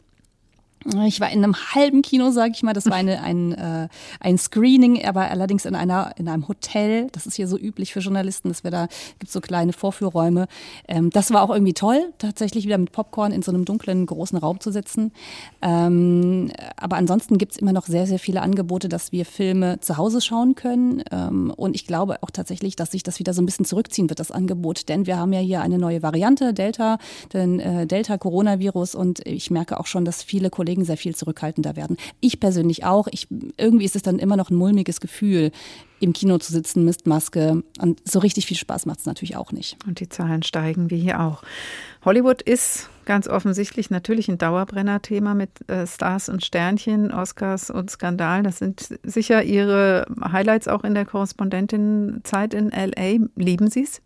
Ich 1.05 1.21
war 1.21 1.31
in 1.31 1.45
einem 1.45 1.55
halben 1.75 2.01
Kino, 2.01 2.31
sage 2.31 2.53
ich 2.55 2.63
mal. 2.63 2.73
Das 2.73 2.87
war 2.87 2.95
eine, 2.95 3.23
ein, 3.23 3.53
äh, 3.53 3.89
ein 4.19 4.39
Screening, 4.39 5.05
aber 5.05 5.31
allerdings 5.31 5.67
in 5.67 5.75
einer 5.75 6.13
in 6.17 6.27
einem 6.27 6.49
Hotel. 6.49 7.09
Das 7.13 7.27
ist 7.27 7.35
hier 7.35 7.47
so 7.47 7.59
üblich 7.59 7.93
für 7.93 8.01
Journalisten, 8.01 8.49
dass 8.49 8.65
wir 8.65 8.71
da 8.71 8.89
gibt 9.19 9.31
so 9.31 9.43
kleine 9.43 9.75
Vorführräume. 9.75 10.49
Ähm, 10.89 11.11
das 11.11 11.33
war 11.33 11.43
auch 11.43 11.51
irgendwie 11.51 11.75
toll, 11.75 12.13
tatsächlich 12.17 12.65
wieder 12.65 12.79
mit 12.79 12.93
Popcorn 12.93 13.33
in 13.33 13.43
so 13.43 13.53
einem 13.53 13.67
dunklen 13.67 14.07
großen 14.07 14.39
Raum 14.39 14.61
zu 14.61 14.73
sitzen. 14.73 15.13
Ähm, 15.61 16.51
aber 16.77 16.97
ansonsten 16.97 17.37
gibt's 17.37 17.59
immer 17.59 17.75
noch 17.75 17.87
sehr 17.87 18.07
sehr 18.07 18.19
viele 18.19 18.41
Angebote, 18.41 18.89
dass 18.89 19.13
wir 19.13 19.27
Filme 19.27 19.81
zu 19.81 19.99
Hause 19.99 20.23
schauen 20.23 20.55
können. 20.55 21.03
Ähm, 21.11 21.53
und 21.55 21.75
ich 21.75 21.87
glaube 21.87 22.23
auch 22.23 22.31
tatsächlich, 22.31 22.75
dass 22.75 22.93
sich 22.93 23.03
das 23.03 23.19
wieder 23.19 23.35
so 23.35 23.43
ein 23.43 23.47
bisschen 23.47 23.67
zurückziehen 23.67 24.09
wird, 24.09 24.19
das 24.19 24.31
Angebot, 24.31 24.89
denn 24.89 25.05
wir 25.07 25.19
haben 25.19 25.35
ja 25.35 25.41
hier 25.41 25.61
eine 25.61 25.79
neue 25.79 26.03
Variante 26.03 26.55
Delta, 26.55 26.97
den 27.35 27.61
äh, 27.61 27.87
Delta 27.87 28.17
Coronavirus 28.17 28.95
und 28.95 29.27
ich 29.27 29.51
merke 29.51 29.79
auch 29.79 29.87
schon, 29.87 30.07
dass 30.07 30.23
viele 30.23 30.49
Kollegen 30.49 30.70
Kollegen 30.71 30.85
sehr 30.85 30.97
viel 30.97 31.17
zurückhaltender 31.17 31.75
werden. 31.75 31.97
Ich 32.21 32.39
persönlich 32.39 32.85
auch. 32.85 33.09
Ich, 33.11 33.27
irgendwie 33.57 33.85
ist 33.85 33.97
es 33.97 34.03
dann 34.03 34.21
immer 34.21 34.37
noch 34.37 34.51
ein 34.51 34.55
mulmiges 34.55 35.01
Gefühl, 35.01 35.51
im 35.99 36.13
Kino 36.13 36.39
zu 36.39 36.53
sitzen, 36.53 36.85
Mistmaske. 36.85 37.65
Und 37.81 38.01
so 38.09 38.21
richtig 38.21 38.47
viel 38.47 38.57
Spaß 38.57 38.87
macht 38.87 39.01
es 39.01 39.07
natürlich 39.07 39.37
auch 39.37 39.51
nicht. 39.51 39.77
Und 39.87 39.99
die 39.99 40.09
Zahlen 40.09 40.45
steigen, 40.45 40.89
wie 40.91 41.01
hier 41.01 41.21
auch. 41.21 41.43
Hollywood 42.05 42.41
ist 42.41 42.89
ganz 43.05 43.27
offensichtlich 43.27 43.91
natürlich 43.91 44.29
ein 44.29 44.39
Dauerbrenner-Thema 44.39 45.35
mit 45.35 45.69
äh, 45.69 45.89
Stars 45.89 46.29
und 46.29 46.45
Sternchen, 46.45 47.13
Oscars 47.13 47.71
und 47.71 47.91
Skandalen. 47.91 48.45
Das 48.45 48.59
sind 48.59 48.97
sicher 49.03 49.43
Ihre 49.43 50.07
Highlights 50.23 50.69
auch 50.69 50.85
in 50.85 50.95
der 50.95 51.05
Korrespondentinnenzeit 51.05 52.55
in 52.55 52.71
LA. 52.71 53.27
Lieben 53.35 53.69
Sie 53.69 53.83
es? 53.83 54.01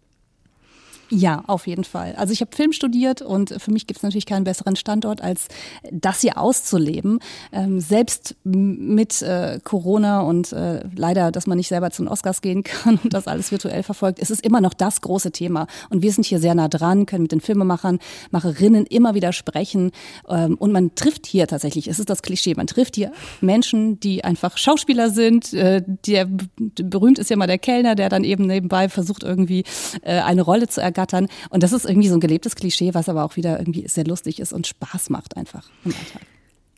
Ja, 1.17 1.45
auf 1.47 1.69
jeden 1.69 1.85
Fall. 1.85 2.15
Also 2.17 2.33
ich 2.33 2.41
habe 2.41 2.51
Film 2.57 2.73
studiert 2.73 3.23
und 3.23 3.55
für 3.59 3.71
mich 3.71 3.87
gibt 3.87 3.99
es 3.99 4.03
natürlich 4.03 4.27
keinen 4.27 4.43
besseren 4.43 4.75
Standort, 4.75 5.21
als 5.21 5.47
das 5.93 6.23
hier 6.23 6.39
auszuleben. 6.39 7.21
Ähm, 7.53 7.79
selbst 7.79 8.35
mit 8.43 9.23
äh, 9.23 9.61
Corona 9.63 10.23
und 10.23 10.53
äh, 10.53 10.81
leider, 10.97 11.31
dass 11.31 11.47
man 11.47 11.57
nicht 11.57 11.69
selber 11.69 11.93
zu 11.93 12.03
den 12.03 12.09
Oscars 12.09 12.43
gehen 12.43 12.65
kann 12.65 12.99
und 13.05 13.15
das 13.15 13.29
alles 13.29 13.53
virtuell 13.53 13.85
verfolgt, 13.85 14.19
ist 14.19 14.33
es 14.33 14.41
immer 14.41 14.61
noch 14.61 14.75
das 14.75 15.03
große 15.03 15.31
Thema. 15.31 15.69
Und 15.89 16.03
wir 16.03 16.11
sind 16.11 16.25
hier 16.25 16.41
sehr 16.41 16.57
nah 16.57 16.67
dran, 16.67 17.07
können 17.07 17.23
mit 17.23 17.33
den 17.33 17.41
Filmemachern, 17.41 18.01
Macherinnen 18.33 18.85
immer 18.85 19.15
wieder 19.15 19.33
sprechen. 19.33 19.93
Ähm, 20.29 20.57
und 20.57 20.73
man 20.73 20.97
trifft 20.97 21.27
hier 21.27 21.47
tatsächlich, 21.47 21.87
es 21.87 22.01
ist 22.01 22.11
das 22.11 22.23
Klischee, 22.23 22.55
man 22.57 22.67
trifft 22.67 22.97
hier 22.97 23.13
Menschen, 23.41 24.01
die 24.01 24.25
einfach 24.25 24.59
Schauspieler 24.59 25.11
sind. 25.11 25.53
Äh, 25.53 25.85
der 26.07 26.27
berühmt 26.59 27.21
ist 27.21 27.31
ja 27.31 27.37
mal 27.37 27.47
der 27.47 27.59
Kellner, 27.59 27.95
der 27.95 28.09
dann 28.09 28.25
eben 28.25 28.49
nebenbei 28.49 28.89
versucht, 28.89 29.23
irgendwie 29.23 29.63
äh, 30.03 30.19
eine 30.19 30.43
Rolle 30.43 30.67
zu 30.67 30.81
ergattern 30.81 31.04
ergattern. 31.05 31.29
Und 31.51 31.63
das 31.63 31.73
ist 31.73 31.85
irgendwie 31.85 32.09
so 32.09 32.15
ein 32.15 32.21
gelebtes 32.21 32.57
Klischee, 32.57 32.95
was 32.95 33.09
aber 33.09 33.25
auch 33.25 33.37
wieder 33.37 33.59
irgendwie 33.59 33.87
sehr 33.89 34.05
lustig 34.05 34.41
ist 34.41 34.53
und 34.53 34.67
Spaß 34.67 35.11
macht 35.11 35.37
einfach 35.37 35.69
im 35.85 35.93
Alltag. 35.93 36.23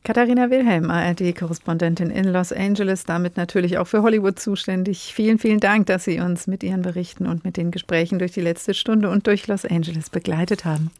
Katharina 0.03 0.51
Wilhelm, 0.51 0.89
ARD-Korrespondentin 0.89 2.11
in 2.11 2.27
Los 2.27 2.53
Angeles, 2.53 3.05
damit 3.07 3.37
natürlich 3.37 3.79
auch 3.79 3.89
für 3.89 4.03
Hollywood 4.03 4.39
zuständig. 4.39 5.13
Vielen, 5.13 5.41
vielen 5.41 5.59
Dank, 5.59 5.87
dass 5.87 6.05
Sie 6.05 6.21
uns 6.21 6.47
mit 6.47 6.63
Ihren 6.63 6.83
Berichten 6.83 7.27
und 7.27 7.45
mit 7.45 7.57
den 7.57 7.73
Gesprächen 7.73 8.21
durch 8.21 8.31
die 8.31 8.41
letzte 8.41 8.73
Stunde 8.73 9.11
und 9.11 9.27
durch 9.27 9.49
Los 9.49 9.65
Angeles 9.65 10.09
begleitet 10.11 10.65
haben. 10.65 10.93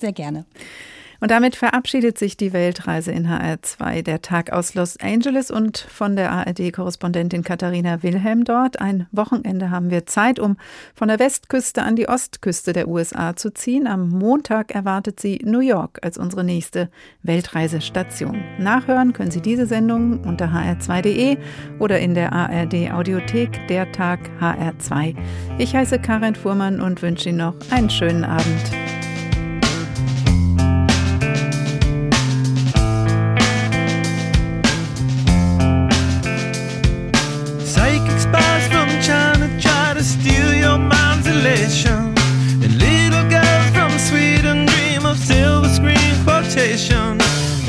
Sehr 0.00 0.12
gerne. 0.12 0.46
Und 1.20 1.30
damit 1.30 1.54
verabschiedet 1.54 2.18
sich 2.18 2.38
die 2.38 2.54
Weltreise 2.54 3.12
in 3.12 3.28
HR2, 3.28 4.02
der 4.02 4.22
Tag 4.22 4.52
aus 4.52 4.74
Los 4.74 4.96
Angeles 4.98 5.50
und 5.50 5.76
von 5.78 6.16
der 6.16 6.32
ARD-Korrespondentin 6.32 7.44
Katharina 7.44 8.02
Wilhelm 8.02 8.44
dort. 8.44 8.80
Ein 8.80 9.06
Wochenende 9.12 9.70
haben 9.70 9.90
wir 9.90 10.06
Zeit, 10.06 10.38
um 10.38 10.56
von 10.94 11.08
der 11.08 11.18
Westküste 11.18 11.82
an 11.82 11.94
die 11.94 12.08
Ostküste 12.08 12.72
der 12.72 12.88
USA 12.88 13.36
zu 13.36 13.52
ziehen. 13.52 13.86
Am 13.86 14.08
Montag 14.08 14.74
erwartet 14.74 15.20
sie 15.20 15.40
New 15.44 15.60
York 15.60 15.98
als 16.02 16.16
unsere 16.16 16.42
nächste 16.42 16.88
Weltreisestation. 17.22 18.42
Nachhören 18.58 19.12
können 19.12 19.30
Sie 19.30 19.42
diese 19.42 19.66
Sendung 19.66 20.24
unter 20.24 20.46
hr2.de 20.46 21.36
oder 21.78 22.00
in 22.00 22.14
der 22.14 22.32
ARD 22.32 22.92
Audiothek 22.92 23.68
Der 23.68 23.92
Tag 23.92 24.20
HR2. 24.40 25.14
Ich 25.58 25.74
heiße 25.74 25.98
Karin 25.98 26.34
Fuhrmann 26.34 26.80
und 26.80 27.02
wünsche 27.02 27.28
Ihnen 27.28 27.38
noch 27.38 27.54
einen 27.70 27.90
schönen 27.90 28.24
Abend. 28.24 28.89